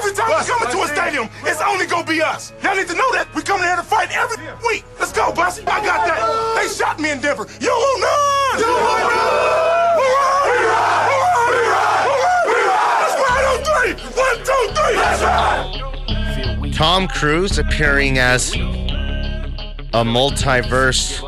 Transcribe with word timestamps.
Every 0.00 0.14
time 0.14 0.28
we 0.30 0.46
come 0.46 0.62
into 0.62 0.80
a 0.82 0.88
stadium, 0.88 1.28
it's 1.44 1.60
only 1.60 1.84
gonna 1.86 2.06
be 2.06 2.22
us. 2.22 2.54
Y'all 2.62 2.74
need 2.74 2.88
to 2.88 2.94
know 2.94 3.12
that. 3.12 3.28
We 3.34 3.42
come 3.42 3.60
there 3.60 3.76
to 3.76 3.82
fight 3.82 4.10
every 4.16 4.42
week. 4.66 4.82
Let's 4.98 5.12
go, 5.12 5.30
Bussy. 5.30 5.62
I 5.66 5.84
got 5.84 6.06
that. 6.08 6.56
They 6.56 6.68
shot 6.72 6.98
me 6.98 7.10
in 7.10 7.20
Denver. 7.20 7.46
You 7.60 7.68
want 7.68 8.00
none? 8.00 8.60
You 8.60 8.72
want 8.80 9.04
none? 9.04 10.00
We 10.00 10.06
ride! 10.08 10.40
We 10.40 10.56
ride! 10.72 11.44
We 11.52 11.60
ride! 11.68 12.08
We 12.48 12.56
ride! 12.64 13.00
Let's 13.04 13.16
ride 13.28 13.44
on 13.52 13.60
three. 13.68 13.92
One, 14.16 14.38
two, 14.40 14.64
three. 14.72 14.96
Let's 14.96 15.20
ride! 15.20 16.72
Tom 16.72 17.06
Cruise 17.06 17.58
appearing 17.58 18.16
as 18.18 18.54
a 18.54 20.02
multiverse 20.02 21.20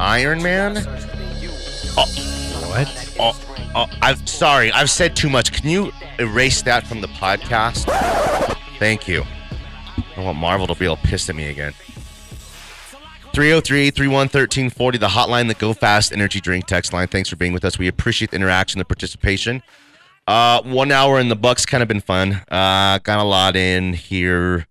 Iron 0.00 0.42
Man. 0.42 0.76
Oh, 3.74 3.86
I'm 4.02 4.26
sorry. 4.26 4.72
I've 4.72 4.90
said 4.90 5.14
too 5.14 5.28
much. 5.28 5.52
Can 5.52 5.68
you 5.68 5.92
erase 6.18 6.62
that 6.62 6.86
from 6.86 7.00
the 7.00 7.08
podcast? 7.08 7.84
Thank 8.78 9.06
you. 9.06 9.24
I 10.16 10.22
want 10.22 10.38
Marvel 10.38 10.66
to 10.66 10.74
be 10.74 10.86
all 10.86 10.96
pissed 10.96 11.28
at 11.28 11.36
me 11.36 11.48
again. 11.48 11.72
303 13.34 13.90
301 13.90 14.18
1340, 14.24 14.98
the 14.98 15.06
hotline, 15.08 15.46
the 15.48 15.54
Go 15.54 15.72
Fast 15.72 16.12
Energy 16.12 16.40
Drink 16.40 16.66
text 16.66 16.92
line. 16.92 17.06
Thanks 17.06 17.28
for 17.28 17.36
being 17.36 17.52
with 17.52 17.64
us. 17.64 17.78
We 17.78 17.86
appreciate 17.86 18.30
the 18.30 18.36
interaction, 18.36 18.78
the 18.78 18.84
participation. 18.84 19.62
Uh, 20.26 20.60
one 20.62 20.90
hour 20.90 21.20
in 21.20 21.28
the 21.28 21.36
Bucks 21.36 21.64
kind 21.64 21.82
of 21.82 21.88
been 21.88 22.00
fun. 22.00 22.42
Uh, 22.50 22.98
got 22.98 23.18
a 23.18 23.22
lot 23.22 23.54
in 23.54 23.92
here. 23.92 24.66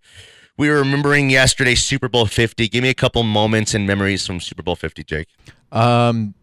We 0.58 0.70
were 0.70 0.80
remembering 0.80 1.30
yesterday 1.30 1.76
Super 1.76 2.10
Bowl 2.10 2.26
50. 2.26 2.68
Give 2.68 2.84
me 2.84 2.90
a 2.90 2.94
couple 2.94 3.24
moments 3.24 3.74
and 3.74 3.88
memories 3.88 4.26
from 4.26 4.40
Super 4.40 4.64
Bowl 4.64 4.76
50, 4.76 5.04
Jake. 5.04 5.28
Um, 5.72 6.34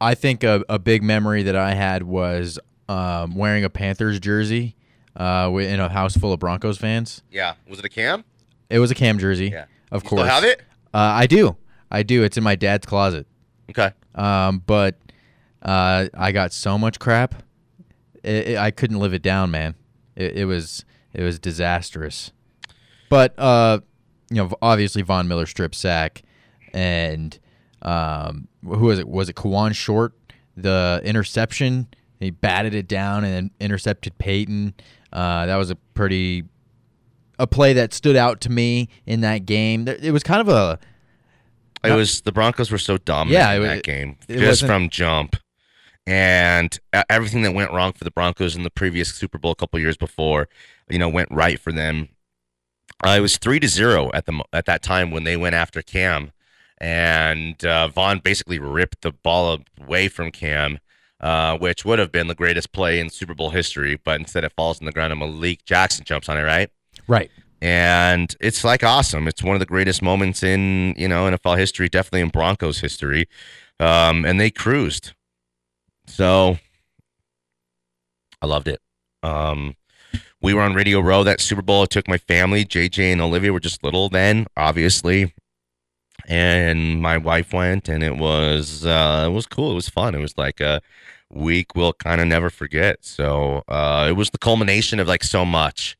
I 0.00 0.14
think 0.14 0.44
a, 0.44 0.64
a 0.68 0.78
big 0.78 1.02
memory 1.02 1.42
that 1.44 1.56
I 1.56 1.74
had 1.74 2.02
was 2.02 2.58
um, 2.88 3.34
wearing 3.36 3.64
a 3.64 3.70
Panthers 3.70 4.20
jersey 4.20 4.76
uh, 5.16 5.50
in 5.58 5.80
a 5.80 5.88
house 5.88 6.16
full 6.16 6.32
of 6.32 6.40
Broncos 6.40 6.76
fans. 6.78 7.22
Yeah. 7.30 7.54
Was 7.68 7.78
it 7.78 7.84
a 7.84 7.88
cam? 7.88 8.24
It 8.70 8.78
was 8.78 8.90
a 8.90 8.94
Cam 8.94 9.18
jersey, 9.18 9.48
Yeah. 9.50 9.66
of 9.92 10.02
You 10.02 10.08
course. 10.08 10.22
Still 10.22 10.30
have 10.34 10.44
it? 10.44 10.60
Uh, 10.92 10.98
I 10.98 11.26
do. 11.26 11.56
I 11.90 12.02
do. 12.02 12.22
It's 12.24 12.36
in 12.36 12.42
my 12.44 12.56
dad's 12.56 12.86
closet. 12.86 13.26
Okay. 13.70 13.90
Um, 14.14 14.62
but 14.66 14.98
uh, 15.62 16.08
I 16.14 16.32
got 16.32 16.52
so 16.52 16.76
much 16.78 16.98
crap, 16.98 17.34
it, 18.22 18.48
it- 18.48 18.58
I 18.58 18.70
couldn't 18.70 18.98
live 18.98 19.14
it 19.14 19.22
down, 19.22 19.50
man. 19.50 19.74
It, 20.16 20.38
it 20.38 20.44
was 20.46 20.84
it 21.12 21.22
was 21.22 21.38
disastrous. 21.38 22.32
But 23.10 23.38
uh, 23.38 23.80
you 24.30 24.36
know, 24.36 24.50
obviously 24.62 25.02
Von 25.02 25.28
Miller 25.28 25.46
strip 25.46 25.74
sack, 25.74 26.22
and 26.72 27.38
um, 27.84 28.48
who 28.62 28.86
was 28.86 28.98
it? 28.98 29.08
Was 29.08 29.28
it 29.28 29.36
Kawann 29.36 29.74
Short? 29.74 30.12
The 30.56 31.00
interception. 31.04 31.88
He 32.20 32.30
batted 32.30 32.74
it 32.74 32.88
down 32.88 33.24
and 33.24 33.34
then 33.34 33.50
intercepted 33.60 34.16
Peyton. 34.18 34.74
Uh, 35.12 35.46
that 35.46 35.56
was 35.56 35.70
a 35.70 35.74
pretty 35.76 36.44
a 37.38 37.46
play 37.46 37.72
that 37.74 37.92
stood 37.92 38.14
out 38.16 38.40
to 38.42 38.50
me 38.50 38.88
in 39.06 39.20
that 39.22 39.44
game. 39.46 39.86
It 39.88 40.12
was 40.12 40.22
kind 40.22 40.40
of 40.40 40.48
a 40.48 40.78
It 41.82 41.92
was 41.92 42.20
the 42.22 42.32
Broncos 42.32 42.70
were 42.70 42.78
so 42.78 42.96
dominant 42.98 43.32
Yeah, 43.42 43.52
in 43.54 43.62
it- 43.62 43.66
that 43.66 43.82
game, 43.82 44.16
it 44.28 44.38
just 44.38 44.64
from 44.64 44.88
jump, 44.88 45.36
and 46.06 46.78
everything 47.10 47.42
that 47.42 47.52
went 47.54 47.72
wrong 47.72 47.92
for 47.92 48.04
the 48.04 48.10
Broncos 48.10 48.54
in 48.56 48.62
the 48.62 48.70
previous 48.70 49.12
Super 49.14 49.38
Bowl 49.38 49.52
a 49.52 49.56
couple 49.56 49.78
years 49.80 49.96
before, 49.96 50.48
you 50.88 50.98
know, 50.98 51.08
went 51.08 51.28
right 51.30 51.58
for 51.58 51.72
them. 51.72 52.08
Uh, 53.04 53.16
it 53.18 53.20
was 53.20 53.36
three 53.38 53.58
to 53.60 53.68
zero 53.68 54.10
at 54.14 54.26
the 54.26 54.42
at 54.52 54.66
that 54.66 54.82
time 54.82 55.10
when 55.10 55.24
they 55.24 55.36
went 55.36 55.54
after 55.54 55.82
Cam, 55.82 56.30
and 56.78 57.64
uh, 57.64 57.88
Von 57.88 58.18
basically 58.18 58.58
ripped 58.58 59.02
the 59.02 59.12
ball 59.12 59.60
away 59.80 60.08
from 60.08 60.30
Cam, 60.30 60.78
uh, 61.20 61.56
which 61.58 61.84
would 61.84 61.98
have 61.98 62.12
been 62.12 62.26
the 62.26 62.34
greatest 62.34 62.72
play 62.72 62.98
in 62.98 63.10
Super 63.10 63.34
Bowl 63.34 63.50
history, 63.50 64.00
but 64.04 64.20
instead 64.20 64.44
it 64.44 64.52
falls 64.56 64.80
on 64.80 64.86
the 64.86 64.92
ground 64.92 65.12
and 65.12 65.20
Malik 65.20 65.64
Jackson 65.64 66.04
jumps 66.04 66.28
on 66.28 66.36
it, 66.36 66.42
right? 66.42 66.70
right. 67.06 67.30
and 67.60 68.36
it's 68.40 68.62
like 68.62 68.84
awesome. 68.84 69.26
It's 69.26 69.42
one 69.42 69.56
of 69.56 69.60
the 69.60 69.66
greatest 69.66 70.02
moments 70.02 70.42
in 70.42 70.94
you 70.96 71.08
know 71.08 71.24
NFL 71.30 71.58
history, 71.58 71.88
definitely 71.88 72.20
in 72.20 72.28
Broncos 72.28 72.80
history. 72.80 73.28
Um, 73.80 74.24
and 74.24 74.40
they 74.40 74.50
cruised, 74.50 75.14
so 76.06 76.58
I 78.40 78.46
loved 78.46 78.68
it. 78.68 78.80
Um, 79.22 79.76
we 80.42 80.52
were 80.52 80.60
on 80.60 80.74
Radio 80.74 81.00
Row 81.00 81.24
that 81.24 81.40
Super 81.40 81.62
Bowl. 81.62 81.82
I 81.82 81.86
took 81.86 82.06
my 82.06 82.18
family. 82.18 82.66
JJ 82.66 83.12
and 83.12 83.20
Olivia 83.22 83.52
were 83.52 83.60
just 83.60 83.82
little 83.82 84.10
then, 84.10 84.46
obviously, 84.58 85.32
and 86.28 87.00
my 87.00 87.18
wife 87.18 87.52
went, 87.52 87.88
and 87.88 88.02
it 88.02 88.16
was 88.16 88.84
uh, 88.84 89.24
it 89.26 89.32
was 89.32 89.46
cool. 89.46 89.72
It 89.72 89.74
was 89.74 89.88
fun. 89.88 90.14
It 90.14 90.20
was 90.20 90.36
like 90.36 90.60
a 90.60 90.80
week 91.30 91.74
we'll 91.74 91.92
kind 91.94 92.20
of 92.20 92.26
never 92.26 92.50
forget. 92.50 93.04
So 93.04 93.64
uh, 93.68 94.06
it 94.08 94.12
was 94.12 94.30
the 94.30 94.38
culmination 94.38 95.00
of 95.00 95.08
like 95.08 95.24
so 95.24 95.44
much 95.44 95.96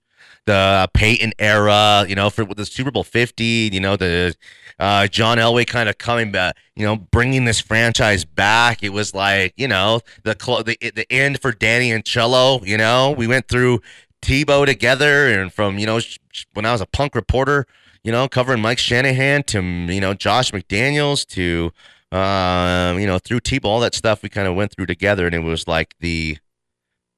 the 0.47 0.89
Peyton 0.93 1.33
era, 1.39 2.05
you 2.09 2.15
know, 2.15 2.31
for 2.31 2.45
the 2.45 2.67
Super 2.67 2.91
Bowl 2.91 3.05
50, 3.05 3.71
you 3.73 3.81
know, 3.81 3.97
the 3.97 4.35
uh, 4.79 5.07
John 5.07 5.39
Elway 5.39 5.67
kind 5.67 5.89
of 5.89 5.99
coming 5.99 6.33
back, 6.33 6.57
you 6.77 6.85
know, 6.85 6.97
bringing 6.97 7.45
this 7.45 7.61
franchise 7.61 8.25
back. 8.25 8.83
It 8.83 8.91
was 8.91 9.15
like, 9.15 9.55
you 9.57 9.69
know, 9.69 10.01
the 10.23 10.37
cl- 10.41 10.63
the 10.63 10.77
the 10.81 11.11
end 11.11 11.41
for 11.41 11.53
Danny 11.53 11.91
and 11.93 12.05
Cello. 12.05 12.61
You 12.65 12.77
know, 12.77 13.15
we 13.17 13.27
went 13.27 13.49
through 13.49 13.81
Tebow 14.23 14.67
together, 14.67 15.29
and 15.29 15.53
from 15.53 15.79
you 15.79 15.87
know 15.87 16.01
sh- 16.01 16.19
sh- 16.33 16.45
when 16.55 16.67
I 16.67 16.73
was 16.73 16.81
a 16.81 16.87
punk 16.87 17.15
reporter, 17.15 17.67
you 18.05 18.13
know, 18.13 18.29
covering 18.29 18.61
Mike 18.61 18.79
Shanahan 18.79 19.43
to 19.45 19.61
you 19.63 20.01
know 20.01 20.15
Josh 20.15 20.53
McDaniels 20.53 21.27
to 21.29 21.73
um, 22.17 23.01
you 23.01 23.07
know 23.07 23.19
through 23.19 23.41
Tebow, 23.41 23.65
all 23.65 23.81
that 23.81 23.95
stuff 23.95 24.23
we 24.23 24.29
kind 24.29 24.47
of 24.47 24.55
went 24.55 24.73
through 24.73 24.87
together, 24.87 25.27
and 25.27 25.35
it 25.35 25.41
was 25.41 25.67
like 25.67 25.95
the 25.99 26.39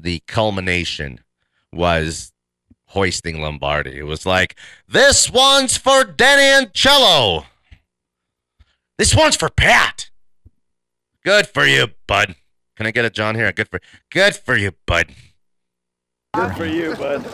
the 0.01 0.23
culmination 0.27 1.21
was 1.73 2.33
hoisting 2.87 3.41
Lombardi. 3.41 3.99
It 3.99 4.05
was 4.07 4.25
like, 4.25 4.57
this 4.89 5.31
one's 5.31 5.77
for 5.77 6.05
Danny 6.05 6.43
and 6.43 6.73
Cello. 6.73 7.47
This 8.99 9.15
one's 9.15 9.37
for 9.37 9.51
Pat. 9.51 10.11
Good 11.25 11.47
for 11.47 11.67
you, 11.67 11.89
bud. 12.07 12.37
Can 12.77 12.87
I 12.87 12.91
get 12.91 13.05
a 13.05 13.11
John 13.11 13.35
here? 13.35 13.51
Good 13.53 13.69
for 13.69 13.81
good 14.11 14.37
for 14.37 14.57
you, 14.57 14.73
bud. 14.87 15.09
Good 16.35 16.57
for 16.57 16.67
you, 16.67 16.95
bud. 16.95 17.25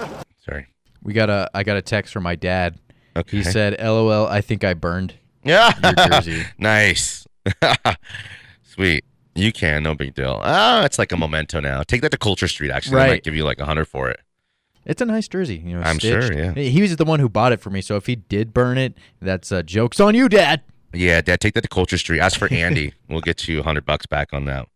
Sorry. 0.44 0.68
We 1.02 1.12
got 1.12 1.28
a 1.28 1.50
I 1.52 1.62
got 1.62 1.76
a 1.76 1.82
text 1.82 2.12
from 2.12 2.22
my 2.22 2.34
dad. 2.34 2.78
Okay. 3.16 3.38
He 3.38 3.42
said, 3.42 3.76
"LOL, 3.80 4.26
I 4.26 4.40
think 4.40 4.64
I 4.64 4.74
burned 4.74 5.14
yeah. 5.44 5.72
your 5.82 6.08
jersey." 6.08 6.44
nice. 6.58 7.26
Sweet. 8.62 9.04
You 9.34 9.52
can, 9.52 9.82
no 9.82 9.94
big 9.94 10.14
deal. 10.14 10.40
Ah, 10.42 10.84
it's 10.84 10.98
like 10.98 11.10
a 11.10 11.16
memento 11.16 11.60
now. 11.60 11.82
Take 11.82 12.02
that 12.02 12.10
to 12.10 12.18
Culture 12.18 12.48
Street. 12.48 12.70
Actually, 12.70 13.00
they 13.00 13.08
might 13.08 13.24
give 13.24 13.34
you 13.34 13.44
like 13.44 13.58
a 13.58 13.64
hundred 13.64 13.86
for 13.86 14.10
it. 14.10 14.20
It's 14.84 15.00
a 15.00 15.06
nice 15.06 15.28
jersey, 15.28 15.62
you 15.64 15.76
know. 15.76 15.82
I'm 15.82 15.98
sure, 15.98 16.32
yeah. 16.32 16.52
He 16.54 16.82
was 16.82 16.96
the 16.96 17.04
one 17.04 17.20
who 17.20 17.28
bought 17.28 17.52
it 17.52 17.60
for 17.60 17.70
me, 17.70 17.80
so 17.80 17.96
if 17.96 18.06
he 18.06 18.16
did 18.16 18.52
burn 18.52 18.78
it, 18.78 18.94
that's 19.20 19.52
uh, 19.52 19.62
jokes 19.62 20.00
on 20.00 20.14
you, 20.14 20.28
Dad. 20.28 20.62
Yeah, 20.92 21.20
Dad, 21.20 21.40
take 21.40 21.54
that 21.54 21.62
to 21.62 21.68
Culture 21.68 21.98
Street. 21.98 22.20
Ask 22.20 22.38
for 22.38 22.52
Andy. 22.52 22.92
we'll 23.08 23.20
get 23.20 23.48
you 23.48 23.60
a 23.60 23.62
hundred 23.62 23.86
bucks 23.86 24.06
back 24.06 24.32
on 24.32 24.44
that. 24.46 24.68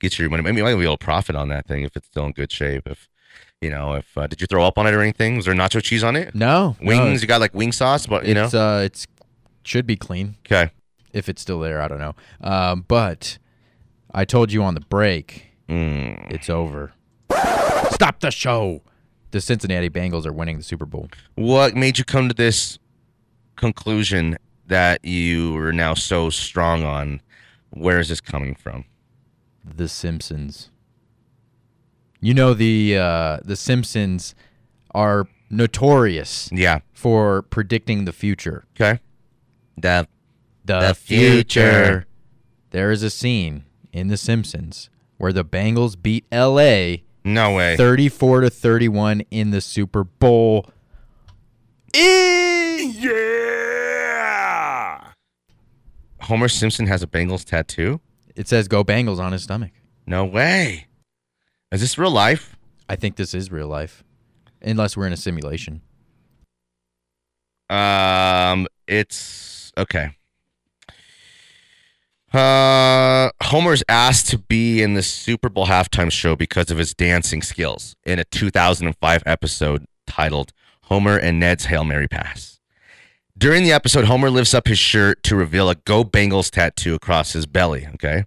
Get 0.00 0.18
your 0.18 0.28
money. 0.28 0.42
Maybe 0.42 0.58
you 0.58 0.64
might 0.64 0.74
be 0.74 0.82
able 0.82 0.96
to 0.96 1.04
profit 1.04 1.34
on 1.34 1.48
that 1.48 1.66
thing 1.66 1.82
if 1.82 1.96
it's 1.96 2.06
still 2.06 2.26
in 2.26 2.32
good 2.32 2.52
shape. 2.52 2.86
If 2.86 3.08
you 3.64 3.70
know, 3.70 3.94
if 3.94 4.16
uh, 4.16 4.26
did 4.28 4.40
you 4.40 4.46
throw 4.46 4.64
up 4.64 4.78
on 4.78 4.86
it 4.86 4.94
or 4.94 5.00
anything? 5.00 5.36
Was 5.36 5.46
there 5.46 5.54
nacho 5.54 5.82
cheese 5.82 6.04
on 6.04 6.14
it? 6.16 6.34
No 6.34 6.76
Wings? 6.82 7.22
you 7.22 7.26
got 7.28 7.40
like 7.40 7.54
wing 7.54 7.72
sauce, 7.72 8.06
but 8.06 8.26
you 8.26 8.34
know. 8.34 8.44
it's 8.44 8.54
uh, 8.54 8.82
it's 8.84 9.06
should 9.64 9.86
be 9.86 9.96
clean 9.96 10.36
Okay. 10.46 10.70
if 11.12 11.28
it's 11.28 11.40
still 11.42 11.58
there. 11.60 11.80
I 11.80 11.88
don't 11.88 11.98
know. 11.98 12.14
Um, 12.42 12.84
but 12.86 13.38
I 14.12 14.24
told 14.26 14.52
you 14.52 14.62
on 14.62 14.74
the 14.74 14.80
break, 14.82 15.46
Mm. 15.68 16.30
it's 16.30 16.50
over. 16.50 16.92
Stop 17.90 18.20
the 18.20 18.30
show. 18.30 18.82
The 19.30 19.40
Cincinnati 19.40 19.88
Bengals 19.90 20.26
are 20.26 20.32
winning 20.32 20.58
the 20.58 20.62
Super 20.62 20.84
Bowl. 20.86 21.08
What 21.34 21.74
made 21.74 21.98
you 21.98 22.04
come 22.04 22.28
to 22.28 22.34
this 22.34 22.78
conclusion 23.56 24.36
that 24.66 25.04
you 25.04 25.56
are 25.56 25.72
now 25.72 25.94
so 25.94 26.30
strong 26.30 26.84
on? 26.84 27.20
Where 27.70 27.98
is 27.98 28.08
this 28.10 28.20
coming 28.20 28.54
from? 28.54 28.84
The 29.64 29.88
Simpsons. 29.88 30.70
You 32.24 32.32
know 32.32 32.54
the 32.54 32.96
uh, 32.96 33.38
the 33.44 33.54
Simpsons 33.54 34.34
are 34.94 35.26
notorious 35.50 36.48
Yeah. 36.50 36.78
for 36.94 37.42
predicting 37.42 38.06
the 38.06 38.14
future. 38.14 38.64
Okay. 38.74 38.98
The, 39.76 40.08
The 40.64 40.94
future. 40.94 41.42
future. 41.42 42.06
There 42.70 42.90
is 42.90 43.02
a 43.02 43.10
scene 43.10 43.64
in 43.92 44.08
The 44.08 44.16
Simpsons 44.16 44.88
where 45.18 45.34
the 45.34 45.44
Bengals 45.44 46.00
beat 46.00 46.24
LA 46.32 47.02
no 47.24 47.52
way. 47.54 47.76
34 47.76 48.40
to 48.40 48.48
31 48.48 49.20
in 49.30 49.50
the 49.50 49.60
Super 49.60 50.02
Bowl. 50.04 50.66
Yeah! 53.74 55.12
Homer 56.22 56.48
Simpson 56.48 56.86
has 56.86 57.02
a 57.02 57.06
Bengals 57.06 57.44
tattoo? 57.44 58.00
It 58.34 58.48
says 58.48 58.66
"Go 58.68 58.82
Bengals" 58.82 59.18
on 59.18 59.32
his 59.32 59.42
stomach. 59.42 59.72
No 60.06 60.24
way. 60.24 60.86
Is 61.74 61.80
this 61.80 61.98
real 61.98 62.12
life? 62.12 62.56
I 62.88 62.94
think 62.94 63.16
this 63.16 63.34
is 63.34 63.50
real 63.50 63.66
life, 63.66 64.04
unless 64.62 64.96
we're 64.96 65.08
in 65.08 65.12
a 65.12 65.16
simulation. 65.16 65.80
Um, 67.68 68.68
it's 68.86 69.72
okay. 69.76 70.10
Uh, 72.32 73.30
Homer's 73.42 73.82
asked 73.88 74.28
to 74.28 74.38
be 74.38 74.82
in 74.82 74.94
the 74.94 75.02
Super 75.02 75.48
Bowl 75.48 75.66
halftime 75.66 76.12
show 76.12 76.36
because 76.36 76.70
of 76.70 76.78
his 76.78 76.94
dancing 76.94 77.42
skills 77.42 77.96
in 78.04 78.20
a 78.20 78.24
2005 78.24 79.24
episode 79.26 79.84
titled 80.06 80.52
Homer 80.82 81.16
and 81.16 81.40
Ned's 81.40 81.64
Hail 81.64 81.82
Mary 81.82 82.06
Pass. 82.06 82.60
During 83.36 83.64
the 83.64 83.72
episode, 83.72 84.04
Homer 84.04 84.30
lifts 84.30 84.54
up 84.54 84.68
his 84.68 84.78
shirt 84.78 85.24
to 85.24 85.34
reveal 85.34 85.68
a 85.68 85.74
Go 85.74 86.04
Bengals 86.04 86.52
tattoo 86.52 86.94
across 86.94 87.32
his 87.32 87.46
belly. 87.46 87.88
Okay. 87.94 88.26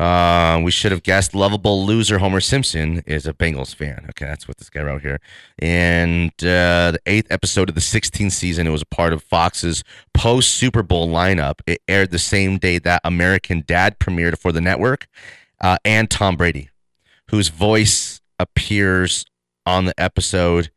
Uh, 0.00 0.58
we 0.64 0.70
should 0.70 0.92
have 0.92 1.02
guessed 1.02 1.34
lovable 1.34 1.84
loser 1.84 2.16
Homer 2.20 2.40
Simpson 2.40 3.02
is 3.04 3.26
a 3.26 3.34
Bengals 3.34 3.74
fan. 3.74 4.06
Okay, 4.08 4.24
that's 4.24 4.48
what 4.48 4.56
this 4.56 4.70
guy 4.70 4.80
wrote 4.80 5.02
here. 5.02 5.20
And 5.58 6.30
uh, 6.38 6.92
the 6.92 7.00
eighth 7.04 7.30
episode 7.30 7.68
of 7.68 7.74
the 7.74 7.82
16th 7.82 8.32
season, 8.32 8.66
it 8.66 8.70
was 8.70 8.80
a 8.80 8.86
part 8.86 9.12
of 9.12 9.22
Fox's 9.22 9.84
post 10.14 10.54
Super 10.54 10.82
Bowl 10.82 11.10
lineup. 11.10 11.60
It 11.66 11.82
aired 11.86 12.12
the 12.12 12.18
same 12.18 12.56
day 12.56 12.78
that 12.78 13.02
American 13.04 13.62
Dad 13.66 13.98
premiered 13.98 14.38
for 14.38 14.52
the 14.52 14.60
network, 14.62 15.06
uh, 15.60 15.76
and 15.84 16.10
Tom 16.10 16.34
Brady, 16.34 16.70
whose 17.28 17.48
voice 17.48 18.22
appears 18.38 19.26
on 19.66 19.84
the 19.84 20.00
episode, 20.00 20.70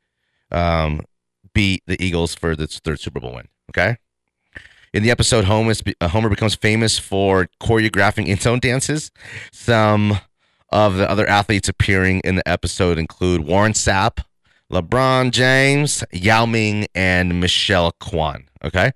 um, 0.51 0.99
beat 1.53 1.81
the 1.87 1.95
Eagles 2.03 2.35
for 2.35 2.57
the 2.57 2.67
third 2.67 2.99
Super 2.99 3.21
Bowl 3.21 3.35
win. 3.35 3.47
Okay. 3.69 3.95
In 4.93 5.01
the 5.01 5.09
episode, 5.09 5.45
Homer, 5.45 5.73
uh, 6.01 6.07
Homer 6.07 6.29
becomes 6.29 6.53
famous 6.53 6.99
for 6.99 7.47
choreographing 7.59 8.27
in 8.27 8.37
own 8.47 8.59
dances. 8.59 9.09
Some 9.51 10.19
of 10.69 10.97
the 10.97 11.09
other 11.09 11.27
athletes 11.27 11.67
appearing 11.67 12.19
in 12.23 12.35
the 12.35 12.47
episode 12.47 12.99
include 12.99 13.41
Warren 13.41 13.73
Sapp, 13.73 14.23
LeBron 14.71 15.31
James, 15.31 16.03
Yao 16.11 16.45
Ming, 16.45 16.85
and 16.93 17.39
Michelle 17.39 17.91
Kwan. 17.99 18.45
Okay. 18.63 18.91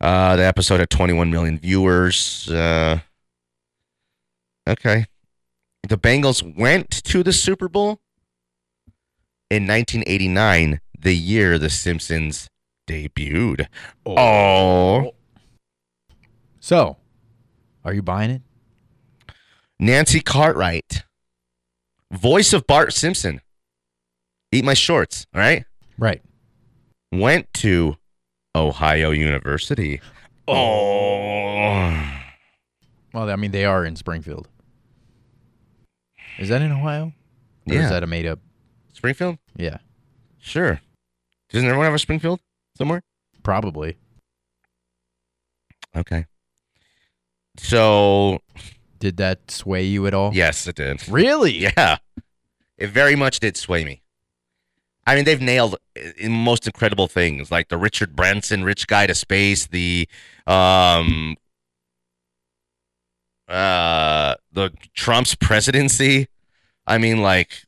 Uh, 0.00 0.36
the 0.36 0.44
episode 0.44 0.78
had 0.78 0.90
21 0.90 1.32
million 1.32 1.58
viewers. 1.58 2.48
Uh, 2.48 3.00
okay. 4.68 5.06
The 5.88 5.98
Bengals 5.98 6.56
went 6.56 6.90
to 6.90 7.24
the 7.24 7.32
Super 7.32 7.68
Bowl 7.68 7.98
in 9.50 9.66
1989, 9.66 10.80
the 10.96 11.14
year 11.14 11.58
The 11.58 11.70
Simpsons 11.70 12.48
debuted. 12.86 13.66
Oh. 14.04 15.12
So, 16.60 16.96
are 17.84 17.92
you 17.92 18.02
buying 18.02 18.30
it? 18.30 18.42
Nancy 19.78 20.20
Cartwright, 20.20 21.04
voice 22.10 22.52
of 22.52 22.66
Bart 22.66 22.92
Simpson. 22.92 23.40
Eat 24.52 24.64
my 24.64 24.74
shorts, 24.74 25.26
all 25.34 25.40
right? 25.40 25.64
Right. 25.98 26.22
Went 27.12 27.52
to 27.54 27.96
Ohio 28.54 29.10
University. 29.10 30.00
Oh. 30.48 31.90
Well, 33.12 33.30
I 33.30 33.36
mean, 33.36 33.50
they 33.50 33.64
are 33.64 33.84
in 33.84 33.96
Springfield. 33.96 34.48
Is 36.38 36.48
that 36.48 36.62
in 36.62 36.72
Ohio? 36.72 37.12
Or 37.68 37.74
Yeah. 37.74 37.84
Is 37.84 37.90
that 37.90 38.02
a 38.02 38.06
made 38.06 38.26
up? 38.26 38.40
Springfield? 38.92 39.38
Yeah, 39.56 39.78
Sure. 40.38 40.80
Doesn't 41.50 41.66
everyone 41.66 41.86
have 41.86 41.94
a 41.94 41.98
Springfield 41.98 42.40
somewhere? 42.76 43.02
probably. 43.42 43.96
Okay. 45.96 46.26
So, 47.58 48.40
Did 48.98 49.16
that 49.18 49.50
sway 49.50 49.84
you 49.84 50.06
at 50.06 50.14
all? 50.14 50.32
yes, 50.34 50.66
it 50.66 50.76
did. 50.76 51.08
Really? 51.08 51.52
Yeah. 51.76 51.98
It 52.76 52.88
very 52.88 53.16
much 53.16 53.40
did 53.40 53.56
sway 53.56 53.84
me. 53.84 54.02
I 55.06 55.14
mean, 55.14 55.24
they've 55.24 55.40
nailed 55.40 55.76
most 56.28 56.66
incredible 56.66 57.06
things, 57.06 57.50
like 57.50 57.68
the 57.68 57.78
Richard 57.78 58.14
Branson 58.16 58.64
Rich 58.64 58.86
Guy 58.88 59.06
to 59.06 59.14
Space, 59.14 59.66
the 59.66 60.08
um 60.46 61.36
uh 63.48 64.34
the 64.52 64.72
Trump's 64.94 65.34
presidency. 65.36 66.26
I 66.86 66.98
mean, 66.98 67.22
like, 67.22 67.62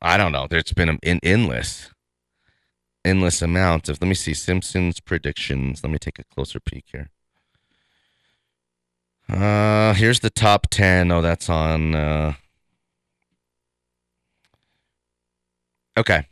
I 0.00 0.16
don't 0.16 0.32
know. 0.32 0.46
There's 0.48 0.72
been 0.72 0.88
an 0.88 0.98
in, 1.02 1.20
endless, 1.22 1.90
endless 3.06 3.40
amount 3.40 3.88
of. 3.88 4.00
Let 4.02 4.08
me 4.08 4.14
see 4.14 4.34
Simpsons 4.34 5.00
predictions. 5.00 5.82
Let 5.82 5.90
me 5.90 5.98
take 5.98 6.18
a 6.18 6.24
closer 6.24 6.60
peek 6.60 6.84
here. 6.92 7.10
Uh, 9.28 9.94
here's 9.94 10.20
the 10.20 10.30
top 10.30 10.66
ten. 10.70 11.10
Oh, 11.10 11.22
that's 11.22 11.48
on. 11.48 11.94
Uh, 11.94 12.34
okay. 15.96 16.26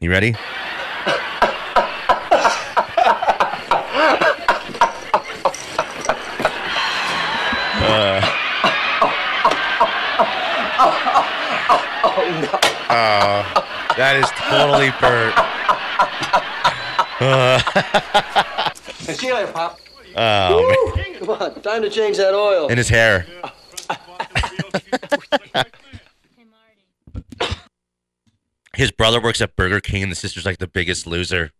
You 0.00 0.10
ready? 0.10 0.34
Oh, 12.90 13.67
that 13.98 14.16
is 14.16 14.30
totally 14.36 14.90
Bert. 15.00 15.34
See 19.18 19.26
you 19.26 19.34
later, 19.34 19.52
Pop. 19.52 19.80
Oh. 20.16 20.96
Come 21.18 21.30
on, 21.30 21.60
time 21.62 21.82
to 21.82 21.90
change 21.90 22.16
that 22.16 22.34
oil. 22.34 22.68
In 22.68 22.78
his 22.78 22.88
hair. 22.88 23.26
His 28.74 28.92
brother 28.92 29.20
works 29.20 29.40
at 29.40 29.56
Burger 29.56 29.80
King, 29.80 30.04
and 30.04 30.12
the 30.12 30.16
sister's 30.16 30.46
like 30.46 30.58
the 30.58 30.68
biggest 30.68 31.06
loser. 31.06 31.50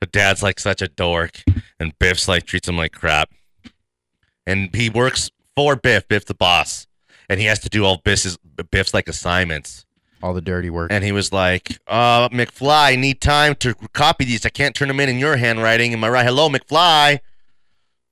The 0.00 0.06
dad's 0.06 0.42
like 0.42 0.60
such 0.60 0.82
a 0.82 0.88
dork, 0.88 1.42
and 1.80 1.98
Biff's 1.98 2.28
like 2.28 2.44
treats 2.44 2.68
him 2.68 2.76
like 2.76 2.92
crap. 2.92 3.30
And 4.46 4.74
he 4.74 4.90
works 4.90 5.30
for 5.56 5.74
Biff. 5.76 6.06
Biff 6.06 6.26
the 6.26 6.34
boss, 6.34 6.86
and 7.30 7.40
he 7.40 7.46
has 7.46 7.60
to 7.60 7.70
do 7.70 7.86
all 7.86 8.02
Biff's 8.04 8.36
Biff's 8.70 8.92
like 8.92 9.08
assignments. 9.08 9.83
All 10.24 10.32
the 10.32 10.40
dirty 10.40 10.70
work. 10.70 10.90
And 10.90 11.04
he 11.04 11.12
was 11.12 11.34
like, 11.34 11.78
uh, 11.86 12.30
McFly, 12.30 12.92
I 12.92 12.96
need 12.96 13.20
time 13.20 13.54
to 13.56 13.74
copy 13.92 14.24
these. 14.24 14.46
I 14.46 14.48
can't 14.48 14.74
turn 14.74 14.88
them 14.88 14.98
in 14.98 15.10
in 15.10 15.18
your 15.18 15.36
handwriting. 15.36 15.92
Am 15.92 16.02
I 16.02 16.08
right? 16.08 16.24
Hello, 16.24 16.48
McFly. 16.48 17.18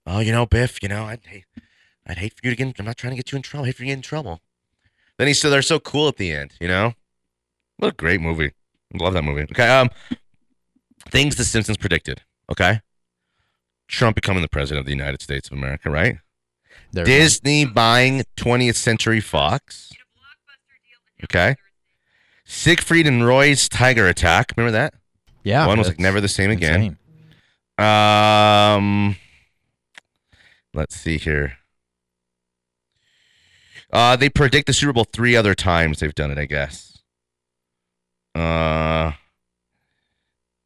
Oh, 0.06 0.18
you 0.18 0.30
know, 0.30 0.44
Biff, 0.44 0.82
you 0.82 0.90
know, 0.90 1.04
I'd 1.04 1.24
hate, 1.24 1.46
I'd 2.06 2.18
hate 2.18 2.34
for 2.34 2.40
you 2.44 2.50
to 2.50 2.56
get 2.56 2.66
in, 2.66 2.74
I'm 2.78 2.84
not 2.84 2.98
trying 2.98 3.12
to 3.12 3.16
get 3.16 3.32
you 3.32 3.36
in 3.36 3.42
trouble. 3.42 3.64
I 3.64 3.68
hate 3.68 3.76
for 3.76 3.84
you 3.84 3.86
to 3.86 3.92
get 3.92 3.96
in 3.96 4.02
trouble. 4.02 4.40
Then 5.16 5.26
he 5.26 5.32
said 5.32 5.48
they're 5.48 5.62
so 5.62 5.80
cool 5.80 6.06
at 6.06 6.18
the 6.18 6.30
end, 6.32 6.52
you 6.60 6.68
know? 6.68 6.92
What 7.78 7.94
a 7.94 7.96
great 7.96 8.20
movie. 8.20 8.52
I 8.94 9.02
love 9.02 9.14
that 9.14 9.24
movie. 9.24 9.44
Okay, 9.44 9.66
um, 9.66 9.88
things 11.08 11.36
the 11.36 11.44
Simpsons 11.44 11.78
predicted, 11.78 12.20
okay? 12.50 12.82
Trump 13.88 14.16
becoming 14.16 14.42
the 14.42 14.48
president 14.48 14.80
of 14.80 14.84
the 14.84 14.92
United 14.92 15.22
States 15.22 15.48
of 15.50 15.56
America, 15.56 15.88
right? 15.88 16.18
There- 16.92 17.06
Disney 17.06 17.64
buying 17.64 18.24
20th 18.36 18.76
Century 18.76 19.20
Fox. 19.20 19.94
Okay. 21.24 21.56
Siegfried 22.52 23.06
and 23.06 23.26
Roy's 23.26 23.66
Tiger 23.66 24.06
Attack. 24.06 24.52
Remember 24.56 24.72
that? 24.72 24.92
Yeah. 25.42 25.66
One 25.66 25.78
was 25.78 25.88
like 25.88 25.98
never 25.98 26.20
the 26.20 26.28
same 26.28 26.50
again. 26.50 26.98
insane. 27.78 27.86
Um, 28.76 29.16
let's 30.74 30.94
see 30.94 31.16
here. 31.16 31.54
Uh, 33.90 34.16
they 34.16 34.28
predict 34.28 34.66
the 34.66 34.74
Super 34.74 34.92
Bowl 34.92 35.04
three 35.04 35.34
other 35.34 35.54
times 35.54 36.00
they've 36.00 36.14
done 36.14 36.30
it, 36.30 36.38
I 36.38 36.44
guess. 36.44 36.98
Uh, 38.34 39.12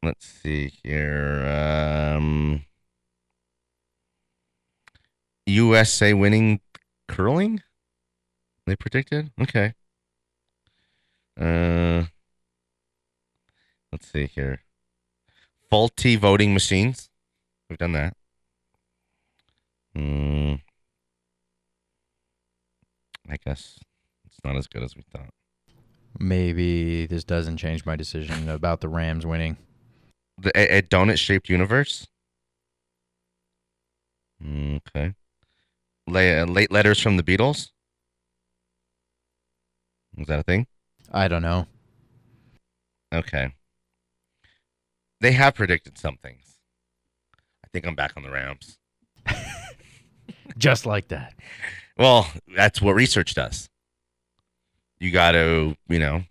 let's 0.03 0.27
see 0.27 0.73
here. 0.83 2.13
Um, 2.15 2.65
USA 5.45 6.13
winning 6.13 6.59
curling. 7.07 7.61
They 8.65 8.75
predicted. 8.75 9.31
Okay. 9.41 9.73
Uh, 11.39 12.05
let's 13.91 14.07
see 14.11 14.25
here. 14.27 14.61
Faulty 15.69 16.15
voting 16.15 16.53
machines. 16.53 17.09
We've 17.69 17.77
done 17.77 17.91
that. 17.93 18.15
Hmm. 19.95 20.55
I 23.29 23.35
guess 23.45 23.79
it's 24.25 24.39
not 24.43 24.55
as 24.55 24.67
good 24.67 24.83
as 24.83 24.95
we 24.95 25.03
thought. 25.11 25.29
Maybe 26.19 27.05
this 27.05 27.23
doesn't 27.23 27.57
change 27.57 27.85
my 27.85 27.95
decision 27.95 28.49
about 28.49 28.81
the 28.81 28.87
Rams 28.89 29.25
winning. 29.25 29.57
The, 30.39 30.51
a, 30.57 30.77
a 30.77 30.81
donut 30.81 31.17
shaped 31.19 31.49
universe. 31.49 32.07
Mm, 34.43 34.79
Okay. 34.87 35.13
La- 36.07 36.41
uh, 36.43 36.45
late 36.45 36.71
letters 36.71 36.99
from 37.01 37.17
the 37.17 37.23
Beatles. 37.23 37.71
Is 40.17 40.27
that 40.27 40.39
a 40.39 40.43
thing? 40.43 40.67
I 41.11 41.27
don't 41.27 41.41
know. 41.41 41.67
Okay. 43.13 43.53
They 45.21 45.31
have 45.31 45.55
predicted 45.55 45.97
some 45.97 46.17
things. 46.17 46.59
I 47.63 47.67
think 47.71 47.85
I'm 47.85 47.95
back 47.95 48.13
on 48.15 48.23
the 48.23 48.31
Rams. 48.31 48.77
Just 50.57 50.85
like 50.85 51.07
that. 51.09 51.33
Well, 51.97 52.29
that's 52.55 52.81
what 52.81 52.95
research 52.95 53.33
does. 53.33 53.69
You 54.99 55.11
got 55.11 55.31
to, 55.31 55.75
you 55.87 55.99
know, 55.99 56.23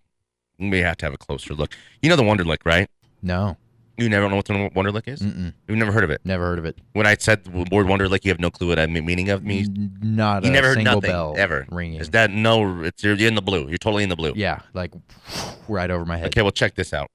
we 0.59 0.79
have 0.79 0.97
to 0.99 1.07
have 1.07 1.15
a 1.15 1.19
closer 1.19 1.55
look. 1.55 1.75
You 2.03 2.09
know 2.09 2.17
the 2.17 2.23
Wonderlic, 2.23 2.59
right? 2.65 2.89
No. 3.23 3.57
You 3.99 4.09
never 4.11 4.29
know 4.29 4.37
what 4.37 4.45
the 4.45 4.53
Wonderlic 4.53 5.09
is? 5.09 5.21
Mm-mm. 5.21 5.55
You've 5.67 5.79
never 5.79 5.91
heard 5.91 6.05
of 6.05 6.11
it? 6.11 6.21
Never 6.25 6.45
heard 6.45 6.59
of 6.59 6.67
it. 6.67 6.77
When 6.93 7.07
I 7.07 7.17
said 7.19 7.45
the 7.45 7.51
word 7.51 7.87
Wonderlic, 7.87 8.25
you 8.25 8.31
have 8.31 8.39
no 8.41 8.51
clue 8.51 8.69
what 8.69 8.79
I 8.79 8.87
mean, 8.87 9.07
meaning 9.07 9.31
of 9.31 9.43
me. 9.43 9.67
Not 10.03 10.45
You 10.45 10.51
a 10.51 10.53
never 10.53 10.69
heard 10.69 10.77
single 10.77 10.97
nothing 10.97 11.11
bell 11.11 11.35
ever. 11.39 11.67
ringing. 11.71 12.01
Is 12.01 12.11
that 12.11 12.31
no? 12.31 12.83
It's 12.83 13.03
you're 13.03 13.17
in 13.17 13.35
the 13.35 13.41
blue. 13.43 13.69
You're 13.69 13.79
totally 13.79 14.03
in 14.03 14.09
the 14.11 14.17
blue. 14.17 14.33
yeah, 14.37 14.61
like 14.75 14.93
right 15.69 15.91
over 15.91 16.05
my 16.05 16.19
head. 16.19 16.27
Okay, 16.27 16.43
well, 16.43 16.51
check 16.53 16.75
this 16.75 16.93
out. 16.93 17.09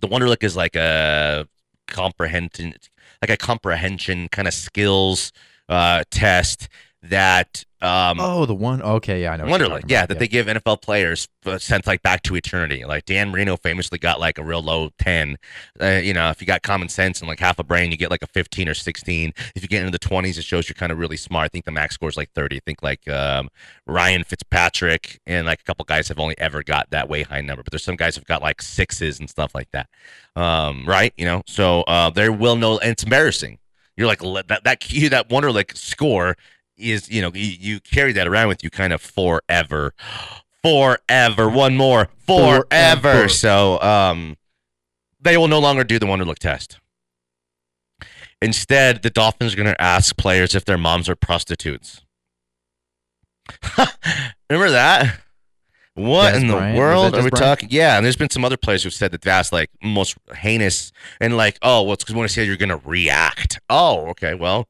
The 0.00 0.08
Wonderlic 0.08 0.42
is 0.42 0.56
like 0.56 0.74
a 0.74 1.46
comprehension, 1.86 2.74
like 3.22 3.30
a 3.30 3.36
comprehension 3.36 4.28
kind 4.28 4.48
of 4.48 4.54
skills 4.54 5.30
uh, 5.68 6.02
test 6.10 6.68
that 7.10 7.64
um, 7.84 8.18
Oh, 8.18 8.46
the 8.46 8.54
one. 8.54 8.80
Okay, 8.80 9.22
yeah, 9.22 9.32
I 9.32 9.36
know. 9.36 9.46
Wonderland 9.46 9.84
yeah, 9.88 10.06
that 10.06 10.18
they 10.18 10.26
give 10.26 10.46
NFL 10.46 10.80
players 10.80 11.28
uh, 11.44 11.58
since 11.58 11.86
like 11.86 12.02
back 12.02 12.22
to 12.22 12.34
eternity. 12.34 12.84
Like 12.84 13.04
Dan 13.04 13.30
Marino 13.30 13.58
famously 13.58 13.98
got 13.98 14.18
like 14.18 14.38
a 14.38 14.42
real 14.42 14.62
low 14.62 14.90
ten. 14.98 15.36
Uh, 15.78 16.00
you 16.02 16.14
know, 16.14 16.30
if 16.30 16.40
you 16.40 16.46
got 16.46 16.62
common 16.62 16.88
sense 16.88 17.20
and 17.20 17.28
like 17.28 17.40
half 17.40 17.58
a 17.58 17.62
brain, 17.62 17.90
you 17.90 17.98
get 17.98 18.10
like 18.10 18.22
a 18.22 18.26
fifteen 18.26 18.70
or 18.70 18.74
sixteen. 18.74 19.34
If 19.54 19.62
you 19.62 19.68
get 19.68 19.80
into 19.80 19.90
the 19.90 19.98
twenties, 19.98 20.38
it 20.38 20.44
shows 20.44 20.66
you're 20.66 20.74
kind 20.74 20.92
of 20.92 20.98
really 20.98 21.18
smart. 21.18 21.44
I 21.44 21.48
think 21.48 21.66
the 21.66 21.72
max 21.72 21.94
score 21.96 22.08
is 22.08 22.16
like 22.16 22.30
thirty. 22.32 22.56
I 22.56 22.60
think 22.64 22.82
like 22.82 23.06
um, 23.08 23.50
Ryan 23.86 24.24
Fitzpatrick 24.24 25.20
and 25.26 25.46
like 25.46 25.60
a 25.60 25.64
couple 25.64 25.84
guys 25.84 26.08
have 26.08 26.18
only 26.18 26.38
ever 26.38 26.62
got 26.62 26.88
that 26.90 27.10
way 27.10 27.22
high 27.22 27.42
number, 27.42 27.62
but 27.62 27.70
there's 27.70 27.84
some 27.84 27.96
guys 27.96 28.16
who've 28.16 28.24
got 28.24 28.40
like 28.40 28.62
sixes 28.62 29.20
and 29.20 29.28
stuff 29.28 29.54
like 29.54 29.70
that. 29.72 29.88
Um, 30.36 30.86
right? 30.86 31.12
You 31.18 31.26
know, 31.26 31.42
so 31.46 31.82
uh, 31.82 32.08
they 32.08 32.30
will 32.30 32.56
know, 32.56 32.78
and 32.78 32.92
it's 32.92 33.02
embarrassing. 33.02 33.58
You're 33.96 34.08
like 34.08 34.20
that 34.48 34.62
that 34.64 34.80
key 34.80 35.08
that 35.08 35.28
Wonderlic 35.28 35.76
score 35.76 36.36
is 36.76 37.08
you 37.10 37.22
know 37.22 37.30
you, 37.34 37.56
you 37.58 37.80
carry 37.80 38.12
that 38.12 38.26
around 38.26 38.48
with 38.48 38.62
you 38.64 38.70
kind 38.70 38.92
of 38.92 39.00
forever. 39.00 39.92
Forever. 40.62 41.48
One 41.50 41.76
more. 41.76 42.08
Forever, 42.26 42.64
Forever. 42.68 43.28
so 43.28 43.80
um 43.80 44.36
they 45.20 45.36
will 45.36 45.48
no 45.48 45.58
longer 45.58 45.84
do 45.84 45.98
the 45.98 46.06
Wonderlic 46.06 46.38
test. 46.38 46.78
Instead 48.42 49.02
the 49.02 49.10
dolphins 49.10 49.54
are 49.54 49.56
going 49.56 49.68
to 49.68 49.80
ask 49.80 50.16
players 50.16 50.54
if 50.54 50.64
their 50.64 50.78
moms 50.78 51.08
are 51.08 51.16
prostitutes. 51.16 52.02
Remember 54.50 54.70
that? 54.70 55.20
What 55.94 56.34
Dez 56.34 56.40
in 56.40 56.46
the 56.48 56.54
Bryant? 56.54 56.78
World 56.78 57.14
are 57.14 57.22
we 57.22 57.30
Bryant? 57.30 57.36
talking 57.36 57.68
yeah 57.70 57.96
and 57.96 58.04
there's 58.04 58.16
been 58.16 58.30
some 58.30 58.44
other 58.44 58.56
players 58.56 58.82
who've 58.82 58.92
said 58.92 59.12
that 59.12 59.22
that's 59.22 59.52
like 59.52 59.70
most 59.82 60.16
heinous 60.34 60.90
and 61.20 61.36
like 61.36 61.56
oh 61.62 61.82
well 61.82 61.92
it's 61.92 62.02
because 62.02 62.14
we 62.14 62.18
want 62.18 62.28
to 62.28 62.34
see 62.34 62.40
how 62.40 62.46
you're 62.46 62.56
going 62.56 62.68
to 62.68 62.80
react. 62.88 63.60
Oh 63.70 64.06
okay 64.08 64.34
well 64.34 64.66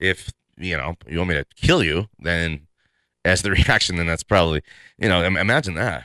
if 0.00 0.30
you 0.62 0.76
know 0.76 0.94
you 1.08 1.18
want 1.18 1.28
me 1.28 1.34
to 1.34 1.44
kill 1.56 1.82
you 1.82 2.08
then 2.18 2.66
as 3.24 3.42
the 3.42 3.50
reaction 3.58 3.96
then 3.96 4.06
that's 4.06 4.22
probably 4.22 4.62
you 4.98 5.08
know 5.08 5.22
imagine 5.24 5.74
that 5.74 6.04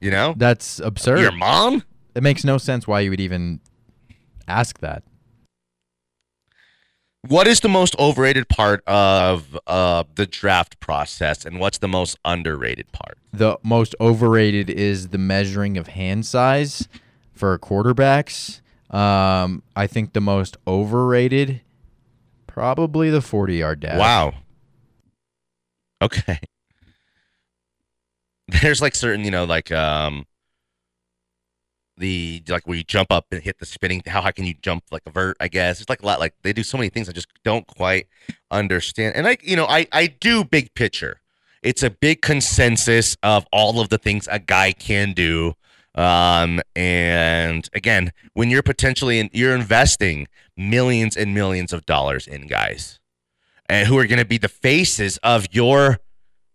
you 0.00 0.10
know 0.10 0.34
That's 0.36 0.78
absurd. 0.80 1.20
your 1.20 1.32
mom 1.32 1.84
It 2.14 2.22
makes 2.22 2.44
no 2.44 2.58
sense 2.58 2.86
why 2.86 3.00
you 3.00 3.10
would 3.10 3.20
even 3.20 3.60
ask 4.46 4.78
that. 4.80 5.02
what 7.26 7.46
is 7.48 7.60
the 7.60 7.68
most 7.68 7.94
overrated 7.98 8.48
part 8.48 8.82
of 8.86 9.58
uh, 9.66 10.04
the 10.14 10.24
draft 10.26 10.78
process 10.80 11.44
and 11.44 11.58
what's 11.60 11.78
the 11.78 11.88
most 11.88 12.16
underrated 12.24 12.90
part 12.92 13.18
The 13.32 13.58
most 13.62 13.94
overrated 14.00 14.70
is 14.70 15.08
the 15.08 15.18
measuring 15.18 15.76
of 15.76 15.88
hand 15.88 16.24
size 16.26 16.88
for 17.32 17.58
quarterbacks. 17.58 18.60
Um, 18.90 19.62
I 19.76 19.86
think 19.86 20.12
the 20.14 20.20
most 20.20 20.56
overrated, 20.66 21.60
probably 22.58 23.08
the 23.08 23.20
forty-yard 23.20 23.78
dash. 23.78 23.98
wow. 23.98 24.34
Okay. 26.02 26.40
There's 28.48 28.82
like 28.82 28.96
certain 28.96 29.24
you 29.24 29.30
know 29.30 29.44
like 29.44 29.70
um 29.70 30.26
the 31.96 32.42
like 32.48 32.66
where 32.66 32.76
you 32.76 32.82
jump 32.82 33.12
up 33.12 33.26
and 33.30 33.40
hit 33.40 33.58
the 33.58 33.66
spinning 33.66 34.02
how 34.06 34.20
high 34.20 34.32
can 34.32 34.44
you 34.44 34.54
jump 34.62 34.84
like 34.90 35.02
a 35.06 35.10
vert 35.10 35.36
i 35.40 35.46
guess? 35.48 35.80
It's 35.80 35.88
like 35.88 36.02
a 36.02 36.06
lot 36.06 36.18
like 36.18 36.34
they 36.42 36.52
do 36.52 36.62
so 36.64 36.76
many 36.78 36.88
things 36.88 37.08
i 37.08 37.12
just 37.12 37.28
don't 37.44 37.66
quite 37.66 38.08
understand. 38.50 39.14
And 39.14 39.28
i 39.28 39.36
you 39.40 39.54
know 39.54 39.66
i 39.66 39.86
i 39.92 40.08
do 40.08 40.44
big 40.44 40.74
picture. 40.74 41.20
It's 41.62 41.82
a 41.84 41.90
big 41.90 42.22
consensus 42.22 43.16
of 43.22 43.46
all 43.52 43.80
of 43.80 43.88
the 43.88 43.98
things 43.98 44.28
a 44.30 44.38
guy 44.40 44.72
can 44.72 45.12
do 45.12 45.54
um 45.98 46.60
and 46.76 47.68
again 47.74 48.12
when 48.32 48.48
you're 48.50 48.62
potentially 48.62 49.18
in, 49.18 49.28
you're 49.32 49.54
investing 49.54 50.26
millions 50.56 51.16
and 51.16 51.34
millions 51.34 51.72
of 51.72 51.84
dollars 51.84 52.26
in 52.26 52.46
guys 52.46 52.98
and 53.68 53.86
who 53.88 53.98
are 53.98 54.06
going 54.06 54.18
to 54.18 54.24
be 54.24 54.38
the 54.38 54.48
faces 54.48 55.18
of 55.18 55.46
your 55.52 55.98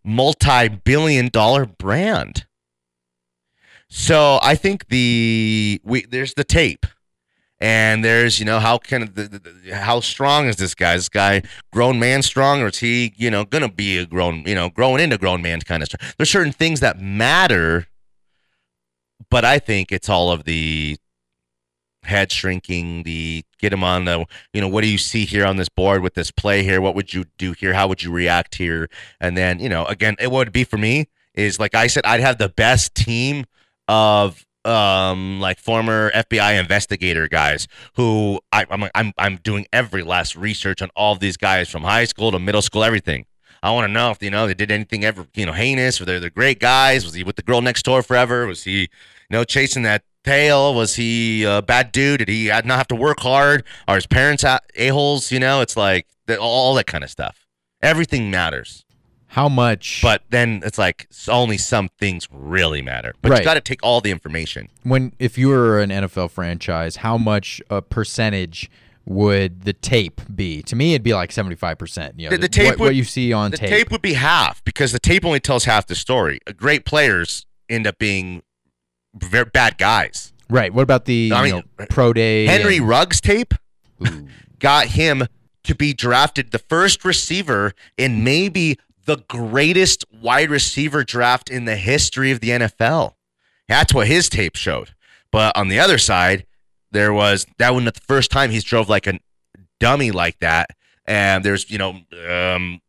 multi-billion 0.04 1.28
dollar 1.30 1.66
brand 1.66 2.46
so 3.90 4.40
I 4.42 4.56
think 4.56 4.88
the 4.88 5.80
we 5.84 6.04
there's 6.06 6.34
the 6.34 6.44
tape, 6.44 6.88
and 7.60 8.04
there's 8.04 8.40
you 8.40 8.46
know 8.46 8.60
how 8.60 8.80
can 8.80 9.12
the, 9.14 9.28
the- 9.66 9.76
how 9.76 10.00
strong 10.00 10.48
is 10.48 10.56
this 10.56 10.74
guy? 10.74 10.96
Is 10.96 11.02
this 11.02 11.10
guy 11.10 11.44
grown 11.72 12.00
man 12.00 12.24
strong, 12.24 12.62
or 12.62 12.68
is 12.70 12.80
he 12.80 13.14
you 13.18 13.30
know 13.30 13.46
gonna 13.46 13.70
be 13.70 14.00
a 14.00 14.06
grown 14.08 14.46
you 14.48 14.56
know 14.56 14.70
growing 14.72 15.00
into 15.04 15.20
grown 15.20 15.44
man 15.44 15.62
kind 15.62 15.84
of 15.84 15.90
strong? 15.90 16.10
There's 16.18 16.32
certain 16.32 16.54
things 16.54 16.80
that 16.80 17.00
matter, 17.00 17.86
but 19.30 19.46
I 19.46 19.60
think 19.60 19.92
it's 19.92 20.10
all 20.10 20.32
of 20.32 20.44
the 20.44 20.98
head 22.04 22.32
shrinking, 22.32 23.04
the 23.04 23.44
get 23.60 23.74
him 23.74 23.84
on 23.84 24.06
the 24.06 24.26
you 24.54 24.62
know 24.62 24.68
what 24.68 24.82
do 24.82 24.88
you 24.88 24.98
see 24.98 25.26
here 25.26 25.46
on 25.46 25.58
this 25.58 25.70
board 25.70 26.02
with 26.02 26.14
this 26.14 26.32
play 26.32 26.64
here? 26.64 26.82
What 26.82 26.96
would 26.96 27.14
you 27.14 27.26
do 27.38 27.54
here? 27.54 27.74
How 27.74 27.88
would 27.88 28.04
you 28.04 28.12
react 28.12 28.56
here? 28.56 28.90
And 29.20 29.38
then 29.38 29.60
you 29.60 29.70
know 29.70 29.86
again, 29.86 30.16
it 30.20 30.32
would 30.32 30.52
be 30.52 30.64
for 30.64 30.78
me 30.78 31.08
is 31.34 31.60
like 31.60 31.76
I 31.76 31.88
said, 31.88 32.06
I'd 32.06 32.20
have 32.20 32.38
the 32.38 32.50
best 32.50 32.96
team 32.96 33.46
of 33.88 34.46
um 34.66 35.42
like 35.42 35.60
former 35.60 36.10
FBI 36.12 36.58
investigator 36.58 37.28
guys 37.28 37.68
who 37.96 38.40
I, 38.54 38.66
I'm 38.70 38.90
I'm 38.96 39.14
I'm 39.18 39.36
doing 39.38 39.66
every 39.74 40.04
last 40.04 40.36
research 40.38 40.82
on 40.82 40.90
all 40.96 41.16
these 41.16 41.36
guys 41.36 41.70
from 41.70 41.84
high 41.84 42.06
school 42.06 42.32
to 42.32 42.40
middle 42.40 42.62
school, 42.62 42.84
everything. 42.84 43.26
I 43.64 43.72
want 43.72 43.88
to 43.88 43.92
know 43.92 44.12
if 44.12 44.22
you 44.22 44.30
know 44.30 44.46
they 44.46 44.54
did 44.54 44.70
anything 44.72 45.04
ever 45.06 45.26
you 45.34 45.46
know 45.48 45.54
heinous 45.54 46.00
or 46.00 46.06
they're 46.06 46.20
they're 46.20 46.30
great 46.30 46.60
guys. 46.60 47.04
Was 47.06 47.14
he 47.16 47.24
with 47.24 47.38
the 47.38 47.42
girl 47.42 47.62
next 47.62 47.84
door 47.84 48.04
forever? 48.04 48.46
Was 48.46 48.64
he 48.66 48.82
you 48.82 48.88
know 49.32 49.44
chasing 49.44 49.82
that 49.84 50.04
tail? 50.24 50.76
Was 50.76 50.96
he 50.96 51.44
a 51.44 51.62
bad 51.62 51.92
dude? 51.92 52.20
Did 52.20 52.30
he 52.30 52.48
not 52.48 52.66
have 52.70 52.88
to 52.90 52.96
work 52.96 53.22
hard? 53.22 53.64
Are 53.88 53.96
his 53.96 54.06
parents 54.06 54.44
a 54.44 54.88
holes? 54.90 55.32
You 55.32 55.40
know, 55.40 55.62
it's 55.62 55.76
like 55.78 56.06
the, 56.28 56.38
all 56.38 56.76
that 56.76 56.88
kind 56.88 57.04
of 57.04 57.10
stuff. 57.10 57.48
Everything 57.82 58.30
matters. 58.30 58.86
How 59.28 59.50
much? 59.50 60.00
But 60.04 60.22
then 60.30 60.62
it's 60.64 60.78
like 60.78 61.08
only 61.28 61.58
some 61.58 61.90
things 62.00 62.28
really 62.32 62.84
matter. 62.84 63.16
But 63.22 63.32
Right. 63.32 63.40
you 63.40 63.44
got 63.46 63.56
to 63.56 63.62
take 63.62 63.82
all 63.82 64.00
the 64.00 64.12
information. 64.12 64.70
when 64.84 65.14
if 65.18 65.38
you 65.40 65.48
were 65.50 65.80
an 65.82 65.90
NFL 65.90 66.30
franchise, 66.30 66.98
how 66.98 67.18
much 67.18 67.60
a 67.70 67.82
percentage 67.82 68.70
would 69.06 69.62
the 69.64 69.74
tape 69.74 70.22
be? 70.34 70.62
To 70.64 70.76
me, 70.76 70.94
it'd 70.94 71.04
be 71.04 71.14
like 71.14 71.32
seventy-five 71.32 71.78
percent. 71.78 72.20
You 72.20 72.30
know, 72.30 72.36
The- 72.38 72.42
the 72.44 72.48
tape 72.50 72.66
what, 72.72 72.80
would- 72.80 72.86
what 72.88 72.96
you 72.96 73.04
see 73.04 73.34
on 73.34 73.52
the 73.52 73.58
tape. 73.58 73.70
tape. 73.70 73.92
would 73.92 74.02
be 74.02 74.14
half 74.14 74.64
because 74.64 74.92
the 74.92 75.00
tape 75.00 75.26
only 75.26 75.40
tells 75.40 75.66
half 75.66 75.88
the 75.88 75.96
story. 75.96 76.40
Uh, 76.48 76.52
Great 76.54 76.86
players 76.86 77.46
end 77.70 77.86
up 77.88 77.98
being 78.00 78.44
very 79.16 79.46
bad 79.46 79.78
guys. 79.78 80.32
right? 80.50 80.74
What 80.74 80.84
about 80.84 81.06
the 81.06 81.32
I 81.34 81.46
you 81.46 81.54
mean, 81.56 81.64
know, 81.80 81.86
pro 81.90 82.14
day? 82.14 82.46
Henry 82.46 82.78
and- 82.78 82.88
Ruggs 82.88 83.20
tape 83.22 83.54
Ooh. 84.06 84.28
got 84.60 84.88
him 84.88 85.28
to 85.64 85.76
be 85.76 85.94
drafted 85.94 86.52
the 86.52 86.60
first 86.60 87.04
receiver 87.06 87.74
in 87.98 88.24
maybe 88.24 88.78
the 89.06 89.18
greatest 89.28 90.06
wide 90.22 90.50
receiver 90.50 91.04
draft 91.04 91.50
in 91.50 91.66
the 91.66 91.76
history 91.76 92.32
of 92.32 92.40
the 92.40 92.50
NFL. 92.50 93.14
That's 93.68 93.94
what 93.94 94.08
his 94.08 94.30
tape 94.30 94.56
showed. 94.56 94.94
But 95.32 95.56
on 95.58 95.68
the 95.68 95.80
other 95.80 95.98
side, 95.98 96.46
there 96.94 97.14
was 97.14 97.46
that 97.58 97.74
wasn't 97.74 97.94
the 97.94 98.02
first 98.02 98.32
time 98.32 98.52
he's 98.52 98.64
drove 98.64 98.88
like 98.88 99.08
a 99.08 99.20
dummy 99.80 100.12
like 100.12 100.40
that. 100.40 100.70
And 101.06 101.44
there's, 101.44 101.70
you 101.70 101.78
know, 101.78 102.00
um, 102.30 102.80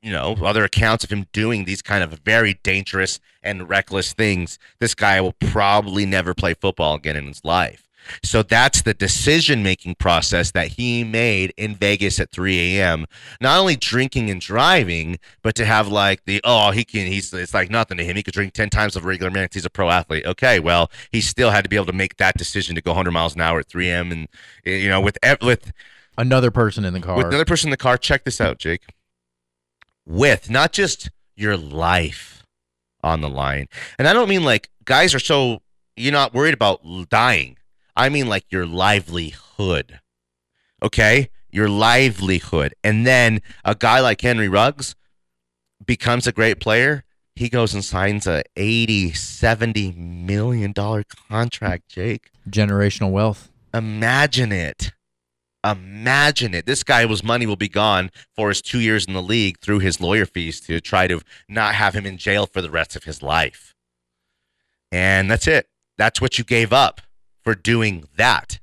you 0.00 0.10
know, 0.10 0.36
other 0.42 0.64
accounts 0.64 1.04
of 1.04 1.10
him 1.10 1.26
doing 1.32 1.64
these 1.64 1.82
kind 1.82 2.02
of 2.02 2.18
very 2.24 2.54
dangerous 2.62 3.20
and 3.42 3.68
reckless 3.68 4.12
things. 4.12 4.58
This 4.78 4.94
guy 4.94 5.20
will 5.20 5.34
probably 5.34 6.06
never 6.06 6.32
play 6.32 6.54
football 6.54 6.94
again 6.94 7.16
in 7.16 7.26
his 7.26 7.44
life. 7.44 7.83
So 8.22 8.42
that's 8.42 8.82
the 8.82 8.94
decision 8.94 9.62
making 9.62 9.96
process 9.96 10.50
that 10.52 10.68
he 10.68 11.04
made 11.04 11.52
in 11.56 11.74
Vegas 11.74 12.20
at 12.20 12.30
3 12.30 12.78
a.m. 12.78 13.06
Not 13.40 13.58
only 13.58 13.76
drinking 13.76 14.30
and 14.30 14.40
driving, 14.40 15.18
but 15.42 15.54
to 15.56 15.64
have 15.64 15.88
like 15.88 16.24
the 16.24 16.40
oh 16.44 16.70
he 16.70 16.84
can 16.84 17.06
he's 17.06 17.32
it's 17.32 17.54
like 17.54 17.70
nothing 17.70 17.96
to 17.98 18.04
him. 18.04 18.16
He 18.16 18.22
could 18.22 18.34
drink 18.34 18.52
ten 18.52 18.70
times 18.70 18.96
of 18.96 19.04
regular 19.04 19.30
man 19.30 19.48
he's 19.52 19.64
a 19.64 19.70
pro 19.70 19.90
athlete. 19.90 20.26
Okay, 20.26 20.60
well 20.60 20.90
he 21.12 21.20
still 21.20 21.50
had 21.50 21.64
to 21.64 21.68
be 21.70 21.76
able 21.76 21.86
to 21.86 21.92
make 21.92 22.16
that 22.16 22.36
decision 22.36 22.74
to 22.74 22.82
go 22.82 22.90
100 22.90 23.10
miles 23.10 23.34
an 23.34 23.40
hour 23.40 23.60
at 23.60 23.66
3 23.68 23.88
a.m. 23.88 24.12
and 24.12 24.28
you 24.64 24.88
know 24.88 25.00
with 25.00 25.18
with 25.42 25.72
Another 26.16 26.50
person 26.50 26.84
in 26.84 26.92
the 26.94 27.00
car. 27.00 27.16
with 27.16 27.26
another 27.26 27.44
person 27.44 27.68
in 27.68 27.70
the 27.72 27.76
car. 27.76 27.98
Check 27.98 28.24
this 28.24 28.40
out, 28.40 28.58
Jake. 28.58 28.82
With 30.06 30.48
not 30.50 30.72
just 30.72 31.10
your 31.34 31.56
life 31.56 32.44
on 33.02 33.20
the 33.20 33.28
line, 33.28 33.66
and 33.98 34.06
I 34.06 34.12
don't 34.12 34.28
mean 34.28 34.44
like 34.44 34.70
guys 34.84 35.14
are 35.14 35.18
so 35.18 35.60
you're 35.96 36.12
not 36.12 36.34
worried 36.34 36.54
about 36.54 36.80
dying. 37.08 37.56
I 37.96 38.08
mean 38.08 38.28
like 38.28 38.50
your 38.50 38.66
livelihood. 38.66 40.00
Okay, 40.82 41.30
your 41.50 41.68
livelihood, 41.68 42.74
and 42.82 43.06
then 43.06 43.40
a 43.64 43.74
guy 43.74 44.00
like 44.00 44.20
Henry 44.20 44.48
Ruggs 44.48 44.94
becomes 45.84 46.26
a 46.26 46.32
great 46.32 46.60
player. 46.60 47.04
He 47.36 47.48
goes 47.48 47.74
and 47.74 47.84
signs 47.84 48.26
a 48.26 48.42
80, 48.56 49.12
70 49.12 49.92
million 49.92 50.72
dollar 50.72 51.04
contract, 51.28 51.88
Jake. 51.88 52.30
Generational 52.48 53.10
wealth. 53.10 53.50
Imagine 53.72 54.52
it. 54.52 54.92
Imagine 55.64 56.54
it. 56.54 56.66
This 56.66 56.82
guy 56.82 57.06
was 57.06 57.24
money 57.24 57.46
will 57.46 57.56
be 57.56 57.68
gone 57.68 58.10
for 58.36 58.50
his 58.50 58.60
two 58.60 58.80
years 58.80 59.06
in 59.06 59.14
the 59.14 59.22
league 59.22 59.58
through 59.60 59.78
his 59.78 60.00
lawyer 60.00 60.26
fees 60.26 60.60
to 60.62 60.80
try 60.80 61.06
to 61.06 61.22
not 61.48 61.74
have 61.74 61.94
him 61.94 62.04
in 62.04 62.18
jail 62.18 62.46
for 62.46 62.60
the 62.60 62.70
rest 62.70 62.94
of 62.94 63.04
his 63.04 63.22
life. 63.22 63.74
And 64.92 65.30
that's 65.30 65.46
it. 65.48 65.66
That's 65.96 66.20
what 66.20 66.38
you 66.38 66.44
gave 66.44 66.72
up 66.72 67.00
for 67.44 67.54
doing 67.54 68.08
that. 68.16 68.58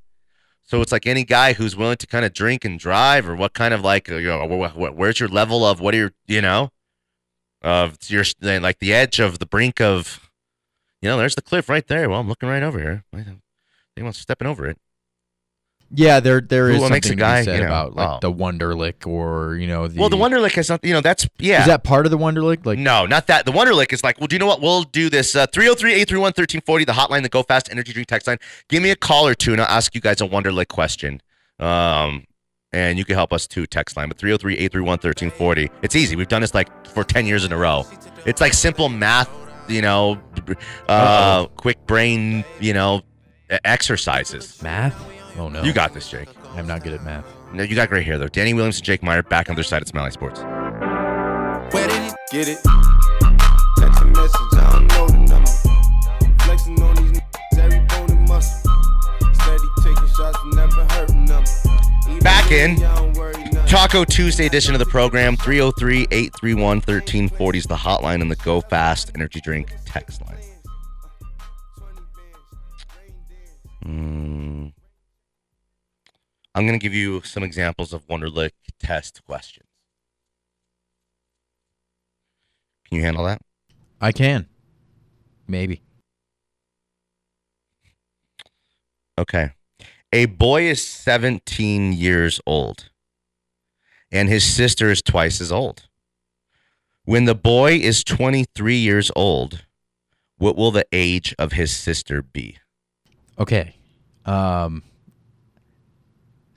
So 0.64 0.82
it's 0.82 0.92
like 0.92 1.06
any 1.06 1.24
guy 1.24 1.54
who's 1.54 1.76
willing 1.76 1.98
to 1.98 2.08
kind 2.08 2.26
of 2.26 2.34
drink 2.34 2.66
and 2.66 2.80
drive, 2.80 3.28
or 3.28 3.36
what 3.36 3.54
kind 3.54 3.74
of 3.74 3.82
like, 3.82 4.08
you 4.08 4.22
know, 4.22 4.48
wh- 4.48 4.72
wh- 4.74 4.98
where's 4.98 5.20
your 5.20 5.30
level 5.30 5.66
of 5.66 5.80
what 5.80 5.94
are 5.94 5.98
your, 5.98 6.14
you 6.28 6.42
know, 6.42 6.72
of 7.62 7.98
your 8.08 8.24
like 8.42 8.80
the 8.80 8.94
edge 8.94 9.20
of 9.20 9.40
the 9.40 9.46
brink 9.46 9.80
of, 9.80 10.30
you 11.02 11.10
know, 11.10 11.18
there's 11.18 11.36
the 11.36 11.42
cliff 11.42 11.68
right 11.70 11.86
there. 11.88 12.10
Well, 12.10 12.20
I'm 12.20 12.28
looking 12.28 12.50
right 12.50 12.64
over 12.64 12.80
here. 12.80 13.04
Anyone 13.98 14.14
stepping 14.14 14.48
over 14.48 14.66
it? 14.66 14.78
Yeah, 15.94 16.22
there 16.22 16.40
there 16.40 16.70
is 16.70 16.78
something 16.78 16.94
makes 16.94 17.08
a 17.08 17.10
to 17.10 17.16
be 17.16 17.20
guy, 17.20 17.44
said 17.44 17.56
you 17.56 17.62
know, 17.62 17.68
about 17.68 17.96
like 17.96 18.10
oh. 18.10 18.20
the 18.22 18.32
Wonderlic 18.32 19.06
or 19.06 19.56
you 19.56 19.68
know 19.68 19.88
the 19.88 20.00
Well, 20.00 20.10
the 20.10 20.16
Wonderlic 20.16 20.54
has 20.54 20.68
something, 20.68 20.88
you 20.88 20.94
know, 20.94 21.02
that's, 21.02 21.28
yeah. 21.38 21.62
is 21.62 21.68
that 21.68 21.84
part 21.84 22.06
of 22.06 22.12
the 22.12 22.18
Wonderlic? 22.18 22.66
Like 22.66 22.80
no, 22.80 23.06
not 23.06 23.28
that. 23.28 23.46
The 23.46 23.52
Wonderlic 23.52 23.92
is 23.92 24.04
like, 24.04 24.20
well, 24.20 24.28
do 24.28 24.36
you 24.36 24.40
know 24.40 24.46
what? 24.46 24.62
We'll 24.62 24.84
do 24.84 25.10
this. 25.10 25.36
Uh, 25.36 25.48
303 25.48 25.92
831 25.92 26.24
1340, 26.28 26.86
the 26.86 26.94
hotline, 26.94 27.24
the 27.24 27.30
Go 27.30 27.44
Fast 27.44 27.70
Energy 27.70 27.92
Drink 27.92 28.08
text 28.08 28.28
line. 28.28 28.38
Give 28.70 28.82
me 28.82 28.92
a 28.92 28.96
call 28.96 29.28
or 29.28 29.36
two, 29.36 29.52
and 29.52 29.60
I'll 29.60 29.68
ask 29.68 29.94
you 29.94 30.02
guys 30.02 30.22
a 30.22 30.28
Wonderlic 30.28 30.70
question. 30.70 31.22
Um, 31.60 32.26
and 32.72 32.98
you 32.98 33.04
can 33.04 33.16
help 33.16 33.34
us 33.34 33.46
too, 33.46 33.66
text 33.66 33.98
line. 33.98 34.08
But 34.08 34.18
303 34.18 34.54
831 34.54 34.88
1340. 34.88 35.70
It's 35.82 35.96
easy. 35.96 36.16
We've 36.16 36.28
done 36.28 36.42
this 36.42 36.54
like 36.54 36.88
for 36.88 37.04
10 37.04 37.26
years 37.26 37.44
in 37.44 37.52
a 37.52 37.58
row. 37.58 37.86
It's 38.26 38.40
like 38.40 38.54
simple 38.54 38.88
math, 38.88 39.30
you 39.68 39.82
know, 39.82 40.22
uh, 40.88 41.48
quick 41.48 41.86
brain, 41.86 42.46
you 42.62 42.74
know, 42.74 43.02
exercises. 43.66 44.62
math? 44.62 45.11
Oh 45.38 45.50
no, 45.50 45.64
You 45.64 45.74
got 45.74 45.94
this, 45.94 46.10
Jake. 46.10 46.30
I'm 46.56 46.68
not 46.68 46.84
good 46.84 46.94
at 46.94 47.04
math. 47.04 47.26
No, 47.54 47.64
you 47.64 47.76
got 47.76 47.90
great 47.90 48.06
hair, 48.06 48.18
though. 48.18 48.28
Danny 48.28 48.54
Williams 48.54 48.78
and 48.78 48.86
Jake 48.86 49.04
Meyer 49.04 49.24
back 49.24 49.50
on 49.50 49.56
their 49.56 49.64
side 49.64 49.82
at 49.82 49.94
Mile 49.94 50.04
High 50.04 50.10
Sports. 50.10 50.42
Where 51.74 51.88
did 51.88 52.04
you 52.04 52.14
get 52.32 52.48
it? 52.48 52.60
Text 53.78 54.02
a 54.02 54.06
message, 54.06 54.36
I 54.54 54.70
don't 54.74 54.88
know 54.88 55.08
the 55.08 55.18
number. 55.30 56.44
Flexing 56.44 56.82
on 56.82 56.96
these 56.96 57.12
niggas, 57.12 57.60
every 57.60 57.80
bone 57.88 58.12
and 58.18 58.28
muscle. 58.28 58.72
Steady 59.34 59.68
taking 59.84 60.08
shots, 60.16 60.38
never 60.54 60.86
hurting 60.94 61.26
them. 61.26 61.44
Back 62.20 62.52
in. 62.52 62.78
y'all 62.78 62.96
don't 62.96 63.18
worry 63.18 63.34
nothing. 63.46 63.66
Taco 63.68 64.04
Tuesday 64.04 64.46
edition 64.46 64.76
of 64.76 64.80
the 64.80 64.86
program 64.86 65.38
303 65.38 66.08
831 66.12 66.78
1340 66.78 67.58
is 67.58 67.66
the 67.66 67.76
hotline 67.76 68.22
and 68.22 68.30
the 68.30 68.36
Go 68.38 68.62
Fast 68.62 69.12
Energy 69.16 69.40
Drink 69.42 69.74
text 69.86 70.22
line. 70.26 70.38
Mm. 73.86 74.74
I'm 76.54 76.68
going 76.68 76.78
to 76.78 76.84
give 76.84 76.94
you 76.94 77.22
some 77.22 77.44
examples 77.44 77.94
of 77.94 78.06
Wonderlic 78.08 78.52
test 78.80 79.22
questions. 79.26 79.68
Can 82.88 82.98
you 82.98 83.04
handle 83.04 83.24
that? 83.24 83.42
I 84.02 84.12
can, 84.12 84.48
maybe. 85.48 85.82
Okay. 89.18 89.52
A 90.12 90.26
boy 90.26 90.64
is 90.64 90.86
17 90.86 91.94
years 91.94 92.42
old, 92.46 92.90
and 94.12 94.28
his 94.28 94.44
sister 94.44 94.90
is 94.90 95.02
twice 95.02 95.40
as 95.40 95.54
old. 95.54 95.88
When 97.06 97.26
the 97.26 97.36
boy 97.36 97.76
is 97.76 98.04
23 98.04 98.76
years 98.76 99.10
old, 99.16 99.66
what 100.38 100.58
will 100.58 100.72
the 100.72 100.86
age 100.92 101.34
of 101.40 101.54
his 101.54 101.72
sister 101.72 102.22
be? 102.22 102.58
Okay, 103.40 103.76
um, 104.26 104.84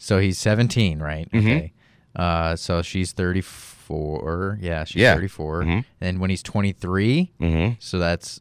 so 0.05 0.19
he's 0.19 0.39
17, 0.39 0.99
right? 1.01 1.31
Mhm. 1.33 1.39
Okay, 1.41 1.73
uh, 2.17 2.57
so 2.57 2.83
she's 2.83 3.13
34. 3.13 4.59
Yeah, 4.61 4.85
she's 4.85 5.01
Yeah. 5.03 5.15
34. 5.15 5.63
Mhm. 5.63 5.85
And 6.01 6.21
when 6.21 6.31
he's 6.31 6.43
23, 6.43 7.33
Mm-hmm. 7.41 7.75
so 7.79 7.99
that's 7.99 8.41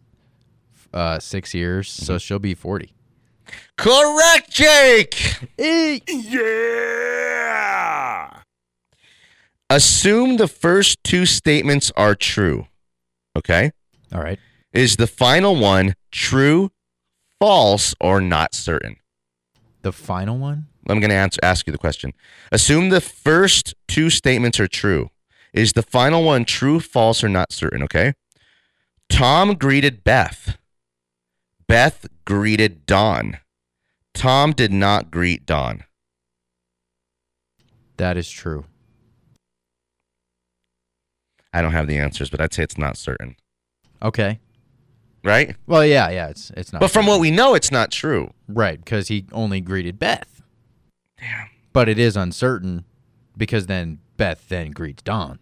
uh 0.93 1.19
six 1.19 1.53
years. 1.53 1.89
So 1.89 2.17
she'll 2.17 2.39
be 2.39 2.53
40. 2.53 2.93
Correct, 3.77 4.51
Jake. 4.51 5.37
Yeah. 7.43 8.29
Assume 9.69 10.37
the 10.37 10.47
first 10.47 11.03
two 11.03 11.25
statements 11.25 11.91
are 11.97 12.15
true. 12.15 12.67
Okay. 13.37 13.71
All 14.13 14.21
right. 14.21 14.39
Is 14.71 14.95
the 14.97 15.07
final 15.07 15.55
one 15.55 15.95
true, 16.11 16.71
false, 17.39 17.95
or 17.99 18.21
not 18.21 18.53
certain? 18.53 18.97
The 19.81 19.91
final 19.91 20.37
one. 20.37 20.67
I'm 20.87 20.99
going 20.99 21.09
to 21.09 21.15
answer, 21.15 21.39
ask 21.43 21.65
you 21.67 21.71
the 21.71 21.77
question. 21.77 22.13
Assume 22.51 22.89
the 22.89 23.01
first 23.01 23.73
two 23.87 24.09
statements 24.09 24.59
are 24.59 24.67
true. 24.67 25.09
Is 25.53 25.73
the 25.73 25.81
final 25.83 26.23
one 26.23 26.45
true, 26.45 26.79
false, 26.79 27.23
or 27.23 27.29
not 27.29 27.53
certain? 27.53 27.83
Okay. 27.83 28.13
Tom 29.09 29.53
greeted 29.55 30.03
Beth. 30.03 30.57
Beth 31.67 32.07
greeted 32.25 32.85
Don. 32.85 33.37
Tom 34.13 34.51
did 34.51 34.71
not 34.71 35.11
greet 35.11 35.45
Don. 35.45 35.83
That 37.97 38.17
is 38.17 38.29
true. 38.29 38.65
I 41.53 41.61
don't 41.61 41.71
have 41.71 41.87
the 41.87 41.97
answers, 41.97 42.29
but 42.29 42.41
I'd 42.41 42.53
say 42.53 42.63
it's 42.63 42.77
not 42.77 42.97
certain. 42.97 43.35
Okay. 44.01 44.39
Right? 45.23 45.55
Well, 45.67 45.85
yeah, 45.85 46.09
yeah. 46.09 46.27
It's 46.29 46.51
it's 46.57 46.73
not. 46.73 46.79
But 46.79 46.91
from 46.91 47.05
what 47.05 47.19
we 47.19 47.31
know, 47.31 47.53
it's 47.53 47.71
not 47.71 47.91
true. 47.91 48.33
right, 48.47 48.83
because 48.83 49.07
he 49.07 49.25
only 49.31 49.61
greeted 49.61 49.97
Beth. 49.99 50.32
Damn. 51.19 51.49
But 51.71 51.89
it 51.89 51.97
is 51.97 52.15
uncertain 52.15 52.85
because 53.35 53.67
then 53.67 53.99
Beth 54.17 54.47
then 54.47 54.71
greets 54.71 55.01
Don. 55.03 55.39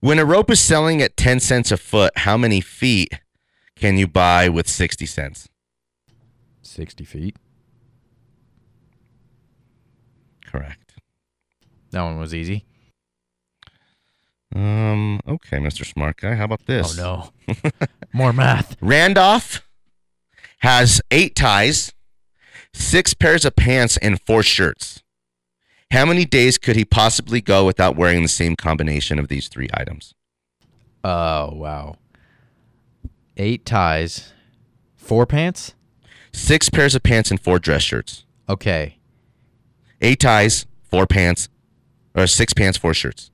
When 0.00 0.18
a 0.18 0.24
rope 0.24 0.50
is 0.50 0.60
selling 0.60 1.02
at 1.02 1.16
10 1.16 1.40
cents 1.40 1.72
a 1.72 1.76
foot, 1.76 2.12
how 2.18 2.36
many 2.36 2.60
feet 2.60 3.12
can 3.74 3.96
you 3.96 4.06
buy 4.06 4.48
with 4.48 4.68
60 4.68 5.06
cents? 5.06 5.48
60 6.62 7.04
feet. 7.04 7.36
Correct. 10.46 10.94
That 11.90 12.02
one 12.02 12.18
was 12.18 12.34
easy. 12.34 12.64
Um, 14.54 15.20
okay, 15.28 15.58
Mr. 15.58 15.84
Smart 15.84 16.16
Guy. 16.16 16.34
How 16.34 16.44
about 16.44 16.64
this? 16.66 16.98
Oh 16.98 17.32
no. 17.48 17.56
More 18.12 18.32
math. 18.32 18.76
Randolph 18.80 19.62
has 20.60 21.00
eight 21.10 21.36
ties, 21.36 21.92
six 22.78 23.12
pairs 23.12 23.44
of 23.44 23.56
pants, 23.56 23.96
and 23.98 24.20
four 24.22 24.42
shirts. 24.42 25.02
How 25.90 26.04
many 26.04 26.24
days 26.24 26.58
could 26.58 26.76
he 26.76 26.84
possibly 26.84 27.40
go 27.40 27.64
without 27.64 27.96
wearing 27.96 28.22
the 28.22 28.28
same 28.28 28.56
combination 28.56 29.18
of 29.18 29.28
these 29.28 29.48
three 29.48 29.68
items? 29.74 30.14
Oh 31.02 31.52
wow. 31.54 31.96
Eight 33.36 33.64
ties, 33.64 34.32
four 34.96 35.26
pants. 35.26 35.74
Six 36.32 36.68
pairs 36.68 36.94
of 36.94 37.02
pants 37.02 37.30
and 37.30 37.40
four 37.40 37.58
dress 37.58 37.82
shirts. 37.82 38.24
Okay. 38.48 38.98
Eight 40.00 40.20
ties, 40.20 40.66
four 40.90 41.06
pants, 41.06 41.48
or 42.14 42.26
six 42.26 42.52
pants, 42.52 42.76
four 42.78 42.94
shirts. 42.94 43.30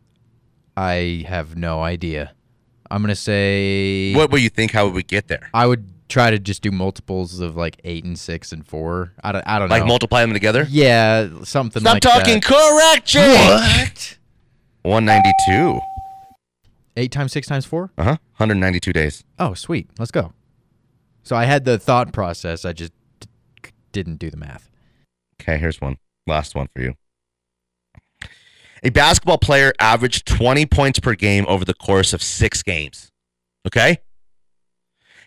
I 0.77 1.25
have 1.29 1.57
no 1.57 1.83
idea. 1.83 2.33
I'm 2.91 3.03
gonna 3.03 3.15
say 3.17 4.15
What 4.15 4.31
would 4.31 4.43
you 4.43 4.49
think? 4.51 4.73
How 4.73 4.85
would 4.85 4.95
we 4.95 5.03
get 5.03 5.27
there? 5.29 5.51
I 5.53 5.67
would 5.67 5.89
try 6.15 6.31
to 6.31 6.39
just 6.39 6.63
do 6.63 6.71
multiples 6.71 7.41
of 7.41 7.57
like 7.57 7.81
eight 7.83 8.05
and 8.05 8.17
six 8.17 8.53
and 8.53 8.65
four. 8.65 9.13
I 9.25 9.33
don't. 9.33 9.43
I 9.49 9.59
don't 9.59 9.69
Like 9.69 9.81
know. 9.81 9.83
Like 9.85 9.89
multiply 9.89 10.21
them 10.21 10.33
together? 10.33 10.65
Yeah, 10.71 11.29
something 11.43 11.81
Stop 11.81 11.95
like 11.95 12.03
talking. 12.03 12.35
that. 12.35 12.45
Correct, 12.45 13.05
Jake. 13.05 13.37
What? 13.37 14.19
192. 14.83 15.81
Eight 16.97 17.11
times 17.11 17.33
six 17.33 17.49
times 17.49 17.67
four. 17.67 17.91
Uh 17.99 18.05
huh. 18.05 18.17
192 18.37 18.93
days. 18.93 19.25
Oh, 19.41 19.55
sweet. 19.55 19.89
Let's 19.99 20.13
go. 20.13 20.33
So 21.25 21.35
I 21.35 21.45
had 21.47 21.65
the 21.65 21.79
thought 21.79 22.13
process. 22.13 22.65
I 22.65 22.73
just 22.73 22.93
d- 23.19 23.29
didn't 23.91 24.17
do 24.21 24.31
the 24.31 24.37
math. 24.37 24.71
Okay, 25.43 25.59
here's 25.59 25.81
one. 25.81 25.97
Last 26.29 26.55
one 26.55 26.69
for 26.75 26.81
you. 26.83 26.95
A 28.85 28.91
basketball 28.91 29.39
player 29.39 29.73
averaged 29.81 30.27
20 30.27 30.67
points 30.67 31.01
per 31.01 31.15
game 31.15 31.45
over 31.49 31.65
the 31.65 31.75
course 31.75 32.13
of 32.13 32.23
six 32.23 32.63
games. 32.63 33.11
Okay? 33.67 33.97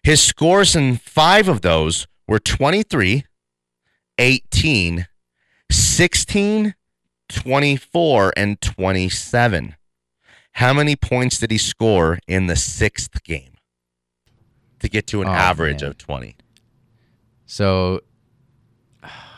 His 0.07 0.21
scores 0.21 0.73
in 0.73 0.95
five 0.95 1.49
of 1.49 1.59
those 1.59 2.07
were 2.29 2.39
23, 2.39 3.25
18, 4.17 5.05
16, 5.69 6.75
24, 7.27 8.33
and 8.37 8.61
27. 8.61 9.75
How 10.53 10.71
many 10.71 10.95
points 10.95 11.39
did 11.39 11.51
he 11.51 11.57
score 11.57 12.19
in 12.25 12.47
the 12.47 12.55
sixth 12.55 13.21
game 13.25 13.55
to 14.79 14.87
get 14.87 15.07
to 15.07 15.21
an 15.21 15.27
Oh, 15.27 15.31
average 15.31 15.81
man. 15.81 15.89
of 15.89 15.97
20? 15.97 16.37
So 17.45 17.99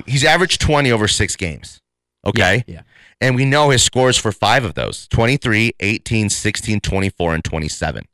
He's 0.06 0.24
averaged 0.24 0.62
20 0.62 0.92
over 0.92 1.08
six 1.08 1.36
games. 1.36 1.82
Okay? 2.28 2.64
yeah. 2.68 2.84
And 3.20 3.36
we 3.36 3.44
know 3.44 3.72
his 3.72 3.82
scores 3.82 4.18
for 4.18 4.32
five 4.32 4.64
of 4.64 4.76
those 4.76 5.08
23, 5.08 5.72
18, 5.80 6.30
16, 6.30 6.80
24, 6.80 7.34
and 7.34 7.44
27. 7.44 8.06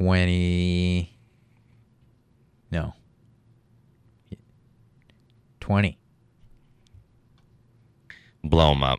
Twenty. 0.00 1.14
No. 2.70 2.94
20. 5.60 5.98
blow 8.42 8.72
him 8.72 8.82
up. 8.82 8.98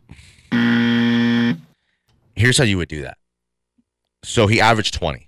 Here's 2.36 2.56
how 2.56 2.62
you 2.64 2.78
would 2.78 2.88
do 2.88 3.02
that. 3.02 3.18
So 4.22 4.46
he 4.46 4.60
averaged 4.60 4.94
20. 4.94 5.26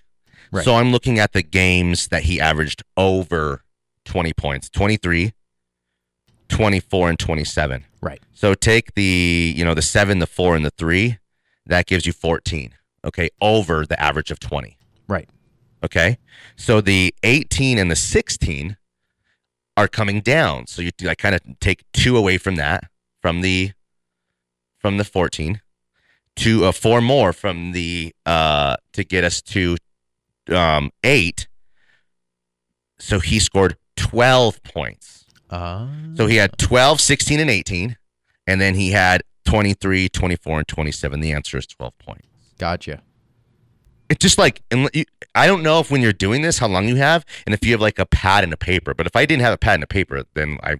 Right. 0.53 0.65
So 0.65 0.77
I'm 0.77 0.93
looking 0.93 1.19
at 1.19 1.33
the 1.33 1.43
games 1.43 2.07
that 2.09 2.23
he 2.23 2.41
averaged 2.41 2.85
over 2.97 3.65
20 4.05 4.33
points 4.35 4.71
23, 4.71 5.33
24, 6.49 7.09
and 7.09 7.19
27. 7.19 7.85
Right. 8.01 8.23
So 8.33 8.55
take 8.55 8.95
the, 8.95 9.53
you 9.57 9.65
know, 9.65 9.75
the 9.75 9.83
seven, 9.83 10.21
the 10.21 10.29
four, 10.29 10.55
and 10.55 10.65
the 10.65 10.71
three. 10.71 11.19
That 11.67 11.87
gives 11.87 12.07
you 12.07 12.13
14. 12.13 12.75
Okay. 13.05 13.29
Over 13.41 13.85
the 13.85 14.01
average 14.01 14.31
of 14.31 14.39
20. 14.39 14.79
Right. 15.09 15.29
Okay. 15.85 16.19
So 16.57 16.81
the 16.81 17.15
18 17.23 17.79
and 17.79 17.91
the 17.91 17.97
16 17.97 18.77
are 19.77 19.89
coming 19.89 20.21
down. 20.21 20.67
So 20.67 20.83
you 20.83 20.91
like 21.03 21.19
kind 21.19 21.35
of 21.35 21.41
take 21.61 21.85
two 21.93 22.17
away 22.17 22.39
from 22.39 22.57
that, 22.57 22.85
from 23.21 23.43
the 23.43 23.73
from 24.79 24.97
the 24.99 25.05
14, 25.05 25.61
to 26.37 26.65
uh, 26.67 26.73
four 26.73 27.01
more 27.01 27.33
from 27.33 27.73
the 27.73 28.15
uh 28.27 28.77
to 28.93 29.05
get 29.05 29.25
us 29.25 29.43
to 29.43 29.77
um 30.51 30.91
eight. 31.03 31.49
So 32.99 33.21
he 33.21 33.39
scored 33.39 33.77
12 33.97 34.63
points. 34.63 35.25
Uh, 35.51 35.89
So 36.17 36.27
he 36.27 36.37
had 36.37 36.57
12, 36.59 37.01
16, 37.01 37.41
and 37.41 37.51
18. 37.51 37.97
And 38.47 38.61
then 38.61 38.75
he 38.75 38.91
had 38.93 39.23
23, 39.45 40.09
24, 40.09 40.59
and 40.59 40.69
27. 40.69 41.21
The 41.21 41.33
answer 41.33 41.59
is 41.59 41.67
12 41.67 41.99
points 41.99 42.27
gotcha. 42.59 43.03
It's 44.15 44.23
just 44.23 44.39
like 44.39 44.63
I 45.35 45.47
don't 45.49 45.63
know 45.65 45.81
if 45.81 45.91
when 45.91 46.01
you're 46.01 46.13
doing 46.13 46.43
this 46.43 46.59
how 46.59 46.69
long 46.69 46.87
you 46.87 46.95
have 46.97 47.25
and 47.47 47.53
if 47.55 47.65
you 47.65 47.73
have 47.73 47.81
like 47.81 47.99
a 47.99 48.07
pad 48.07 48.45
and 48.45 48.53
a 48.53 48.57
paper. 48.57 48.95
But 48.95 49.07
if 49.07 49.17
I 49.17 49.27
didn't 49.27 49.43
have 49.43 49.53
a 49.53 49.59
pad 49.59 49.75
and 49.75 49.83
a 49.83 49.89
paper, 49.89 50.23
then 50.35 50.59
I 50.63 50.77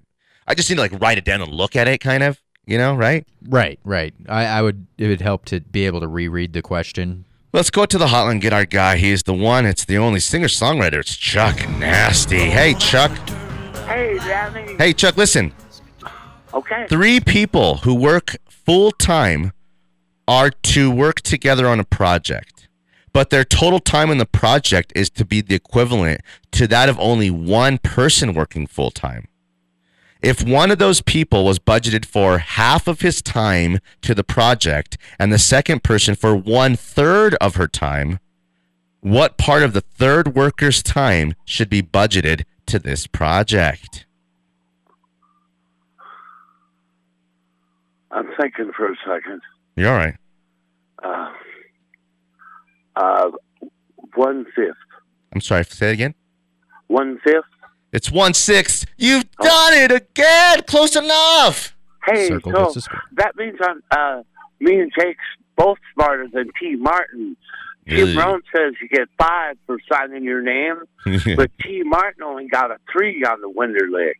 I 0.47 0.55
just 0.55 0.71
need 0.71 0.77
to 0.77 0.83
like 0.83 1.01
write 1.01 1.19
it 1.19 1.25
down 1.25 1.43
and 1.43 1.53
look 1.53 1.75
at 1.75 1.89
it, 1.89 1.99
kind 1.99 2.23
of, 2.23 2.41
you 2.65 2.79
know, 2.79 2.95
right? 2.95 3.27
Right, 3.49 3.81
right. 3.83 4.15
I, 4.29 4.45
I 4.47 4.63
would. 4.63 4.87
It 4.99 5.09
would 5.09 5.21
help 5.21 5.47
to 5.47 5.61
be 5.61 5.85
able 5.87 6.01
to 6.01 6.07
reread 6.09 6.53
the 6.53 6.63
question. 6.63 7.25
Let's 7.53 7.71
go 7.71 7.87
to 7.87 7.99
the 7.99 8.07
hotline 8.07 8.33
and 8.33 8.41
get 8.41 8.53
our 8.53 8.65
guy. 8.65 8.97
He's 8.97 9.23
the 9.25 9.35
one. 9.35 9.65
It's 9.67 9.85
the 9.85 9.97
only 9.99 10.21
singer 10.21 10.49
songwriter. 10.49 11.01
It's 11.01 11.17
Chuck 11.17 11.57
Nasty. 11.71 12.39
Hey, 12.51 12.75
Chuck. 12.75 13.11
Hey, 13.89 14.19
Danny. 14.19 14.77
Hey, 14.77 14.93
Chuck. 14.93 15.17
Listen, 15.17 15.53
Okay. 16.53 16.87
three 16.89 17.19
people 17.21 17.79
who 17.79 17.95
work 17.95 18.37
full 18.49 18.91
time 18.93 19.53
are 20.29 20.51
to 20.51 20.91
work 20.91 21.21
together 21.21 21.69
on 21.69 21.79
a 21.81 21.85
project, 21.85 22.54
but 23.15 23.31
their 23.31 23.45
total 23.45 23.79
time 23.79 24.11
in 24.11 24.19
the 24.19 24.27
project 24.27 24.93
is 24.95 25.09
to 25.09 25.25
be 25.25 25.41
the 25.41 25.55
equivalent 25.55 26.21
to 26.51 26.67
that 26.67 26.89
of 26.91 26.99
only 26.99 27.31
one 27.31 27.79
person 27.79 28.35
working 28.35 28.67
full 28.67 28.91
time. 28.91 29.29
If 30.21 30.43
one 30.43 30.71
of 30.71 30.79
those 30.79 31.01
people 31.01 31.45
was 31.45 31.59
budgeted 31.59 32.05
for 32.05 32.39
half 32.39 32.89
of 32.89 33.03
his 33.03 33.23
time 33.23 33.79
to 34.03 34.15
the 34.15 34.25
project 34.25 34.99
and 35.19 35.33
the 35.33 35.39
second 35.39 35.85
person 35.85 36.15
for 36.17 36.35
one 36.35 36.77
third 36.77 37.37
of 37.37 37.55
her 37.55 37.69
time, 37.69 38.19
what 39.01 39.39
part 39.39 39.63
of 39.63 39.75
the 39.75 39.83
third 39.83 40.35
worker's 40.35 40.83
time 40.83 41.35
should 41.45 41.71
be 41.71 41.83
budgeted 41.83 42.45
to 42.67 42.79
this 42.81 43.07
project? 43.07 44.07
I'm 48.11 48.29
thinking 48.41 48.73
for 48.77 48.91
a 48.91 48.97
second. 49.07 49.43
You're 49.77 49.91
all 49.91 49.99
right. 49.99 50.17
Uh, 51.03 51.33
uh, 52.97 53.31
one 54.15 54.47
fifth. 54.55 54.77
I'm 55.35 55.41
sorry. 55.41 55.65
Say 55.65 55.91
it 55.91 55.95
again. 55.95 56.15
One 56.87 57.19
fifth. 57.25 57.45
It's 57.93 58.11
one 58.11 58.35
sixth. 58.35 58.87
You've 58.97 59.31
done 59.37 59.73
it 59.75 59.93
again. 59.93 60.63
Close 60.67 60.97
enough. 60.97 61.77
Hey, 62.07 62.29
Circle 62.29 62.53
so 62.53 62.63
gets 62.65 62.75
the 62.75 62.81
score. 62.83 63.03
that 63.13 63.37
means 63.37 63.59
I'm, 63.63 63.83
uh, 63.91 64.23
me 64.61 64.81
and 64.81 64.93
Jake's 64.99 65.23
both 65.57 65.79
smarter 65.95 66.27
than 66.33 66.51
Tee 66.61 66.77
Martin. 66.77 67.37
Tim 67.89 68.09
Ugh. 68.09 68.15
Brown 68.15 68.43
says 68.55 68.75
you 68.81 68.89
get 68.89 69.09
five 69.19 69.57
for 69.67 69.79
signing 69.93 70.25
your 70.25 70.43
name, 70.43 70.77
but 71.37 71.51
Tee 71.63 71.83
Martin 71.85 72.23
only 72.23 72.49
got 72.49 72.71
a 72.71 72.79
three 72.93 73.23
on 73.25 73.41
the 73.41 73.49
Wonderlic. 73.51 74.15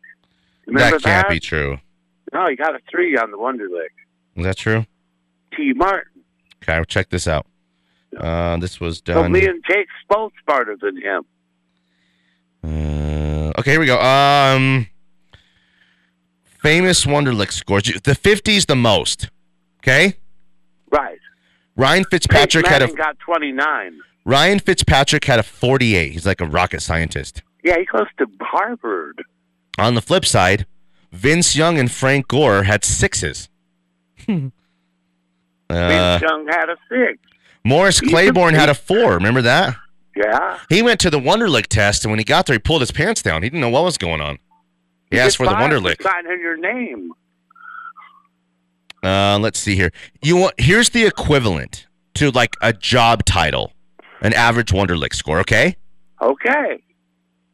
Remember 0.67 0.99
that 0.99 1.03
can't 1.03 1.29
be 1.29 1.39
true. 1.39 1.77
No, 2.33 2.47
he 2.47 2.55
got 2.55 2.75
a 2.75 2.79
three 2.89 3.17
on 3.17 3.31
the 3.31 3.37
Wonderlic. 3.37 3.89
Is 4.35 4.45
that 4.45 4.57
true? 4.57 4.85
Tee 5.55 5.73
Martin. 5.73 6.23
Okay, 6.63 6.81
check 6.87 7.09
this 7.09 7.27
out. 7.27 7.45
Uh, 8.19 8.57
this 8.57 8.79
was 8.79 8.97
So 9.05 9.13
done. 9.13 9.31
me 9.31 9.45
and 9.45 9.63
Jake's 9.67 9.93
both 10.09 10.31
smarter 10.43 10.75
than 10.81 10.97
him. 11.01 11.23
Uh, 12.63 13.51
okay, 13.59 13.71
here 13.71 13.79
we 13.79 13.85
go. 13.85 13.99
Um, 14.01 14.87
famous 16.43 17.05
Wonderlic 17.05 17.51
scores. 17.51 17.83
The 17.83 18.15
50s 18.15 18.65
the 18.65 18.75
most. 18.75 19.29
Okay. 19.83 20.15
Right. 20.91 21.19
Ryan 21.75 22.05
Fitzpatrick 22.09 22.65
had 22.67 22.81
a 22.81 22.87
got 22.93 23.19
29. 23.19 23.99
Ryan 24.25 24.59
Fitzpatrick 24.59 25.25
had 25.25 25.39
a 25.39 25.43
48. 25.43 26.11
He's 26.11 26.25
like 26.25 26.41
a 26.41 26.45
rocket 26.47 26.81
scientist. 26.81 27.43
Yeah, 27.63 27.77
he 27.77 27.85
goes 27.85 28.07
to 28.17 28.25
Harvard. 28.41 29.21
On 29.77 29.93
the 29.93 30.01
flip 30.01 30.25
side, 30.25 30.65
Vince 31.11 31.55
Young 31.55 31.77
and 31.77 31.91
Frank 31.91 32.27
Gore 32.27 32.63
had 32.63 32.83
sixes. 32.85 33.49
uh, 34.27 34.33
Vince 35.69 36.21
Young 36.21 36.47
had 36.49 36.69
a 36.69 36.77
six. 36.89 37.19
Morris 37.65 37.99
He's 37.99 38.09
Claiborne 38.09 38.53
had 38.53 38.69
a 38.69 38.75
four. 38.75 39.15
Remember 39.15 39.41
that? 39.41 39.75
Yeah. 40.15 40.59
He 40.69 40.81
went 40.81 40.99
to 41.01 41.09
the 41.09 41.19
Wonderlic 41.19 41.65
test, 41.67 42.05
and 42.05 42.11
when 42.11 42.19
he 42.19 42.23
got 42.23 42.45
there, 42.45 42.53
he 42.53 42.59
pulled 42.59 42.81
his 42.81 42.91
pants 42.91 43.21
down. 43.21 43.43
He 43.43 43.49
didn't 43.49 43.59
know 43.61 43.69
what 43.69 43.83
was 43.83 43.97
going 43.97 44.21
on. 44.21 44.37
He 45.11 45.17
You 45.17 45.23
asked 45.23 45.37
for 45.37 45.45
the 45.45 45.51
five 45.51 45.69
Wonderlic. 45.71 46.01
Signing 46.01 46.39
your 46.39 46.57
name. 46.57 47.11
Uh, 49.03 49.37
let's 49.39 49.59
see 49.59 49.75
here. 49.75 49.91
You 50.23 50.37
want 50.37 50.53
here's 50.59 50.89
the 50.89 51.05
equivalent 51.05 51.85
to 52.15 52.31
like 52.31 52.55
a 52.61 52.71
job 52.73 53.25
title, 53.25 53.73
an 54.21 54.33
average 54.33 54.71
Wonderlic 54.71 55.13
score. 55.13 55.39
Okay, 55.39 55.75
Okay. 56.21 56.81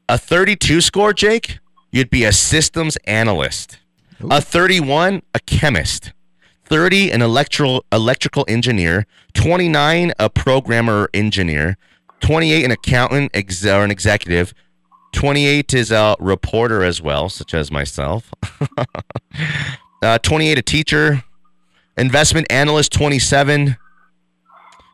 a 0.08 0.17
32 0.17 0.82
score, 0.82 1.13
Jake, 1.13 1.60
you'd 1.91 2.10
be 2.10 2.24
a 2.26 2.32
systems 2.32 2.95
analyst. 3.06 3.80
A 4.30 4.39
31, 4.39 5.24
a 5.34 5.39
chemist. 5.39 6.13
30, 6.71 7.12
an 7.12 7.21
electrical 7.21 7.84
electrical 7.91 8.45
engineer. 8.47 9.05
29, 9.34 10.13
a 10.17 10.29
programmer 10.29 11.10
engineer. 11.13 11.77
28, 12.21 12.63
an 12.63 12.71
accountant 12.71 13.29
ex- 13.34 13.65
or 13.65 13.84
an 13.84 13.91
executive. 13.91 14.53
28 15.12 15.73
is 15.73 15.91
a 15.91 16.15
reporter 16.17 16.81
as 16.81 17.01
well, 17.01 17.27
such 17.27 17.53
as 17.53 17.71
myself. 17.71 18.31
uh, 20.01 20.17
28, 20.19 20.57
a 20.57 20.62
teacher. 20.62 21.23
Investment 21.97 22.47
analyst, 22.49 22.93
27. 22.93 23.75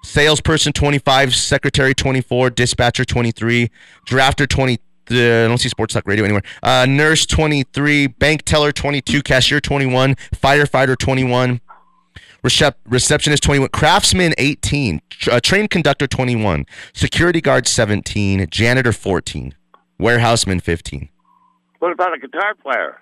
Salesperson, 0.04 0.74
25. 0.74 1.36
Secretary, 1.36 1.94
24. 1.94 2.50
Dispatcher, 2.50 3.06
23. 3.06 3.70
Drafter, 4.08 4.50
20. 4.50 4.80
Uh, 5.10 5.14
I 5.14 5.48
don't 5.48 5.60
see 5.60 5.70
Sports 5.70 5.94
Talk 5.94 6.08
Radio 6.08 6.26
anywhere. 6.26 6.42
Uh, 6.64 6.88
nurse, 6.90 7.28
23. 7.28 8.08
Bank 8.08 8.42
teller, 8.46 8.72
22. 8.72 9.22
Cashier, 9.22 9.62
21. 9.62 10.16
Firefighter, 10.34 10.98
21. 10.98 11.62
Recep- 12.48 12.76
receptionist 12.86 13.44
21 13.44 13.70
craftsman 13.70 14.34
18 14.38 15.02
tr- 15.10 15.32
uh, 15.32 15.40
train 15.42 15.68
conductor 15.68 16.08
21 16.08 16.66
security 16.94 17.42
guard 17.42 17.68
17 17.68 18.48
janitor 18.50 18.94
14 18.94 19.54
warehouseman 20.00 20.62
15 20.62 21.10
What 21.80 21.92
about 21.92 22.14
a 22.16 22.20
guitar 22.20 22.54
player? 22.56 22.98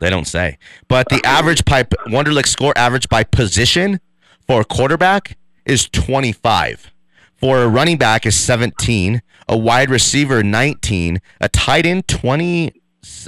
they 0.00 0.10
don't 0.10 0.26
say. 0.26 0.58
But 0.88 1.08
the 1.08 1.20
average 1.24 1.64
pipe 1.64 1.94
Wonderlic 2.08 2.46
score 2.46 2.72
average 2.76 3.08
by 3.08 3.24
position 3.24 4.00
for 4.46 4.60
a 4.60 4.64
quarterback 4.64 5.38
is 5.64 5.88
25 5.88 6.90
for 7.36 7.62
a 7.62 7.68
running 7.68 7.96
back 7.96 8.26
is 8.26 8.34
17 8.36 9.22
a 9.48 9.56
wide 9.56 9.88
receiver 9.88 10.42
19 10.42 11.20
a 11.40 11.48
tight 11.48 11.86
end 11.86 12.06
20 12.06 12.72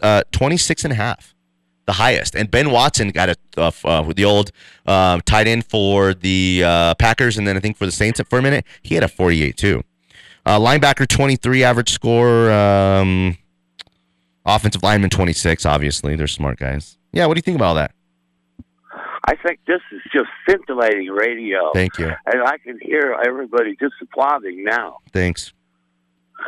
uh, 0.03 0.23
26 0.33 0.85
and 0.85 0.93
a 0.93 0.97
half 0.97 1.35
the 1.87 1.93
highest. 1.93 2.35
And 2.35 2.51
Ben 2.51 2.71
Watson 2.71 3.11
got 3.11 3.31
a 3.31 3.37
uh, 3.57 3.71
uh, 3.85 4.13
the 4.13 4.25
old 4.25 4.53
uh, 4.87 5.21
tight 5.25 5.47
end 5.47 5.65
for 5.67 6.15
the 6.15 6.63
uh, 6.65 6.95
Packers, 6.95 7.39
and 7.39 7.47
then 7.47 7.57
I 7.57 7.61
think 7.61 7.77
for 7.77 7.87
the 7.87 7.93
Saints 7.93 8.21
for 8.29 8.39
a 8.39 8.43
minute, 8.43 8.65
he 8.83 8.95
had 8.95 9.05
a 9.05 9.09
48 9.09 9.57
too. 9.57 9.83
Uh, 10.45 10.59
linebacker 10.59 11.07
23 11.07 11.63
average 11.65 11.91
score. 11.91 12.51
Um, 12.51 13.37
offensive 14.45 14.83
lineman 14.83 15.11
26. 15.11 15.65
Obviously, 15.67 16.17
they're 16.17 16.27
smart 16.27 16.59
guys. 16.59 16.99
Yeah, 17.13 17.27
what 17.27 17.35
do 17.35 17.39
you 17.39 17.43
think 17.43 17.57
about 17.57 17.67
all 17.69 17.75
that? 17.77 17.93
I 19.25 19.37
think 19.37 19.61
this 19.67 19.81
is 19.93 20.01
just 20.13 20.27
scintillating 20.49 21.07
radio. 21.09 21.71
Thank 21.73 21.97
you. 21.99 22.09
and 22.27 22.43
I 22.45 22.59
can 22.59 22.79
hear 22.83 23.17
everybody 23.25 23.77
just 23.77 23.95
applauding 24.03 24.65
now. 24.65 24.99
Thanks. 25.13 25.53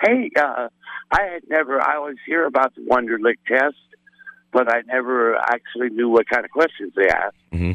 Hey, 0.00 0.30
uh, 0.36 0.68
I 1.12 1.22
had 1.32 1.42
never, 1.48 1.80
I 1.80 1.96
always 1.96 2.16
hear 2.26 2.44
about 2.44 2.74
the 2.74 2.80
Wonderlic 2.80 3.36
test, 3.46 3.76
but 4.52 4.72
I 4.72 4.82
never 4.86 5.36
actually 5.36 5.90
knew 5.90 6.08
what 6.08 6.28
kind 6.28 6.44
of 6.44 6.50
questions 6.50 6.92
they 6.96 7.08
asked. 7.08 7.36
Mhm. 7.52 7.74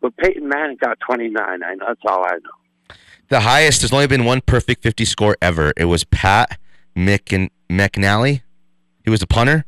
But 0.00 0.16
Peyton 0.16 0.48
Manning 0.48 0.76
got 0.80 0.98
29. 1.00 1.42
I 1.62 1.74
know, 1.74 1.84
that's 1.88 2.00
all 2.06 2.24
I 2.24 2.32
know. 2.32 2.94
The 3.28 3.40
highest. 3.40 3.80
There's 3.80 3.92
only 3.92 4.06
been 4.06 4.24
one 4.24 4.40
perfect 4.42 4.82
50 4.82 5.04
score 5.06 5.36
ever. 5.40 5.72
It 5.76 5.86
was 5.86 6.04
Pat 6.04 6.58
McN- 6.96 7.50
McInally. 7.70 8.42
He 9.02 9.10
was 9.10 9.22
a 9.22 9.26
punter. 9.26 9.64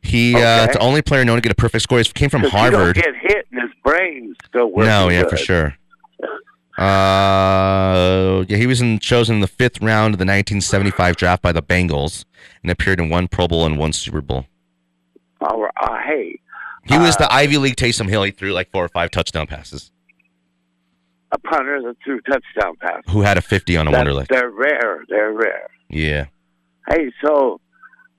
He 0.00 0.34
Okay. 0.34 0.42
uh, 0.64 0.66
the 0.66 0.78
only 0.78 1.02
player 1.02 1.24
known 1.24 1.36
to 1.36 1.40
get 1.40 1.52
a 1.52 1.56
perfect 1.56 1.82
score. 1.82 1.98
He 1.98 2.04
came 2.04 2.28
from 2.30 2.42
Harvard. 2.42 2.96
He 2.96 3.02
don't 3.02 3.12
get 3.14 3.22
hit, 3.32 3.46
and 3.52 3.62
his 3.62 3.70
brain's 3.84 4.36
still 4.46 4.66
working. 4.70 4.88
No, 4.90 5.08
yeah, 5.08 5.22
good. 5.22 5.30
for 5.30 5.36
sure. 5.36 5.76
Uh, 6.78 8.44
yeah, 8.48 8.56
he 8.56 8.66
was 8.66 8.80
in, 8.80 8.98
chosen 8.98 9.36
in 9.36 9.40
the 9.40 9.46
fifth 9.46 9.80
round 9.82 10.14
of 10.14 10.18
the 10.18 10.24
1975 10.24 11.16
draft 11.16 11.42
by 11.42 11.52
the 11.52 11.62
Bengals 11.62 12.24
and 12.62 12.70
appeared 12.70 12.98
in 13.00 13.08
one 13.08 13.28
Pro 13.28 13.46
Bowl 13.46 13.64
and 13.66 13.78
one 13.78 13.92
Super 13.92 14.20
Bowl. 14.20 14.46
All 15.42 15.62
right, 15.62 15.72
uh, 15.80 15.98
hey, 16.06 16.38
He 16.84 16.98
was 16.98 17.16
Uh, 17.16 17.20
the 17.26 17.32
Ivy 17.32 17.58
League 17.58 17.76
Taysom 17.76 18.08
Hill. 18.08 18.22
He 18.24 18.30
threw 18.32 18.52
like 18.52 18.70
four 18.70 18.84
or 18.84 18.88
five 18.88 19.10
touchdown 19.10 19.46
passes. 19.46 19.90
a 21.34 21.38
punter 21.38 21.80
that 21.80 21.96
threw 22.04 22.20
touchdown 22.22 22.74
passes. 22.80 23.10
Who 23.10 23.22
had 23.22 23.38
a 23.38 23.40
50 23.40 23.76
on 23.76 23.88
a 23.88 23.90
That's- 23.90 24.06
Wonderlic? 24.14 24.28
They're 24.28 24.50
rare. 24.50 25.02
They're 25.08 25.32
rare. 25.32 25.68
Yeah. 25.88 26.26
Hey, 26.90 27.10
so 27.24 27.60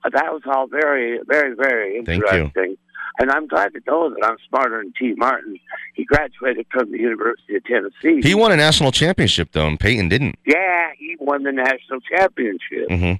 uh, 0.04 0.10
that 0.12 0.32
was 0.32 0.42
all 0.46 0.66
very, 0.66 1.20
very, 1.28 1.54
very 1.54 2.02
Thank 2.04 2.08
you. 2.22 2.26
interesting. 2.28 2.76
And 3.20 3.30
I'm 3.30 3.46
glad 3.46 3.72
to 3.74 3.80
know 3.86 4.10
that 4.10 4.26
I'm 4.26 4.36
smarter 4.48 4.78
than 4.78 4.92
Tee 4.98 5.14
Martin. 5.16 5.56
He 5.94 6.04
graduated 6.04 6.66
from 6.72 6.90
the 6.90 6.98
University 6.98 7.54
of 7.54 7.64
Tennessee. 7.64 8.20
He 8.26 8.34
won 8.34 8.50
a 8.50 8.56
national 8.56 8.90
championship 8.90 9.50
though, 9.52 9.68
and 9.68 9.78
Peyton 9.78 10.08
didn't. 10.08 10.36
yeah, 10.44 10.90
he 10.98 11.16
won 11.20 11.44
the 11.44 11.52
national 11.52 12.00
championship. 12.00 12.88
hmm 12.90 13.12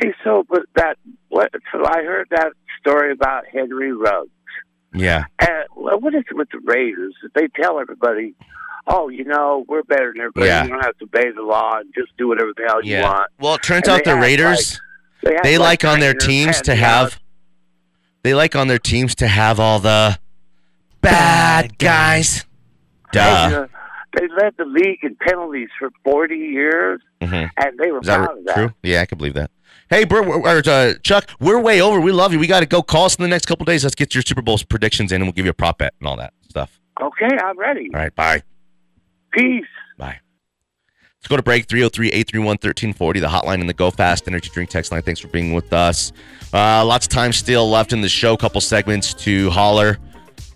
Hey, 0.00 0.12
so 0.24 0.44
but 0.48 0.62
that 0.76 0.96
what? 1.28 1.50
So 1.72 1.84
I 1.86 2.02
heard 2.02 2.28
that 2.30 2.52
story 2.80 3.12
about 3.12 3.44
Henry 3.52 3.92
Ruggs. 3.92 4.28
Yeah. 4.92 5.24
Uh, 5.40 5.46
well, 5.76 5.98
what 6.00 6.14
is 6.14 6.24
it 6.30 6.36
with 6.36 6.48
the 6.50 6.60
Raiders? 6.64 7.14
They 7.34 7.48
tell 7.60 7.78
everybody, 7.80 8.34
"Oh, 8.86 9.08
you 9.08 9.24
know, 9.24 9.64
we're 9.68 9.82
better 9.82 10.12
than 10.12 10.20
everybody. 10.22 10.46
Yeah. 10.46 10.64
You 10.64 10.70
don't 10.70 10.84
have 10.84 10.96
to 10.98 11.04
obey 11.04 11.30
the 11.34 11.42
law 11.42 11.78
and 11.78 11.92
just 11.94 12.16
do 12.16 12.28
whatever 12.28 12.52
the 12.56 12.64
hell 12.66 12.82
you 12.84 13.00
want." 13.02 13.30
Well, 13.40 13.54
it 13.54 13.62
turns 13.62 13.88
And 13.88 13.98
out 13.98 14.04
the 14.04 14.16
Raiders 14.16 14.80
act 15.26 15.42
they 15.44 15.58
like 15.58 15.84
on 15.84 16.00
their 16.00 16.14
teams 16.14 16.60
to 16.62 16.74
have 16.74 17.20
they 18.22 18.34
like 18.34 18.54
on 18.56 18.68
their 18.68 18.78
teams 18.78 19.14
to 19.16 19.28
have 19.28 19.58
all 19.60 19.78
the 19.78 20.18
bad 21.00 21.78
guys. 21.78 22.44
They, 23.12 23.20
Duh. 23.20 23.24
uh, 23.24 23.66
they 24.16 24.26
led 24.28 24.54
the 24.56 24.64
league 24.64 25.00
in 25.02 25.16
penalties 25.16 25.68
for 25.78 25.90
40 26.04 26.36
years, 26.36 27.00
Mhm. 27.20 27.50
and 27.56 27.78
they 27.78 27.90
were 27.92 28.00
Is 28.00 28.06
that 28.06 28.24
proud 28.24 28.38
of 28.38 28.44
that. 28.46 28.54
true? 28.54 28.70
Yeah, 28.82 29.02
I 29.02 29.06
can 29.06 29.18
believe 29.18 29.34
that. 29.34 29.50
Hey, 29.94 30.02
Bert, 30.02 30.26
or, 30.26 30.40
or, 30.40 30.62
uh, 30.68 30.94
Chuck, 31.04 31.30
we're 31.38 31.60
way 31.60 31.80
over. 31.80 32.00
We 32.00 32.10
love 32.10 32.32
you. 32.32 32.40
We 32.40 32.48
got 32.48 32.58
to 32.60 32.66
go. 32.66 32.82
Call 32.82 33.04
us 33.04 33.14
in 33.14 33.22
the 33.22 33.28
next 33.28 33.46
couple 33.46 33.64
days. 33.64 33.84
Let's 33.84 33.94
get 33.94 34.12
your 34.12 34.22
Super 34.22 34.42
Bowl 34.42 34.58
predictions 34.68 35.12
in, 35.12 35.22
and 35.22 35.26
we'll 35.26 35.34
give 35.34 35.44
you 35.44 35.52
a 35.52 35.54
prop 35.54 35.78
bet 35.78 35.94
and 36.00 36.08
all 36.08 36.16
that 36.16 36.34
stuff. 36.48 36.80
Okay, 37.00 37.28
I'm 37.40 37.56
ready. 37.56 37.90
All 37.94 38.00
right, 38.00 38.12
bye. 38.12 38.42
Peace. 39.30 39.64
Bye. 39.96 40.18
Let's 41.18 41.28
go 41.28 41.36
to 41.36 41.44
break 41.44 41.68
303 41.68 42.08
831 42.08 42.44
1340, 42.54 43.20
the 43.20 43.28
hotline 43.28 43.60
and 43.60 43.68
the 43.68 43.72
Go 43.72 43.92
Fast 43.92 44.26
Energy 44.26 44.50
Drink 44.52 44.68
text 44.68 44.90
line. 44.90 45.02
Thanks 45.02 45.20
for 45.20 45.28
being 45.28 45.52
with 45.52 45.72
us. 45.72 46.10
Uh, 46.52 46.84
lots 46.84 47.06
of 47.06 47.10
time 47.10 47.32
still 47.32 47.70
left 47.70 47.92
in 47.92 48.00
the 48.00 48.08
show. 48.08 48.36
Couple 48.36 48.60
segments 48.60 49.14
to 49.14 49.48
holler 49.50 49.98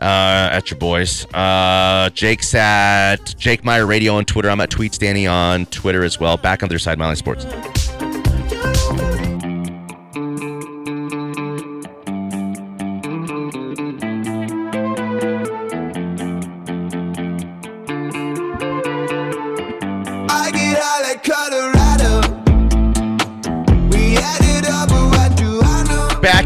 uh, 0.00 0.48
at 0.50 0.68
your 0.68 0.80
boys. 0.80 1.32
Uh, 1.32 2.10
Jake's 2.12 2.56
at 2.56 3.36
Jake 3.38 3.64
Meyer 3.64 3.86
Radio 3.86 4.16
on 4.16 4.24
Twitter. 4.24 4.50
I'm 4.50 4.60
at 4.60 4.70
Tweets 4.70 4.98
Danny 4.98 5.28
on 5.28 5.66
Twitter 5.66 6.02
as 6.02 6.18
well. 6.18 6.36
Back 6.36 6.64
on 6.64 6.68
their 6.68 6.80
side, 6.80 6.98
Mile 6.98 7.10
High 7.10 7.14
Sports. 7.14 7.46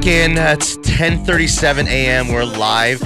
Back 0.03 0.11
in. 0.11 0.37
It's 0.37 0.79
10:37 0.79 1.87
a.m. 1.87 2.27
We're 2.27 2.43
live 2.43 2.99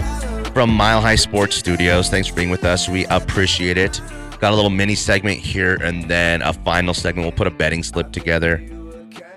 from 0.55 0.71
Mile 0.71 1.03
High 1.03 1.17
Sports 1.17 1.55
Studios. 1.55 2.09
Thanks 2.09 2.27
for 2.27 2.35
being 2.35 2.49
with 2.49 2.65
us. 2.65 2.89
We 2.89 3.05
appreciate 3.07 3.77
it. 3.77 4.01
Got 4.41 4.55
a 4.55 4.57
little 4.57 4.71
mini 4.71 4.95
segment 4.95 5.39
here, 5.39 5.75
and 5.75 6.05
then 6.05 6.41
a 6.41 6.55
final 6.55 6.95
segment. 6.95 7.27
We'll 7.27 7.37
put 7.37 7.49
a 7.49 7.51
betting 7.51 7.83
slip 7.83 8.13
together. 8.13 8.67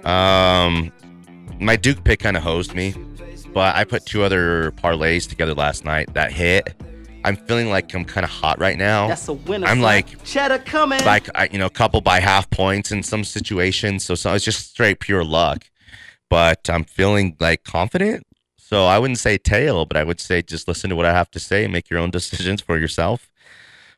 Um, 0.06 0.94
my 1.60 1.76
Duke 1.76 2.02
pick 2.06 2.20
kind 2.22 2.38
of 2.38 2.44
hosed 2.44 2.76
me, 2.76 2.94
but 3.54 3.76
I 3.76 3.84
put 3.84 4.06
two 4.06 4.24
other 4.24 4.72
parlays 4.72 5.28
together 5.28 5.54
last 5.54 5.84
night 5.84 6.14
that 6.14 6.32
hit. 6.32 6.82
I'm 7.26 7.36
feeling 7.36 7.68
like 7.68 7.94
I'm 7.94 8.06
kind 8.06 8.24
of 8.24 8.30
hot 8.30 8.58
right 8.62 8.78
now. 8.78 9.10
That's 9.10 9.28
a 9.28 9.34
winner. 9.34 9.68
I'm 9.68 9.82
like- 9.82 10.24
cheddar 10.24 10.60
coming. 10.60 11.04
like 11.04 11.28
you 11.52 11.60
know, 11.60 11.66
a 11.66 11.70
couple 11.70 12.00
by 12.00 12.22
half 12.22 12.50
points 12.52 12.94
in 12.94 13.04
some 13.04 13.26
situations. 13.26 14.06
So, 14.06 14.16
so 14.16 14.34
it's 14.34 14.46
just 14.46 14.70
straight 14.70 15.02
pure 15.02 15.26
luck. 15.26 15.69
But 16.30 16.70
I'm 16.70 16.84
feeling 16.84 17.36
like 17.40 17.64
confident. 17.64 18.26
So 18.58 18.86
I 18.86 19.00
wouldn't 19.00 19.18
say 19.18 19.38
tail, 19.38 19.86
but 19.86 19.98
I 19.98 20.04
would 20.04 20.20
say 20.20 20.42
just 20.44 20.68
listen 20.68 20.92
to 20.92 20.96
what 20.96 21.06
I 21.06 21.12
have 21.12 21.32
to 21.32 21.40
say 21.40 21.64
and 21.64 21.74
make 21.74 21.90
your 21.90 22.00
own 22.00 22.12
decisions 22.12 22.62
for 22.62 22.78
yourself. 22.78 23.30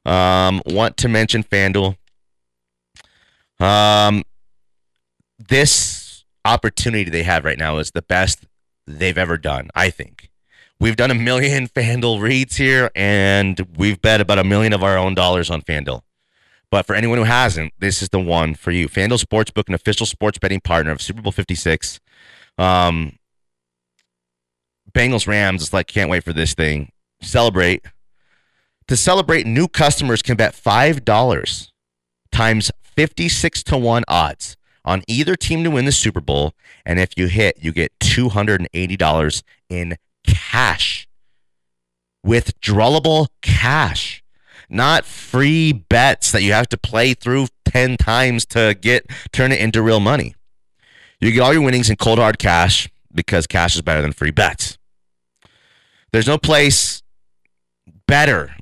Um, 0.05 0.61
want 0.65 0.97
to 0.97 1.09
mention 1.09 1.43
FanDuel. 1.43 1.97
Um, 3.59 4.23
this 5.37 6.23
opportunity 6.45 7.09
they 7.09 7.23
have 7.23 7.45
right 7.45 7.57
now 7.57 7.77
is 7.77 7.91
the 7.91 8.01
best 8.01 8.45
they've 8.87 9.17
ever 9.17 9.37
done. 9.37 9.69
I 9.75 9.89
think. 9.89 10.29
We've 10.79 10.95
done 10.95 11.11
a 11.11 11.15
million 11.15 11.67
FanDuel 11.75 12.21
reads 12.21 12.57
here, 12.57 12.89
and 12.95 13.59
we've 13.77 14.01
bet 14.01 14.21
about 14.21 14.39
a 14.39 14.43
million 14.43 14.73
of 14.73 14.83
our 14.83 14.97
own 14.97 15.13
dollars 15.13 15.51
on 15.51 15.61
FanDuel. 15.61 16.01
But 16.71 16.87
for 16.87 16.95
anyone 16.95 17.17
who 17.17 17.25
hasn't, 17.25 17.73
this 17.77 18.01
is 18.01 18.09
the 18.09 18.19
one 18.19 18.55
for 18.55 18.71
you. 18.71 18.87
FanDuel 18.87 19.23
Sportsbook, 19.23 19.67
an 19.67 19.73
official 19.73 20.05
sports 20.05 20.39
betting 20.39 20.61
partner 20.61 20.91
of 20.91 21.01
Super 21.01 21.21
Bowl 21.21 21.33
56. 21.33 21.99
Um, 22.57 23.17
Bengals 24.91 25.27
Rams 25.27 25.61
is 25.61 25.73
like, 25.73 25.87
can't 25.87 26.09
wait 26.09 26.23
for 26.23 26.33
this 26.33 26.53
thing. 26.53 26.91
Celebrate. 27.21 27.85
To 28.87 28.97
celebrate, 28.97 29.45
new 29.45 29.67
customers 29.67 30.21
can 30.21 30.35
bet 30.35 30.53
$5 30.53 31.71
times 32.31 32.71
56 32.83 33.63
to 33.63 33.77
1 33.77 34.03
odds 34.07 34.57
on 34.83 35.03
either 35.07 35.35
team 35.35 35.63
to 35.63 35.71
win 35.71 35.85
the 35.85 35.91
Super 35.91 36.21
Bowl. 36.21 36.53
And 36.85 36.99
if 36.99 37.17
you 37.17 37.27
hit, 37.27 37.57
you 37.61 37.71
get 37.71 37.97
$280 37.99 39.43
in 39.69 39.97
cash. 40.25 41.07
Withdrawable 42.25 43.27
cash 43.41 44.21
not 44.71 45.05
free 45.05 45.73
bets 45.73 46.31
that 46.31 46.41
you 46.41 46.53
have 46.53 46.69
to 46.69 46.77
play 46.77 47.13
through 47.13 47.47
10 47.65 47.97
times 47.97 48.45
to 48.45 48.75
get 48.79 49.05
turn 49.31 49.51
it 49.51 49.59
into 49.59 49.81
real 49.81 49.99
money. 49.99 50.33
You 51.21 51.31
get 51.31 51.41
all 51.41 51.53
your 51.53 51.61
winnings 51.61 51.89
in 51.89 51.95
cold 51.97 52.19
hard 52.19 52.39
cash 52.39 52.89
because 53.13 53.45
cash 53.45 53.75
is 53.75 53.81
better 53.81 54.01
than 54.01 54.11
free 54.11 54.31
bets. 54.31 54.77
There's 56.11 56.27
no 56.27 56.37
place 56.37 57.03
better 58.07 58.55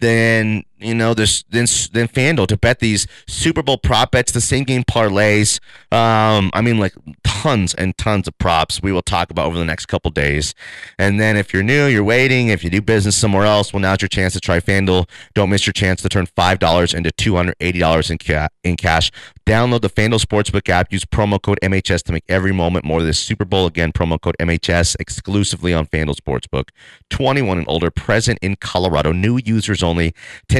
than 0.00 0.64
you 0.78 0.94
know 0.94 1.14
this 1.14 1.42
than 1.44 1.66
than 1.92 2.08
FanDuel 2.08 2.46
to 2.48 2.56
bet 2.56 2.80
these 2.80 3.06
Super 3.26 3.62
Bowl 3.62 3.78
prop 3.78 4.12
bets, 4.12 4.32
the 4.32 4.40
same 4.40 4.64
game 4.64 4.84
parlays. 4.84 5.60
Um, 5.92 6.50
I 6.52 6.60
mean, 6.60 6.78
like 6.78 6.94
tons 7.24 7.74
and 7.74 7.96
tons 7.96 8.28
of 8.28 8.36
props. 8.38 8.82
We 8.82 8.92
will 8.92 9.02
talk 9.02 9.30
about 9.30 9.46
over 9.46 9.58
the 9.58 9.64
next 9.64 9.86
couple 9.86 10.10
days. 10.10 10.54
And 10.98 11.20
then 11.20 11.36
if 11.36 11.52
you're 11.52 11.62
new, 11.62 11.86
you're 11.86 12.04
waiting. 12.04 12.48
If 12.48 12.62
you 12.64 12.70
do 12.70 12.80
business 12.80 13.16
somewhere 13.16 13.44
else, 13.44 13.72
well, 13.72 13.80
now's 13.80 14.02
your 14.02 14.08
chance 14.08 14.32
to 14.34 14.40
try 14.40 14.60
FanDuel. 14.60 15.08
Don't 15.34 15.50
miss 15.50 15.66
your 15.66 15.72
chance 15.72 16.02
to 16.02 16.08
turn 16.08 16.26
five 16.26 16.58
dollars 16.58 16.92
into 16.94 17.10
two 17.12 17.36
hundred 17.36 17.56
eighty 17.60 17.78
dollars 17.78 18.10
in 18.10 18.18
ca- 18.18 18.48
in 18.64 18.76
cash. 18.76 19.10
Download 19.46 19.80
the 19.80 19.88
FanDuel 19.88 20.20
Sportsbook 20.20 20.68
app. 20.68 20.92
Use 20.92 21.04
promo 21.04 21.40
code 21.40 21.58
MHS 21.62 22.02
to 22.04 22.12
make 22.12 22.24
every 22.28 22.52
moment 22.52 22.84
more 22.84 23.02
this 23.02 23.18
Super 23.18 23.44
Bowl. 23.44 23.66
Again, 23.66 23.92
promo 23.92 24.20
code 24.20 24.34
MHS 24.40 24.96
exclusively 24.98 25.72
on 25.72 25.86
FanDuel 25.86 26.16
Sportsbook. 26.16 26.70
21 27.10 27.58
and 27.58 27.68
older, 27.68 27.90
present 27.90 28.38
in 28.42 28.56
Colorado. 28.56 29.12
New 29.12 29.38
users 29.44 29.82
only. 29.84 30.12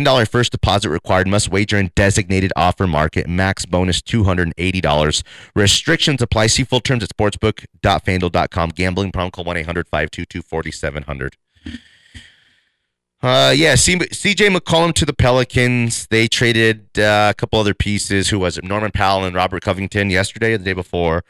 $10 0.07 0.29
first 0.29 0.53
deposit 0.53 0.91
required. 0.91 1.27
Must 1.29 1.49
wager 1.49 1.79
in 1.79 1.91
designated 1.95 2.53
offer 2.57 2.87
market. 2.87 3.29
Max 3.29 3.67
bonus 3.67 4.01
$280. 4.01 5.23
Restrictions 5.55 6.23
apply. 6.23 6.47
See 6.49 6.65
full 6.65 6.81
terms 6.81 7.03
at 7.03 7.11
sportsbook.fanduel.com. 7.11 8.71
Gambling 8.71 9.13
problem 9.13 9.31
call 9.31 9.45
1 9.45 9.57
800 9.59 9.89
522 9.89 10.43
4700. 10.43 11.37
Uh, 13.23 13.53
yeah, 13.57 13.75
C- 13.75 13.97
CJ 13.97 14.55
McCollum 14.55 14.93
to 14.95 15.05
the 15.07 15.15
Pelicans. 15.15 16.07
They 16.09 16.29
traded 16.29 16.99
uh, 16.99 17.29
a 17.31 17.35
couple 17.35 17.59
other 17.59 17.75
pieces. 17.75 18.29
Who 18.29 18.39
was 18.39 18.59
it? 18.59 18.65
Norman 18.65 18.93
Powell 18.93 19.25
and 19.25 19.35
Robert 19.35 19.63
Covington 19.63 20.11
yesterday 20.11 20.53
or 20.53 20.59
the 20.59 20.65
day 20.65 20.75
before. 20.75 21.25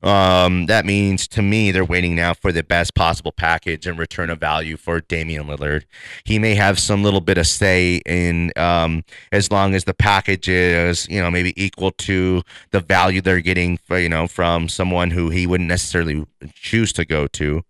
Um, 0.00 0.66
that 0.66 0.86
means 0.86 1.26
to 1.28 1.42
me 1.42 1.72
they're 1.72 1.84
waiting 1.84 2.14
now 2.14 2.32
for 2.32 2.52
the 2.52 2.62
best 2.62 2.94
possible 2.94 3.32
package 3.32 3.84
and 3.84 3.98
return 3.98 4.30
of 4.30 4.38
value 4.38 4.76
for 4.76 5.00
Damian 5.00 5.46
Lillard. 5.46 5.84
He 6.22 6.38
may 6.38 6.54
have 6.54 6.78
some 6.78 7.02
little 7.02 7.20
bit 7.20 7.36
of 7.36 7.48
say 7.48 8.00
in 8.06 8.52
um, 8.56 9.02
as 9.32 9.50
long 9.50 9.74
as 9.74 9.84
the 9.84 9.94
package 9.94 10.48
is 10.48 11.08
you 11.08 11.20
know 11.20 11.30
maybe 11.30 11.52
equal 11.62 11.90
to 11.92 12.42
the 12.70 12.78
value 12.80 13.20
they're 13.20 13.40
getting 13.40 13.76
for, 13.76 13.98
you 13.98 14.08
know 14.08 14.28
from 14.28 14.68
someone 14.68 15.10
who 15.10 15.30
he 15.30 15.46
wouldn't 15.48 15.68
necessarily 15.68 16.24
choose 16.54 16.92
to 16.92 17.04
go 17.04 17.26
to. 17.26 17.62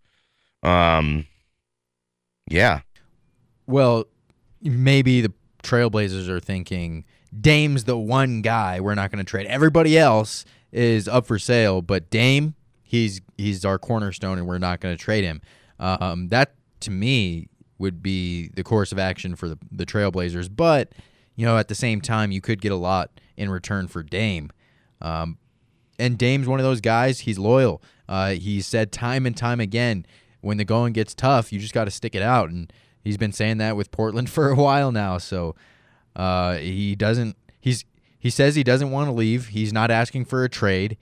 Um, 0.62 1.26
yeah, 2.50 2.80
Well, 3.66 4.04
maybe 4.62 5.20
the 5.20 5.32
Trailblazers 5.62 6.28
are 6.28 6.40
thinking 6.40 7.04
Dame's 7.38 7.84
the 7.84 7.96
one 7.96 8.42
guy 8.42 8.80
we're 8.80 8.94
not 8.94 9.10
going 9.10 9.24
to 9.24 9.28
trade. 9.28 9.46
Everybody 9.46 9.98
else 9.98 10.44
is 10.72 11.08
up 11.08 11.26
for 11.26 11.38
sale, 11.38 11.82
but 11.82 12.10
Dame, 12.10 12.54
he's 12.82 13.20
he's 13.36 13.64
our 13.64 13.78
cornerstone 13.78 14.38
and 14.38 14.46
we're 14.46 14.58
not 14.58 14.80
going 14.80 14.96
to 14.96 15.02
trade 15.02 15.24
him. 15.24 15.40
Um, 15.78 16.28
that 16.28 16.54
to 16.80 16.90
me 16.90 17.48
would 17.78 18.02
be 18.02 18.48
the 18.54 18.64
course 18.64 18.92
of 18.92 18.98
action 18.98 19.36
for 19.36 19.48
the 19.48 19.58
the 19.70 19.86
Trailblazers. 19.86 20.48
But 20.54 20.92
you 21.36 21.46
know, 21.46 21.56
at 21.56 21.68
the 21.68 21.74
same 21.74 22.00
time, 22.00 22.32
you 22.32 22.40
could 22.40 22.60
get 22.60 22.72
a 22.72 22.76
lot 22.76 23.20
in 23.36 23.50
return 23.50 23.86
for 23.86 24.02
Dame. 24.02 24.50
Um, 25.00 25.38
and 25.98 26.18
Dame's 26.18 26.48
one 26.48 26.58
of 26.60 26.64
those 26.64 26.80
guys. 26.80 27.20
He's 27.20 27.38
loyal. 27.38 27.82
Uh, 28.08 28.30
he 28.30 28.60
said 28.60 28.90
time 28.90 29.26
and 29.26 29.36
time 29.36 29.60
again, 29.60 30.06
when 30.40 30.56
the 30.56 30.64
going 30.64 30.92
gets 30.92 31.14
tough, 31.14 31.52
you 31.52 31.58
just 31.58 31.74
got 31.74 31.84
to 31.84 31.90
stick 31.90 32.14
it 32.14 32.22
out. 32.22 32.50
And 32.50 32.72
he's 33.02 33.16
been 33.16 33.32
saying 33.32 33.58
that 33.58 33.76
with 33.76 33.90
Portland 33.90 34.30
for 34.30 34.50
a 34.50 34.56
while 34.56 34.92
now. 34.92 35.18
So 35.18 35.54
uh, 36.16 36.56
he 36.56 36.96
doesn't. 36.96 37.36
He's 37.60 37.84
he 38.18 38.30
says 38.30 38.54
he 38.54 38.64
doesn't 38.64 38.90
want 38.90 39.08
to 39.08 39.12
leave. 39.12 39.48
He's 39.48 39.72
not 39.72 39.90
asking 39.90 40.24
for 40.24 40.44
a 40.44 40.48
trade. 40.48 40.96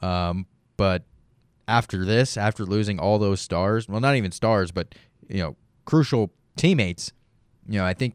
Um, 0.00 0.46
but 0.76 1.04
after 1.66 2.04
this, 2.04 2.36
after 2.36 2.64
losing 2.64 2.98
all 2.98 3.18
those 3.18 3.40
stars, 3.40 3.88
well, 3.88 4.00
not 4.00 4.16
even 4.16 4.32
stars, 4.32 4.70
but 4.70 4.94
you 5.28 5.38
know, 5.38 5.56
crucial 5.84 6.32
teammates, 6.56 7.12
you 7.68 7.78
know, 7.78 7.86
I 7.86 7.94
think 7.94 8.14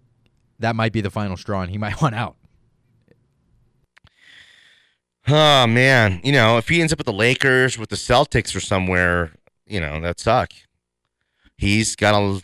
that 0.60 0.76
might 0.76 0.92
be 0.92 1.02
the 1.02 1.10
final 1.10 1.38
straw, 1.38 1.62
and 1.62 1.72
he 1.72 1.78
might 1.86 2.02
want 2.02 2.16
out. 2.16 2.36
Oh 5.30 5.68
man, 5.68 6.22
you 6.24 6.32
know, 6.32 6.58
if 6.58 6.70
he 6.70 6.80
ends 6.80 6.94
up 6.94 7.00
with 7.00 7.06
the 7.06 7.14
Lakers, 7.14 7.78
with 7.78 7.90
the 7.90 7.98
Celtics, 7.98 8.56
or 8.56 8.62
somewhere, 8.62 9.34
you 9.66 9.80
know, 9.80 10.00
that 10.00 10.20
suck. 10.20 10.52
He's 11.58 11.96
got 11.96 12.14
a, 12.14 12.42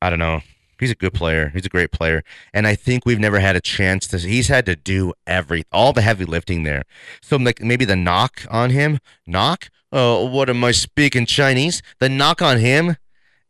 I 0.00 0.10
don't 0.10 0.18
know. 0.18 0.42
He's 0.78 0.90
a 0.90 0.94
good 0.94 1.14
player. 1.14 1.50
He's 1.54 1.64
a 1.64 1.70
great 1.70 1.90
player, 1.90 2.22
and 2.52 2.66
I 2.66 2.74
think 2.74 3.06
we've 3.06 3.18
never 3.18 3.40
had 3.40 3.56
a 3.56 3.60
chance 3.60 4.06
to. 4.08 4.18
He's 4.18 4.48
had 4.48 4.66
to 4.66 4.76
do 4.76 5.14
every 5.26 5.64
all 5.72 5.92
the 5.92 6.02
heavy 6.02 6.24
lifting 6.24 6.64
there. 6.64 6.82
So 7.22 7.36
like 7.36 7.62
maybe 7.62 7.84
the 7.84 7.96
knock 7.96 8.46
on 8.50 8.70
him, 8.70 8.98
knock. 9.26 9.68
Oh, 9.92 10.24
what 10.26 10.50
am 10.50 10.62
I 10.64 10.72
speaking 10.72 11.24
Chinese? 11.26 11.82
The 11.98 12.08
knock 12.08 12.42
on 12.42 12.58
him 12.58 12.96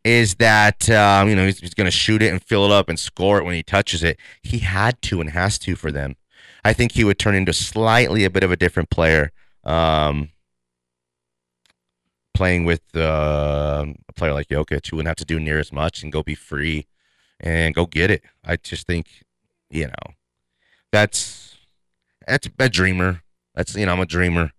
is 0.04 0.36
that 0.36 0.88
um, 0.88 1.28
you 1.28 1.34
know 1.34 1.46
he's, 1.46 1.58
he's 1.58 1.74
going 1.74 1.86
to 1.86 1.90
shoot 1.90 2.22
it 2.22 2.28
and 2.28 2.42
fill 2.42 2.64
it 2.64 2.70
up 2.70 2.88
and 2.88 2.98
score 2.98 3.38
it 3.38 3.44
when 3.44 3.54
he 3.54 3.62
touches 3.62 4.04
it. 4.04 4.18
He 4.42 4.58
had 4.58 5.02
to 5.02 5.20
and 5.20 5.30
has 5.30 5.58
to 5.60 5.74
for 5.74 5.90
them. 5.90 6.16
I 6.64 6.72
think 6.72 6.92
he 6.92 7.04
would 7.04 7.18
turn 7.18 7.34
into 7.34 7.52
slightly 7.52 8.24
a 8.24 8.30
bit 8.30 8.44
of 8.44 8.52
a 8.52 8.56
different 8.56 8.90
player. 8.90 9.32
Um, 9.64 10.30
playing 12.34 12.64
with 12.66 12.82
uh, 12.94 13.86
a 14.08 14.12
player 14.12 14.32
like 14.32 14.48
Jokic, 14.48 14.88
who 14.88 14.96
wouldn't 14.96 15.08
have 15.08 15.16
to 15.16 15.24
do 15.24 15.40
near 15.40 15.58
as 15.58 15.72
much 15.72 16.02
and 16.02 16.12
go 16.12 16.22
be 16.22 16.34
free 16.34 16.86
and 17.40 17.74
go 17.74 17.86
get 17.86 18.10
it. 18.10 18.22
I 18.44 18.56
just 18.56 18.86
think, 18.86 19.06
you 19.70 19.86
know, 19.86 20.14
that's 20.92 21.56
that's 22.26 22.48
a 22.58 22.68
dreamer. 22.68 23.22
That's 23.54 23.74
you 23.74 23.86
know, 23.86 23.92
I'm 23.92 24.00
a 24.00 24.06
dreamer. 24.06 24.52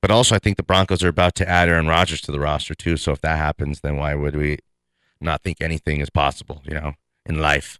But 0.00 0.10
also, 0.10 0.34
I 0.34 0.38
think 0.38 0.58
the 0.58 0.62
Broncos 0.62 1.02
are 1.02 1.08
about 1.08 1.34
to 1.36 1.48
add 1.48 1.68
Aaron 1.68 1.86
Rodgers 1.86 2.20
to 2.22 2.32
the 2.32 2.40
roster 2.40 2.74
too. 2.74 2.96
So 2.98 3.12
if 3.12 3.22
that 3.22 3.38
happens, 3.38 3.80
then 3.80 3.96
why 3.96 4.14
would 4.14 4.36
we 4.36 4.58
not 5.20 5.42
think 5.42 5.58
anything 5.60 6.00
is 6.00 6.10
possible? 6.10 6.60
You 6.64 6.74
know, 6.74 6.92
in 7.24 7.40
life, 7.40 7.78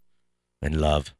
in 0.61 0.79
love. 0.79 1.13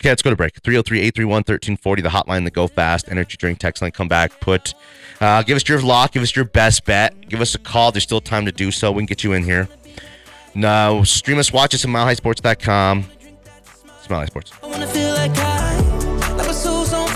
Okay, 0.00 0.10
let's 0.10 0.22
go 0.22 0.30
to 0.30 0.36
break. 0.36 0.54
303 0.62 0.98
831 0.98 1.38
1340, 1.38 2.02
the 2.02 2.08
hotline, 2.10 2.44
the 2.44 2.52
go 2.52 2.68
fast, 2.68 3.08
energy 3.10 3.36
drink 3.36 3.58
text 3.58 3.82
line. 3.82 3.90
Come 3.90 4.06
back, 4.06 4.38
put, 4.38 4.74
uh, 5.20 5.42
give 5.42 5.56
us 5.56 5.68
your 5.68 5.80
lock, 5.80 6.12
give 6.12 6.22
us 6.22 6.36
your 6.36 6.44
best 6.44 6.84
bet, 6.84 7.28
give 7.28 7.40
us 7.40 7.56
a 7.56 7.58
call. 7.58 7.90
There's 7.90 8.04
still 8.04 8.20
time 8.20 8.44
to 8.44 8.52
do 8.52 8.70
so. 8.70 8.92
We 8.92 9.00
can 9.00 9.06
get 9.06 9.24
you 9.24 9.32
in 9.32 9.42
here. 9.42 9.68
No, 10.58 11.04
stream 11.04 11.38
us, 11.38 11.52
watch 11.52 11.72
us 11.72 11.84
at 11.84 11.90
milehighsports.com. 11.90 13.04
Smile 14.02 14.18
High 14.18 14.26
Sports. 14.26 14.52
I 14.60 14.66
wanna 14.66 14.88
feel 14.88 15.14
like 15.14 15.30
I, 15.36 15.78
like 16.36 16.48
a 16.48 16.52
soul's 16.52 16.92
on 16.92 17.06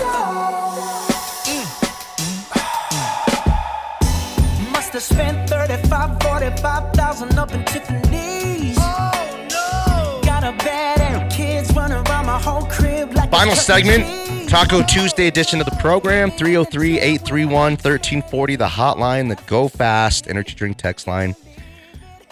Must 4.71 4.93
have 4.93 5.03
spent 5.03 5.49
35, 5.49 6.23
45,000 6.23 7.37
up 7.37 7.51
in 7.51 7.65
Tiffany's. 7.65 8.77
Oh 8.79 9.47
no! 9.49 10.21
Got 10.23 10.45
a 10.45 10.55
bad 10.63 11.01
and 11.01 11.29
kids 11.29 11.75
running 11.75 11.97
around 11.97 12.25
my 12.25 12.39
whole 12.39 12.65
crib 12.67 13.13
like 13.13 13.29
Final 13.29 13.57
segment, 13.57 14.49
Taco 14.49 14.83
Tuesday 14.83 15.27
edition 15.27 15.59
of 15.59 15.65
the 15.65 15.75
program. 15.81 16.31
303 16.31 16.97
831 16.97 17.71
1340, 17.73 18.55
the 18.55 18.67
hotline, 18.67 19.27
the 19.27 19.35
go 19.47 19.67
fast 19.67 20.29
energy 20.29 20.55
drink 20.55 20.77
text 20.77 21.07
line. 21.07 21.35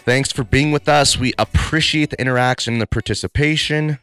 Thanks 0.04 0.32
for 0.32 0.44
being 0.44 0.72
with 0.72 0.90
us. 0.90 1.20
We 1.20 1.34
appreciate 1.38 2.10
the 2.10 2.20
interaction 2.20 2.74
and 2.74 2.82
the 2.82 2.88
participation. 2.88 4.00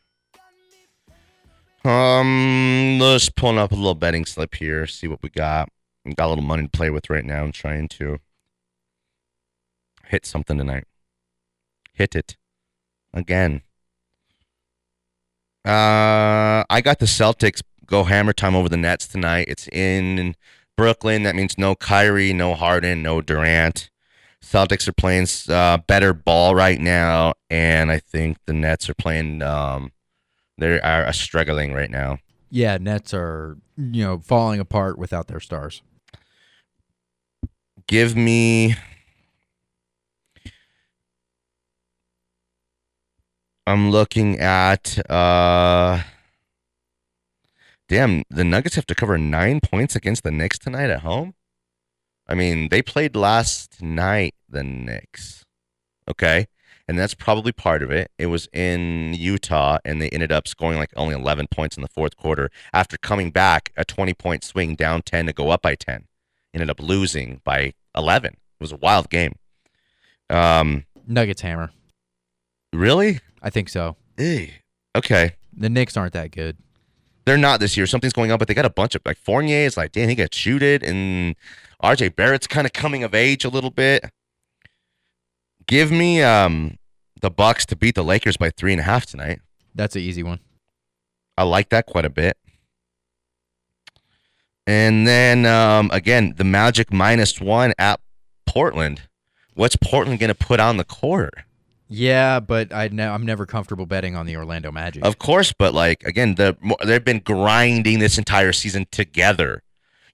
Um, 1.84 2.98
let's 3.00 3.28
pull 3.30 3.58
up 3.58 3.72
a 3.72 3.74
little 3.74 3.96
betting 3.96 4.24
slip 4.24 4.54
here, 4.54 4.86
see 4.86 5.08
what 5.08 5.22
we 5.24 5.28
got. 5.28 5.68
We 6.04 6.14
got 6.14 6.26
a 6.26 6.28
little 6.28 6.44
money 6.44 6.62
to 6.62 6.68
play 6.68 6.90
with 6.90 7.10
right 7.10 7.24
now. 7.24 7.42
I'm 7.42 7.50
trying 7.50 7.88
to 7.88 8.18
hit 10.06 10.24
something 10.24 10.56
tonight. 10.56 10.84
Hit 11.94 12.14
it 12.14 12.36
again. 13.12 13.62
Uh, 15.64 16.62
I 16.70 16.80
got 16.80 17.00
the 17.00 17.06
Celtics 17.06 17.60
go 17.86 18.04
hammer 18.04 18.32
time 18.32 18.54
over 18.54 18.68
the 18.68 18.76
Nets 18.76 19.08
tonight. 19.08 19.46
It's 19.48 19.66
in 19.68 20.36
Brooklyn. 20.76 21.24
That 21.24 21.34
means 21.34 21.58
no 21.58 21.74
Kyrie, 21.74 22.32
no 22.32 22.54
Harden, 22.54 23.02
no 23.02 23.20
Durant. 23.20 23.90
Celtics 24.48 24.88
are 24.88 24.92
playing 24.92 25.26
uh, 25.50 25.76
better 25.86 26.14
ball 26.14 26.54
right 26.54 26.80
now, 26.80 27.34
and 27.50 27.90
I 27.90 27.98
think 27.98 28.38
the 28.46 28.54
Nets 28.54 28.88
are 28.88 28.94
playing. 28.94 29.42
Um, 29.42 29.92
they 30.56 30.80
are 30.80 31.12
struggling 31.12 31.74
right 31.74 31.90
now. 31.90 32.18
Yeah, 32.50 32.78
Nets 32.78 33.12
are 33.12 33.58
you 33.76 34.04
know 34.04 34.18
falling 34.18 34.58
apart 34.58 34.98
without 34.98 35.26
their 35.26 35.40
stars. 35.40 35.82
Give 37.86 38.16
me. 38.16 38.76
I'm 43.66 43.90
looking 43.90 44.40
at. 44.40 44.98
uh 45.10 46.02
Damn, 47.90 48.22
the 48.28 48.44
Nuggets 48.44 48.76
have 48.76 48.86
to 48.86 48.94
cover 48.94 49.16
nine 49.16 49.60
points 49.60 49.96
against 49.96 50.22
the 50.22 50.30
Knicks 50.30 50.58
tonight 50.58 50.90
at 50.90 51.00
home. 51.00 51.34
I 52.28 52.34
mean, 52.34 52.68
they 52.68 52.82
played 52.82 53.16
last 53.16 53.80
night, 53.82 54.34
the 54.48 54.62
Knicks. 54.62 55.44
Okay. 56.08 56.46
And 56.86 56.98
that's 56.98 57.14
probably 57.14 57.52
part 57.52 57.82
of 57.82 57.90
it. 57.90 58.10
It 58.18 58.26
was 58.26 58.48
in 58.52 59.12
Utah, 59.14 59.78
and 59.84 60.00
they 60.00 60.08
ended 60.08 60.32
up 60.32 60.48
scoring 60.48 60.78
like 60.78 60.90
only 60.96 61.14
11 61.14 61.48
points 61.48 61.76
in 61.76 61.82
the 61.82 61.88
fourth 61.88 62.16
quarter 62.16 62.50
after 62.72 62.96
coming 62.96 63.30
back 63.30 63.72
a 63.76 63.84
20 63.84 64.14
point 64.14 64.42
swing 64.42 64.74
down 64.74 65.02
10 65.02 65.26
to 65.26 65.32
go 65.34 65.50
up 65.50 65.60
by 65.60 65.74
10. 65.74 66.06
Ended 66.54 66.70
up 66.70 66.80
losing 66.80 67.42
by 67.44 67.72
11. 67.94 68.32
It 68.32 68.38
was 68.60 68.72
a 68.72 68.76
wild 68.76 69.10
game. 69.10 69.34
Um, 70.30 70.84
Nuggets 71.06 71.42
hammer. 71.42 71.70
really? 72.72 73.20
I 73.42 73.50
think 73.50 73.68
so. 73.68 73.96
Eh. 74.16 74.48
Okay. 74.96 75.34
The 75.54 75.68
Knicks 75.68 75.96
aren't 75.96 76.14
that 76.14 76.30
good. 76.30 76.56
They're 77.28 77.36
not 77.36 77.60
this 77.60 77.76
year. 77.76 77.86
Something's 77.86 78.14
going 78.14 78.32
on, 78.32 78.38
but 78.38 78.48
they 78.48 78.54
got 78.54 78.64
a 78.64 78.70
bunch 78.70 78.94
of 78.94 79.02
like 79.04 79.18
Fournier 79.18 79.66
is 79.66 79.76
like, 79.76 79.92
damn, 79.92 80.08
he 80.08 80.14
got 80.14 80.32
shooted, 80.32 80.82
and 80.82 81.36
RJ 81.82 82.16
Barrett's 82.16 82.46
kind 82.46 82.66
of 82.66 82.72
coming 82.72 83.04
of 83.04 83.14
age 83.14 83.44
a 83.44 83.50
little 83.50 83.70
bit. 83.70 84.10
Give 85.66 85.92
me 85.92 86.22
um 86.22 86.78
the 87.20 87.30
Bucks 87.30 87.66
to 87.66 87.76
beat 87.76 87.96
the 87.96 88.02
Lakers 88.02 88.38
by 88.38 88.48
three 88.48 88.72
and 88.72 88.80
a 88.80 88.84
half 88.84 89.04
tonight. 89.04 89.40
That's 89.74 89.94
an 89.94 90.00
easy 90.00 90.22
one. 90.22 90.40
I 91.36 91.42
like 91.42 91.68
that 91.68 91.84
quite 91.84 92.06
a 92.06 92.10
bit. 92.10 92.38
And 94.66 95.06
then 95.06 95.44
um, 95.44 95.90
again, 95.92 96.32
the 96.36 96.44
Magic 96.44 96.90
minus 96.92 97.42
one 97.42 97.74
at 97.78 98.00
Portland. 98.46 99.02
What's 99.52 99.76
Portland 99.76 100.18
going 100.18 100.28
to 100.28 100.34
put 100.34 100.60
on 100.60 100.78
the 100.78 100.84
court? 100.84 101.34
Yeah, 101.88 102.40
but 102.40 102.72
I 102.72 102.88
ne- 102.88 103.06
I'm 103.06 103.24
never 103.24 103.46
comfortable 103.46 103.86
betting 103.86 104.14
on 104.14 104.26
the 104.26 104.36
Orlando 104.36 104.70
Magic. 104.70 105.04
Of 105.04 105.18
course, 105.18 105.52
but 105.52 105.72
like 105.72 106.04
again, 106.04 106.34
the 106.34 106.56
they've 106.84 107.04
been 107.04 107.20
grinding 107.20 107.98
this 107.98 108.18
entire 108.18 108.52
season 108.52 108.86
together. 108.90 109.62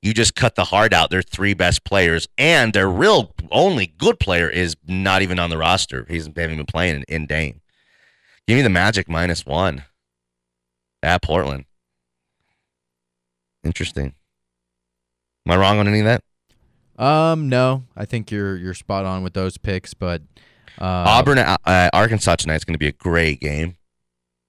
You 0.01 0.15
just 0.15 0.35
cut 0.35 0.55
the 0.55 0.65
heart 0.65 0.93
out. 0.93 1.11
Their 1.11 1.23
three 1.23 1.55
best 1.55 1.83
players, 1.85 2.29
and 2.39 2.73
their 2.73 2.89
real 2.89 3.35
only 3.51 3.89
good 3.99 4.21
player 4.21 4.49
is 4.49 4.77
not 4.87 5.23
even 5.23 5.39
on 5.39 5.51
the 5.51 5.59
roster. 5.59 6.07
He's 6.09 6.29
they 6.29 6.43
haven't 6.43 6.59
been 6.59 6.67
playing 6.67 6.97
in, 6.97 7.05
in 7.09 7.27
Dame. 7.27 7.61
Give 8.47 8.57
me 8.57 8.63
the 8.63 8.69
Magic 8.69 9.09
minus 9.09 9.45
one 9.45 9.85
at 11.03 11.23
Portland. 11.23 11.65
Interesting. 13.65 14.15
Am 15.47 15.53
I 15.53 15.57
wrong 15.57 15.79
on 15.79 15.89
any 15.89 16.01
of 16.01 16.05
that? 16.05 16.23
Um, 17.03 17.49
no, 17.49 17.85
I 17.97 18.05
think 18.05 18.31
you're 18.31 18.57
you're 18.57 18.75
spot 18.75 19.05
on 19.05 19.25
with 19.25 19.35
those 19.35 19.59
picks, 19.59 19.95
but 19.95 20.23
uh, 20.81 20.85
Auburn, 21.09 21.39
at 21.39 21.61
uh, 21.65 21.91
Arkansas 21.93 22.37
tonight 22.37 22.57
is 22.57 22.65
going 22.65 22.75
to 22.75 22.79
be 22.79 22.89
a 22.89 22.93
great 22.93 23.41
game. 23.41 23.77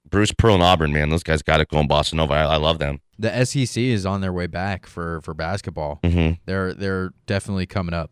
Bruce 0.10 0.32
Pearl 0.32 0.54
and 0.56 0.64
Auburn, 0.64 0.94
man, 0.94 1.10
those 1.10 1.24
guys 1.24 1.42
got 1.42 1.60
it 1.62 1.68
going. 1.70 1.88
Boston 1.88 2.18
Nova, 2.18 2.34
I, 2.34 2.42
I 2.44 2.56
love 2.58 2.80
them. 2.80 3.02
the 3.20 3.44
SEC 3.46 3.78
is 3.82 4.06
on 4.06 4.22
their 4.22 4.32
way 4.34 4.48
back 4.48 4.86
for 4.86 5.20
for 5.22 5.34
basketball. 5.34 6.00
hmm 6.04 6.32
They're 6.46 6.74
they're 6.74 7.12
definitely 7.26 7.66
coming 7.66 7.94
up. 7.94 8.12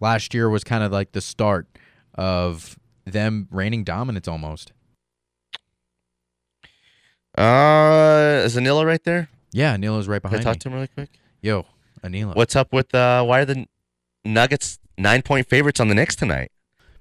Last 0.00 0.34
year 0.34 0.48
was 0.50 0.64
kind 0.64 0.82
of 0.82 0.90
like 0.92 1.12
the 1.12 1.20
start 1.20 1.66
of 2.14 2.78
them 3.04 3.46
reigning 3.50 3.84
dominance 3.84 4.26
almost. 4.28 4.72
Uh, 7.38 8.42
is 8.44 8.56
Anila 8.56 8.84
right 8.84 9.02
there? 9.04 9.28
Yeah, 9.52 9.76
Nilo's 9.76 10.08
right 10.08 10.20
Can 10.20 10.28
I 10.28 10.38
behind 10.38 10.44
talk 10.44 10.54
me. 10.54 10.58
to 10.60 10.68
him 10.68 10.74
really 10.74 10.88
quick? 10.88 11.10
Yo, 11.40 11.66
Anila. 12.04 12.34
What's 12.36 12.56
up 12.56 12.72
with 12.72 12.94
uh? 12.94 13.24
Why 13.24 13.40
are 13.40 13.44
the 13.44 13.66
Nuggets 14.24 14.78
nine 14.98 15.22
point 15.22 15.48
favorites 15.48 15.80
on 15.80 15.88
the 15.88 15.94
Knicks 15.94 16.16
tonight? 16.16 16.50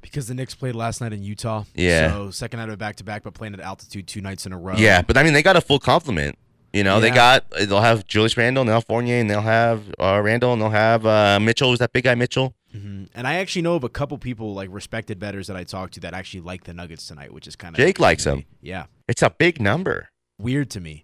Because 0.01 0.27
the 0.27 0.33
Knicks 0.33 0.55
played 0.55 0.75
last 0.75 0.99
night 1.01 1.13
in 1.13 1.21
Utah. 1.23 1.63
Yeah. 1.75 2.11
So 2.11 2.31
second 2.31 2.59
night 2.59 2.69
of 2.69 2.77
back 2.79 2.95
to 2.97 3.03
back, 3.03 3.23
but 3.23 3.33
playing 3.33 3.53
at 3.53 3.59
altitude 3.59 4.07
two 4.07 4.21
nights 4.21 4.45
in 4.45 4.53
a 4.53 4.57
row. 4.57 4.75
Yeah, 4.75 5.01
but 5.01 5.17
I 5.17 5.23
mean 5.23 5.33
they 5.33 5.43
got 5.43 5.55
a 5.55 5.61
full 5.61 5.79
complement. 5.79 6.37
You 6.73 6.83
know, 6.85 7.01
they 7.01 7.11
got 7.11 7.49
they'll 7.51 7.81
have 7.81 8.07
Julius 8.07 8.37
Randle 8.37 8.61
and 8.61 8.69
they'll 8.69 8.75
have 8.77 8.85
Fournier 8.85 9.19
and 9.19 9.29
they'll 9.29 9.41
have 9.41 9.83
uh, 9.99 10.21
Randle 10.23 10.53
and 10.53 10.61
they'll 10.61 10.69
have 10.69 11.05
uh, 11.05 11.37
Mitchell. 11.41 11.69
Who's 11.69 11.79
that 11.79 11.91
big 11.91 12.05
guy 12.05 12.15
Mitchell? 12.15 12.55
Mhm. 12.73 13.09
And 13.13 13.27
I 13.27 13.35
actually 13.35 13.63
know 13.63 13.75
of 13.75 13.83
a 13.83 13.89
couple 13.89 14.17
people 14.17 14.53
like 14.53 14.69
respected 14.71 15.19
betters 15.19 15.47
that 15.47 15.57
I 15.57 15.65
talked 15.65 15.95
to 15.95 15.99
that 15.99 16.13
actually 16.13 16.39
like 16.39 16.63
the 16.63 16.73
Nuggets 16.73 17.05
tonight, 17.05 17.33
which 17.33 17.45
is 17.45 17.57
kind 17.57 17.75
of 17.75 17.77
Jake 17.77 17.99
likes 17.99 18.23
them. 18.23 18.45
Yeah. 18.61 18.85
It's 19.09 19.21
a 19.21 19.29
big 19.29 19.59
number. 19.61 20.09
Weird 20.39 20.69
to 20.71 20.79
me. 20.79 21.03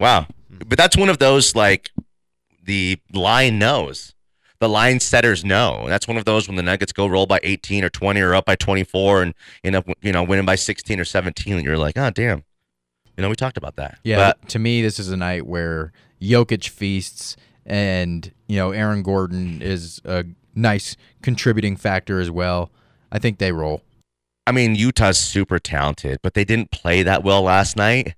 Wow. 0.00 0.26
Hmm. 0.50 0.58
But 0.66 0.76
that's 0.76 0.96
one 0.96 1.08
of 1.08 1.18
those 1.18 1.54
like 1.54 1.90
the 2.64 2.98
line 3.12 3.60
knows. 3.60 4.12
The 4.58 4.68
line 4.68 5.00
setters 5.00 5.44
know. 5.44 5.84
That's 5.86 6.08
one 6.08 6.16
of 6.16 6.24
those 6.24 6.48
when 6.48 6.56
the 6.56 6.62
Nuggets 6.62 6.92
go 6.92 7.06
roll 7.06 7.26
by 7.26 7.40
18 7.42 7.84
or 7.84 7.90
20 7.90 8.20
or 8.20 8.34
up 8.34 8.46
by 8.46 8.56
24 8.56 9.22
and 9.22 9.34
end 9.62 9.76
up 9.76 9.86
you 10.00 10.12
know 10.12 10.22
winning 10.22 10.46
by 10.46 10.54
16 10.54 10.98
or 10.98 11.04
17 11.04 11.54
and 11.54 11.64
you're 11.64 11.78
like, 11.78 11.96
"Oh, 11.98 12.10
damn." 12.10 12.44
You 13.16 13.22
know, 13.22 13.28
we 13.30 13.36
talked 13.36 13.56
about 13.56 13.76
that. 13.76 13.98
Yeah, 14.04 14.16
But 14.16 14.48
to 14.50 14.58
me, 14.58 14.82
this 14.82 14.98
is 14.98 15.10
a 15.10 15.16
night 15.16 15.46
where 15.46 15.92
Jokic 16.20 16.68
feasts, 16.68 17.36
and 17.64 18.30
you 18.46 18.56
know 18.56 18.72
Aaron 18.72 19.02
Gordon 19.02 19.60
is 19.62 20.00
a 20.04 20.24
nice 20.54 20.96
contributing 21.22 21.76
factor 21.76 22.20
as 22.20 22.30
well. 22.30 22.70
I 23.10 23.18
think 23.18 23.38
they 23.38 23.52
roll. 23.52 23.82
I 24.46 24.52
mean, 24.52 24.74
Utah's 24.74 25.18
super 25.18 25.58
talented, 25.58 26.18
but 26.22 26.34
they 26.34 26.44
didn't 26.44 26.70
play 26.70 27.02
that 27.02 27.24
well 27.24 27.42
last 27.42 27.76
night. 27.76 28.14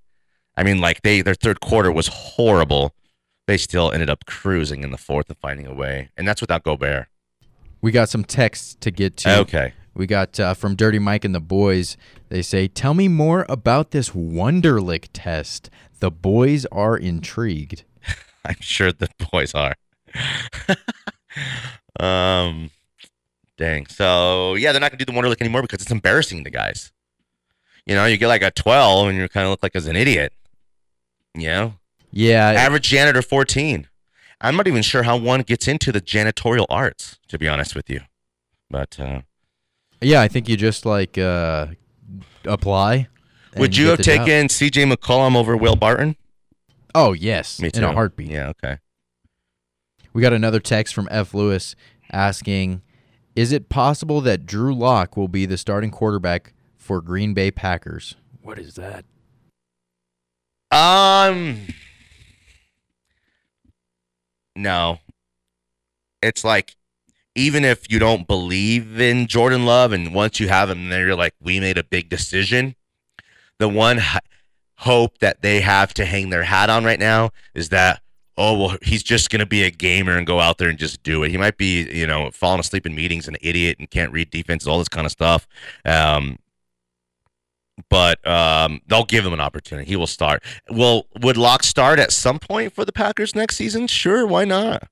I 0.57 0.63
mean, 0.63 0.81
like 0.81 1.03
they 1.03 1.23
their 1.23 1.35
third 1.35 1.61
quarter 1.61 1.91
was 1.93 2.09
horrible. 2.09 2.93
They 3.49 3.57
still 3.57 3.91
ended 3.91 4.11
up 4.11 4.27
cruising 4.27 4.83
in 4.83 4.91
the 4.91 4.99
fourth 4.99 5.31
and 5.31 5.39
finding 5.39 5.67
a 5.67 5.73
way, 5.73 6.11
and 6.19 6.29
that's 6.29 6.43
without 6.43 6.65
Gobert. 6.65 7.07
We 7.81 7.93
got 7.93 8.11
some 8.11 8.23
texts 8.23 8.77
to 8.81 8.91
get 8.91 9.17
to. 9.19 9.39
Okay. 9.39 9.73
We 9.95 10.07
got 10.07 10.39
uh, 10.39 10.53
from 10.53 10.75
Dirty 10.75 10.99
Mike 10.99 11.25
and 11.25 11.35
the 11.35 11.41
boys. 11.41 11.97
They 12.29 12.43
say, 12.43 12.69
"Tell 12.69 12.93
me 12.93 13.09
more 13.09 13.47
about 13.49 13.91
this 13.91 14.11
Wonderlic 14.11 15.09
test." 15.15 15.71
The 15.99 16.11
boys 16.11 16.67
are 16.67 16.95
intrigued. 16.95 17.85
I'm 18.45 18.61
sure 18.61 18.93
the 18.93 19.09
boys 19.33 19.55
are. 19.55 19.77
um, 21.99 22.71
dang. 23.57 23.87
So 23.87 24.57
yeah, 24.57 24.73
they're 24.73 24.81
not 24.83 24.91
gonna 24.91 25.03
do 25.03 25.11
the 25.11 25.19
Wonderlic 25.19 25.41
anymore 25.41 25.63
because 25.63 25.81
it's 25.81 25.91
embarrassing 25.91 26.45
to 26.45 26.51
guys. 26.51 26.93
You 27.87 27.95
know, 27.95 28.05
you 28.05 28.19
get 28.19 28.29
like 28.29 28.43
a 28.43 28.51
12 28.51 29.09
and 29.09 29.17
you 29.17 29.27
kind 29.31 29.47
of 29.47 29.53
look 29.53 29.63
like 29.63 29.75
as 29.75 29.87
an 29.87 29.97
idiot. 29.97 30.35
You 31.35 31.47
know, 31.47 31.75
Yeah, 32.11 32.47
average 32.51 32.89
janitor 32.89 33.23
14. 33.23 33.87
I'm 34.41 34.57
not 34.57 34.69
even 34.69 34.83
sure 34.83 35.03
how 35.03 35.17
one 35.17 35.43
gets 35.43 35.67
into 35.67 35.91
the 35.93 36.01
janitorial 36.01 36.67
arts, 36.71 37.19
to 37.29 37.39
be 37.39 37.49
honest 37.49 37.75
with 37.75 37.91
you. 37.91 38.01
But 38.71 38.99
uh, 39.01 39.23
yeah. 40.01 40.21
I 40.21 40.29
think 40.29 40.49
you 40.49 40.57
just 40.57 40.87
like 40.87 41.19
uh, 41.19 41.69
apply. 42.45 43.09
would 43.57 43.77
you 43.77 43.89
have 43.89 44.01
job. 44.01 44.27
taken 44.27 44.49
C.J. 44.49 44.85
McCollum 44.85 45.37
over 45.37 45.57
Will 45.57 45.77
Barton? 45.77 46.17
Oh 46.95 47.13
yes, 47.13 47.61
Me 47.61 47.71
too. 47.71 47.79
in 47.79 47.85
a 47.85 47.93
heartbeat. 47.93 48.31
Yeah. 48.31 48.49
Okay. 48.49 48.79
We 50.13 50.23
got 50.23 50.33
another 50.33 50.61
text 50.61 50.95
from 50.95 51.09
F. 51.11 51.35
Lewis 51.35 51.75
asking, 52.11 52.83
"Is 53.37 53.53
it 53.53 53.69
possible 53.69 54.21
that 54.23 54.47
Drew 54.47 54.75
Lock 54.75 55.17
will 55.17 55.29
be 55.29 55.47
the 55.47 55.59
starting 55.59 55.91
quarterback 55.91 56.55
for 56.77 57.01
Green 57.01 57.35
Bay 57.35 57.51
Packers?" 57.51 58.17
What 58.43 58.59
is 58.59 58.75
that? 58.77 59.05
Um, 60.71 61.61
no. 64.59 64.99
It's 66.23 66.45
like 66.45 66.77
even 67.39 67.65
if 67.65 67.91
you 67.91 68.01
don't 68.01 68.27
believe 68.27 69.01
in 69.01 69.29
Jordan 69.29 69.65
Love, 69.65 69.93
and 69.93 70.13
once 70.13 70.41
you 70.41 70.49
have 70.49 70.69
him 70.69 70.89
there, 70.89 71.07
you're 71.07 71.17
like, 71.17 71.35
we 71.41 71.61
made 71.61 71.79
a 71.79 71.85
big 71.85 72.09
decision. 72.09 72.75
The 73.59 73.69
one 73.69 73.99
h- 73.99 74.19
hope 74.79 75.19
that 75.19 75.41
they 75.41 75.61
have 75.61 75.95
to 75.95 76.05
hang 76.05 76.31
their 76.31 76.43
hat 76.43 76.69
on 76.69 76.85
right 76.85 76.99
now 76.99 77.31
is 77.55 77.69
that, 77.69 78.03
oh, 78.37 78.59
well, 78.59 78.77
he's 78.83 79.05
just 79.05 79.31
going 79.31 79.39
to 79.41 79.47
be 79.47 79.63
a 79.63 79.71
gamer 79.71 80.17
and 80.17 80.27
go 80.27 80.41
out 80.41 80.59
there 80.59 80.69
and 80.69 80.79
just 80.79 81.03
do 81.05 81.23
it. 81.23 81.31
He 81.31 81.37
might 81.37 81.57
be, 81.57 81.89
you 81.97 82.09
know, 82.09 82.31
falling 82.33 82.61
asleep 82.61 82.87
in 82.87 82.95
meetings, 82.97 83.29
and 83.29 83.37
an 83.37 83.49
idiot, 83.49 83.77
and 83.79 83.89
can't 83.89 84.13
read 84.13 84.31
defenses, 84.31 84.67
all 84.67 84.79
this 84.79 84.89
kind 84.89 85.07
of 85.07 85.13
stuff. 85.13 85.47
Um, 85.85 86.39
but 87.89 88.25
um, 88.27 88.81
they'll 88.87 89.05
give 89.05 89.25
him 89.25 89.33
an 89.33 89.41
opportunity. 89.41 89.89
He 89.89 89.97
will 89.97 90.07
start. 90.07 90.43
Will 90.71 91.07
would 91.21 91.37
Lock 91.37 91.63
start 91.63 91.99
at 91.99 92.13
some 92.13 92.39
point 92.39 92.73
for 92.75 92.85
the 92.85 92.93
Packers 92.93 93.35
next 93.35 93.57
season? 93.57 93.87
Sure, 93.87 94.27
why 94.27 94.45
not? 94.45 94.89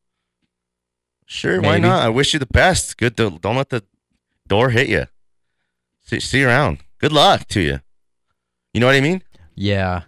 Sure, 1.26 1.60
why 1.60 1.78
not? 1.78 2.02
I 2.02 2.08
wish 2.08 2.32
you 2.32 2.38
the 2.38 2.46
best. 2.46 2.96
Good. 2.96 3.16
To, 3.16 3.30
don't 3.40 3.56
let 3.56 3.70
the 3.70 3.82
door 4.46 4.70
hit 4.70 4.88
you. 4.88 5.06
See, 6.02 6.20
see 6.20 6.40
you 6.40 6.46
around. 6.48 6.78
Good 6.98 7.12
luck 7.12 7.48
to 7.48 7.60
you. 7.60 7.80
You 8.72 8.80
know 8.80 8.86
what 8.86 8.94
I 8.94 9.00
mean? 9.00 9.22
Yeah, 9.56 10.02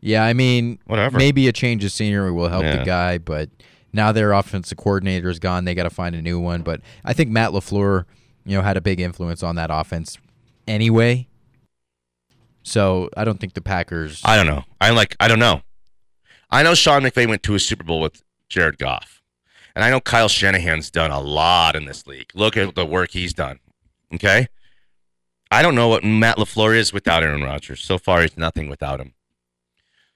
yeah. 0.00 0.24
I 0.24 0.32
mean, 0.32 0.78
Whatever. 0.86 1.18
maybe 1.18 1.46
a 1.48 1.52
change 1.52 1.84
of 1.84 1.92
scenery 1.92 2.32
will 2.32 2.48
help 2.48 2.62
Yeah. 2.62 2.76
the 2.78 2.84
guy, 2.84 3.18
but 3.18 3.50
now 3.92 4.12
their 4.12 4.32
offensive 4.32 4.78
coordinator 4.78 5.28
is 5.28 5.38
gone. 5.38 5.64
They 5.66 5.74
got 5.74 5.82
to 5.82 5.90
find 5.90 6.14
a 6.14 6.22
new 6.22 6.40
one. 6.40 6.62
But 6.62 6.80
I 7.04 7.12
think 7.12 7.30
Matt 7.30 7.50
Lafleur, 7.50 8.06
you 8.46 8.56
know, 8.56 8.62
had 8.62 8.76
a 8.76 8.80
big 8.80 8.98
influence 9.00 9.42
on 9.42 9.56
that 9.56 9.68
offense 9.70 10.16
anyway. 10.66 11.28
So 12.62 13.10
I 13.16 13.24
don't 13.24 13.40
think 13.40 13.54
the 13.54 13.60
Packers. 13.60 14.20
I 14.24 14.36
don't 14.36 14.46
know. 14.46 14.64
I 14.80 14.90
like. 14.90 15.16
I 15.18 15.28
don't 15.28 15.38
know. 15.38 15.62
I 16.50 16.62
know 16.62 16.74
Sean 16.74 17.02
McVay 17.02 17.26
went 17.26 17.42
to 17.44 17.54
a 17.54 17.58
Super 17.58 17.84
Bowl 17.84 18.00
with 18.00 18.22
Jared 18.48 18.78
Goff, 18.78 19.22
and 19.74 19.84
I 19.84 19.90
know 19.90 20.00
Kyle 20.00 20.28
Shanahan's 20.28 20.90
done 20.90 21.10
a 21.10 21.20
lot 21.20 21.74
in 21.74 21.86
this 21.86 22.06
league. 22.06 22.30
Look 22.34 22.56
at 22.56 22.74
the 22.74 22.86
work 22.86 23.10
he's 23.10 23.34
done. 23.34 23.58
Okay. 24.14 24.48
I 25.50 25.60
don't 25.60 25.74
know 25.74 25.88
what 25.88 26.02
Matt 26.04 26.38
Lafleur 26.38 26.74
is 26.74 26.92
without 26.92 27.22
Aaron 27.22 27.42
Rodgers. 27.42 27.82
So 27.82 27.98
far, 27.98 28.22
he's 28.22 28.38
nothing 28.38 28.70
without 28.70 29.00
him, 29.00 29.14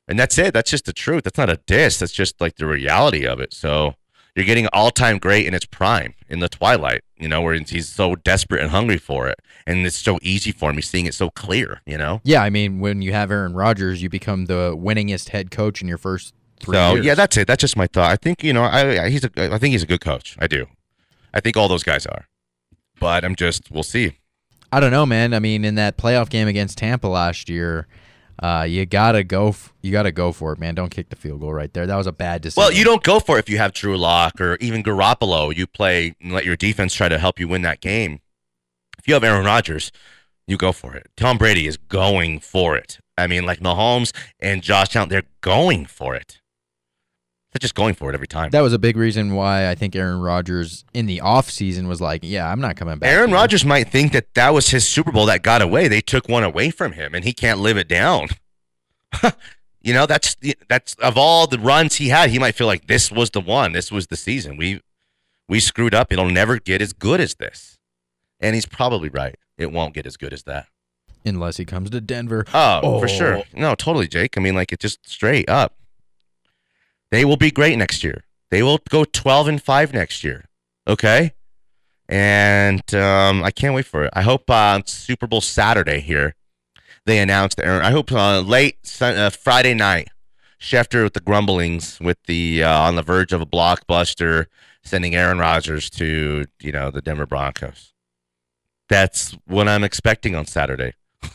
and 0.08 0.18
that's 0.18 0.38
it. 0.38 0.54
That's 0.54 0.70
just 0.70 0.86
the 0.86 0.92
truth. 0.92 1.24
That's 1.24 1.38
not 1.38 1.50
a 1.50 1.60
diss. 1.66 1.98
That's 1.98 2.12
just 2.12 2.40
like 2.40 2.56
the 2.56 2.66
reality 2.66 3.26
of 3.26 3.40
it. 3.40 3.52
So 3.52 3.96
you're 4.34 4.46
getting 4.46 4.68
all-time 4.72 5.18
great 5.18 5.46
in 5.46 5.52
its 5.52 5.66
prime, 5.66 6.14
in 6.28 6.40
the 6.40 6.48
twilight. 6.48 7.02
You 7.18 7.28
know, 7.28 7.42
where 7.42 7.54
he's 7.54 7.88
so 7.88 8.14
desperate 8.14 8.60
and 8.60 8.70
hungry 8.70 8.98
for 8.98 9.28
it, 9.28 9.40
and 9.66 9.84
it's 9.86 9.96
so 9.96 10.18
easy 10.22 10.52
for 10.52 10.72
me 10.72 10.82
seeing 10.82 11.06
it 11.06 11.14
so 11.14 11.30
clear. 11.30 11.80
You 11.86 11.98
know. 11.98 12.20
yeah, 12.24 12.42
I 12.42 12.50
mean, 12.50 12.80
when 12.80 13.02
you 13.02 13.12
have 13.12 13.30
Aaron 13.30 13.54
Rodgers, 13.54 14.02
you 14.02 14.08
become 14.08 14.46
the 14.46 14.76
winningest 14.76 15.30
head 15.30 15.50
coach 15.50 15.82
in 15.82 15.88
your 15.88 15.98
first 15.98 16.34
three 16.60 16.76
So 16.76 16.94
years. 16.94 17.06
yeah, 17.06 17.14
that's 17.14 17.36
it. 17.36 17.46
That's 17.46 17.60
just 17.60 17.76
my 17.76 17.86
thought. 17.86 18.10
I 18.10 18.16
think 18.16 18.42
you 18.44 18.52
know, 18.52 18.62
I, 18.62 19.04
I 19.04 19.08
he's 19.10 19.24
a, 19.24 19.30
I 19.54 19.58
think 19.58 19.72
he's 19.72 19.82
a 19.82 19.86
good 19.86 20.00
coach. 20.00 20.36
I 20.38 20.46
do. 20.46 20.66
I 21.34 21.40
think 21.40 21.56
all 21.56 21.68
those 21.68 21.82
guys 21.82 22.06
are, 22.06 22.26
but 23.00 23.24
I'm 23.24 23.34
just 23.36 23.70
we'll 23.70 23.82
see. 23.82 24.18
I 24.72 24.80
don't 24.80 24.90
know, 24.90 25.06
man. 25.06 25.32
I 25.34 25.38
mean, 25.38 25.64
in 25.64 25.76
that 25.76 25.96
playoff 25.96 26.28
game 26.28 26.48
against 26.48 26.78
Tampa 26.78 27.06
last 27.06 27.48
year, 27.48 27.86
uh, 28.42 28.66
you 28.68 28.84
gotta 28.84 29.22
go. 29.22 29.48
F- 29.48 29.72
you 29.82 29.92
gotta 29.92 30.10
go 30.12 30.32
for 30.32 30.52
it, 30.52 30.58
man. 30.58 30.74
Don't 30.74 30.90
kick 30.90 31.08
the 31.08 31.16
field 31.16 31.40
goal 31.40 31.52
right 31.54 31.72
there. 31.72 31.86
That 31.86 31.96
was 31.96 32.06
a 32.06 32.12
bad 32.12 32.42
decision. 32.42 32.60
Well, 32.60 32.72
you 32.72 32.84
don't 32.84 33.02
go 33.02 33.20
for 33.20 33.36
it 33.36 33.40
if 33.40 33.48
you 33.48 33.58
have 33.58 33.72
Drew 33.72 33.96
Lock 33.96 34.40
or 34.40 34.56
even 34.56 34.82
Garoppolo. 34.82 35.54
You 35.54 35.66
play 35.66 36.14
and 36.20 36.32
let 36.32 36.44
your 36.44 36.56
defense 36.56 36.94
try 36.94 37.08
to 37.08 37.18
help 37.18 37.38
you 37.38 37.48
win 37.48 37.62
that 37.62 37.80
game. 37.80 38.20
If 39.06 39.10
you 39.10 39.14
have 39.14 39.22
Aaron 39.22 39.46
Rodgers, 39.46 39.92
you 40.48 40.56
go 40.56 40.72
for 40.72 40.96
it. 40.96 41.06
Tom 41.16 41.38
Brady 41.38 41.68
is 41.68 41.76
going 41.76 42.40
for 42.40 42.74
it. 42.76 42.98
I 43.16 43.28
mean, 43.28 43.46
like 43.46 43.60
Mahomes 43.60 44.12
and 44.40 44.64
Josh 44.64 44.96
Allen, 44.96 45.10
they're 45.10 45.22
going 45.42 45.86
for 45.86 46.16
it. 46.16 46.40
They're 47.52 47.60
just 47.60 47.76
going 47.76 47.94
for 47.94 48.10
it 48.10 48.14
every 48.14 48.26
time. 48.26 48.50
That 48.50 48.62
was 48.62 48.72
a 48.72 48.80
big 48.80 48.96
reason 48.96 49.34
why 49.34 49.70
I 49.70 49.76
think 49.76 49.94
Aaron 49.94 50.18
Rodgers 50.18 50.84
in 50.92 51.06
the 51.06 51.18
offseason 51.18 51.86
was 51.86 52.00
like, 52.00 52.22
"Yeah, 52.24 52.50
I'm 52.50 52.60
not 52.60 52.74
coming 52.74 52.98
back." 52.98 53.08
Aaron. 53.08 53.30
Rodgers 53.30 53.64
might 53.64 53.92
think 53.92 54.10
that 54.10 54.34
that 54.34 54.52
was 54.52 54.70
his 54.70 54.88
Super 54.88 55.12
Bowl 55.12 55.26
that 55.26 55.42
got 55.42 55.62
away. 55.62 55.86
They 55.86 56.00
took 56.00 56.28
one 56.28 56.42
away 56.42 56.70
from 56.70 56.90
him, 56.90 57.14
and 57.14 57.24
he 57.24 57.32
can't 57.32 57.60
live 57.60 57.76
it 57.76 57.86
down. 57.86 58.30
you 59.82 59.94
know, 59.94 60.06
that's 60.06 60.34
that's 60.68 60.94
of 60.94 61.16
all 61.16 61.46
the 61.46 61.60
runs 61.60 61.94
he 61.94 62.08
had, 62.08 62.30
he 62.30 62.40
might 62.40 62.56
feel 62.56 62.66
like 62.66 62.88
this 62.88 63.12
was 63.12 63.30
the 63.30 63.40
one. 63.40 63.70
This 63.70 63.92
was 63.92 64.08
the 64.08 64.16
season. 64.16 64.56
We 64.56 64.80
we 65.48 65.60
screwed 65.60 65.94
up. 65.94 66.12
It'll 66.12 66.28
never 66.28 66.58
get 66.58 66.82
as 66.82 66.92
good 66.92 67.20
as 67.20 67.36
this. 67.36 67.75
And 68.40 68.54
he's 68.54 68.66
probably 68.66 69.08
right. 69.08 69.36
It 69.58 69.72
won't 69.72 69.94
get 69.94 70.06
as 70.06 70.16
good 70.16 70.32
as 70.32 70.42
that. 70.44 70.66
unless 71.24 71.56
he 71.56 71.64
comes 71.64 71.90
to 71.90 72.00
Denver. 72.00 72.44
Oh, 72.54 73.00
for 73.00 73.08
sure. 73.08 73.42
No, 73.54 73.74
totally, 73.74 74.06
Jake. 74.06 74.36
I 74.36 74.40
mean, 74.40 74.54
like 74.54 74.72
it 74.72 74.78
just 74.80 75.08
straight 75.08 75.48
up. 75.48 75.74
They 77.10 77.24
will 77.24 77.36
be 77.36 77.50
great 77.50 77.76
next 77.78 78.04
year. 78.04 78.24
They 78.50 78.62
will 78.62 78.78
go 78.90 79.04
twelve 79.04 79.48
and 79.48 79.60
five 79.62 79.92
next 79.92 80.22
year. 80.22 80.44
Okay, 80.86 81.32
and 82.08 82.94
um, 82.94 83.42
I 83.42 83.50
can't 83.50 83.74
wait 83.74 83.86
for 83.86 84.04
it. 84.04 84.10
I 84.12 84.22
hope 84.22 84.48
uh, 84.48 84.82
Super 84.86 85.26
Bowl 85.26 85.40
Saturday 85.40 86.00
here 86.00 86.34
they 87.06 87.18
announced 87.18 87.60
Aaron. 87.60 87.82
I 87.82 87.90
hope 87.92 88.10
uh, 88.12 88.40
late 88.40 88.84
Sun- 88.86 89.16
uh, 89.16 89.30
Friday 89.30 89.74
night. 89.74 90.08
Schefter 90.60 91.04
with 91.04 91.12
the 91.14 91.20
grumblings, 91.20 91.98
with 92.00 92.18
the 92.26 92.62
uh, 92.64 92.80
on 92.80 92.96
the 92.96 93.02
verge 93.02 93.32
of 93.32 93.40
a 93.40 93.46
blockbuster, 93.46 94.46
sending 94.82 95.14
Aaron 95.14 95.38
Rodgers 95.38 95.90
to 95.90 96.46
you 96.60 96.72
know 96.72 96.90
the 96.90 97.02
Denver 97.02 97.26
Broncos. 97.26 97.92
That's 98.88 99.36
what 99.46 99.68
I'm 99.68 99.84
expecting 99.84 100.34
on 100.34 100.46
Saturday. 100.46 100.92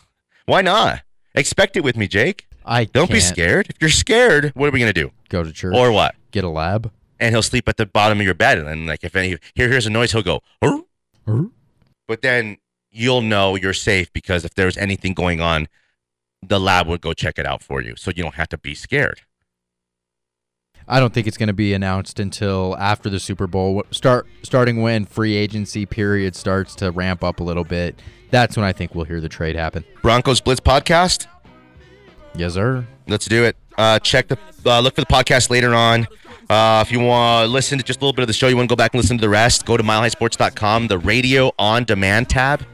Why 0.46 0.62
not? 0.62 1.02
Expect 1.36 1.78
it 1.78 1.84
with 1.84 1.96
me, 1.98 2.08
Jake. 2.08 2.48
I 2.66 2.86
Don't 2.86 3.08
be 3.10 3.20
can't 3.20 3.24
scared. 3.24 3.68
If 3.70 3.78
you're 3.82 3.90
scared, 3.90 4.52
what 4.56 4.68
are 4.68 4.72
we 4.72 4.80
gonna 4.80 4.94
do? 4.94 5.12
Go 5.30 5.44
to 5.44 5.52
church 5.52 5.76
Or 5.76 5.92
what? 5.92 6.16
Get 6.32 6.44
a 6.44 6.50
lab. 6.50 6.92
and 7.20 7.34
he'll 7.34 7.42
sleep 7.44 7.68
at 7.70 7.78
the 7.78 7.86
bottom 7.86 8.20
of 8.20 8.26
your 8.26 8.34
bed. 8.36 8.58
And 8.60 8.88
like 8.88 9.04
if 9.04 9.16
any 9.16 9.38
here 9.56 9.68
hears 9.70 9.86
a 9.86 9.90
noise, 9.90 10.12
he'll 10.12 10.22
go. 10.24 10.42
"Huh?" 10.64 10.82
But 12.08 12.22
then 12.22 12.58
you'll 12.92 13.22
know 13.22 13.56
you're 13.56 13.74
safe 13.74 14.12
because 14.14 14.44
if 14.46 14.54
there's 14.56 14.78
anything 14.78 15.14
going 15.14 15.40
on, 15.40 15.68
the 16.42 16.60
lab 16.60 16.88
would 16.88 17.02
go 17.02 17.14
check 17.14 17.38
it 17.40 17.46
out 17.46 17.62
for 17.64 17.82
you, 17.82 17.96
so 17.96 18.12
you 18.16 18.24
don't 18.24 18.36
have 18.36 18.50
to 18.50 18.58
be 18.58 18.74
scared. 18.76 19.22
I 20.92 21.00
don't 21.00 21.14
think 21.14 21.26
it's 21.26 21.38
going 21.38 21.48
to 21.48 21.54
be 21.54 21.74
announced 21.74 22.20
until 22.20 22.76
after 22.78 23.10
the 23.10 23.18
Super 23.18 23.48
Bowl. 23.48 23.82
Start 23.92 24.28
starting 24.44 24.82
when 24.82 25.06
free 25.06 25.38
agency 25.38 25.86
period 25.86 26.36
starts 26.36 26.76
to 26.76 26.92
ramp 26.92 27.24
up 27.24 27.40
a 27.40 27.44
little 27.44 27.64
bit. 27.64 27.98
That's 28.30 28.58
when 28.58 28.66
I 28.66 28.74
think 28.74 28.94
we'll 28.94 29.06
hear 29.06 29.22
the 29.22 29.30
trade 29.30 29.56
happen. 29.56 29.86
Broncos 30.02 30.42
Blitz 30.42 30.60
podcast. 30.60 31.28
Yes, 32.36 32.56
sir. 32.56 32.86
Let's 33.08 33.26
do 33.26 33.46
it. 33.46 33.56
Uh, 33.78 34.00
check 34.00 34.28
the 34.28 34.38
uh, 34.66 34.82
look 34.82 34.96
for 34.96 35.02
the 35.02 35.08
podcast 35.08 35.50
later 35.50 35.74
on. 35.74 36.08
Uh, 36.50 36.84
if 36.86 36.92
you 36.92 37.00
want 37.00 37.46
to 37.46 37.48
listen 37.48 37.78
to 37.78 37.86
just 37.86 38.02
a 38.02 38.04
little 38.04 38.14
bit 38.14 38.24
of 38.24 38.28
the 38.28 38.34
show, 38.34 38.50
you 38.50 38.58
want 38.58 38.68
to 38.68 38.74
go 38.74 38.78
back 38.78 38.94
and 38.94 39.02
listen 39.02 39.18
to 39.18 39.22
the 39.22 39.30
rest, 39.30 39.66
go 39.66 39.78
to 39.78 39.84
milehighsports.com, 39.84 40.88
the 40.90 40.98
radio 40.98 41.54
on 41.58 41.86
demand 41.86 42.30
tab. 42.30 42.66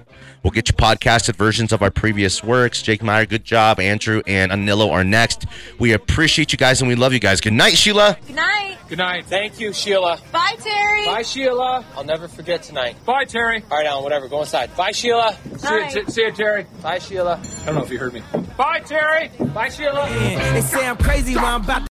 We'll 0.48 0.54
get 0.54 0.70
you 0.70 0.76
podcasted 0.76 1.36
versions 1.36 1.74
of 1.74 1.82
our 1.82 1.92
previous 1.92 2.42
works. 2.42 2.82
Jake 2.82 3.04
Meyer, 3.04 3.26
good 3.26 3.44
job. 3.44 3.82
Andrew 3.82 4.22
and 4.26 4.50
Anilo 4.50 4.90
are 4.90 5.04
next. 5.04 5.46
We 5.78 5.92
appreciate 5.92 6.54
you 6.54 6.58
guys 6.58 6.80
and 6.80 6.88
we 6.88 6.96
love 6.96 7.12
you 7.12 7.20
guys. 7.20 7.42
Good 7.42 7.52
night, 7.52 7.74
Sheila. 7.78 8.18
Good 8.26 8.38
night. 8.38 8.78
Good 8.88 9.00
night. 9.00 9.26
Thank 9.26 9.60
you, 9.60 9.74
Sheila. 9.74 10.18
Bye, 10.32 10.56
Terry. 10.60 11.06
Bye, 11.06 11.24
Sheila. 11.24 11.84
I'll 11.98 12.06
never 12.06 12.30
forget 12.30 12.64
tonight. 12.64 12.96
Bye, 13.04 13.26
Terry. 13.26 13.62
All 13.70 13.78
right, 13.78 13.86
Alan, 13.86 14.04
whatever. 14.06 14.30
Go 14.30 14.40
inside. 14.40 14.74
Bye, 14.78 14.92
Sheila. 14.92 15.36
Bye. 15.62 15.90
See, 15.90 16.00
you, 16.00 16.06
see 16.08 16.22
you, 16.22 16.32
Terry. 16.32 16.66
Bye, 16.82 17.00
Sheila. 17.00 17.42
I 17.64 17.66
don't 17.66 17.76
know 17.76 17.84
if 17.84 17.92
you 17.92 18.00
heard 18.00 18.14
me. 18.14 18.24
Bye, 18.56 18.80
Terry. 18.80 19.28
Bye, 19.54 19.68
Sheila. 19.68 20.08
They 20.10 20.62
say 20.62 20.88
I'm 20.88 20.96
crazy 20.96 21.36
when 21.36 21.44
I'm 21.44 21.64
about 21.66 21.80
to 21.80 21.86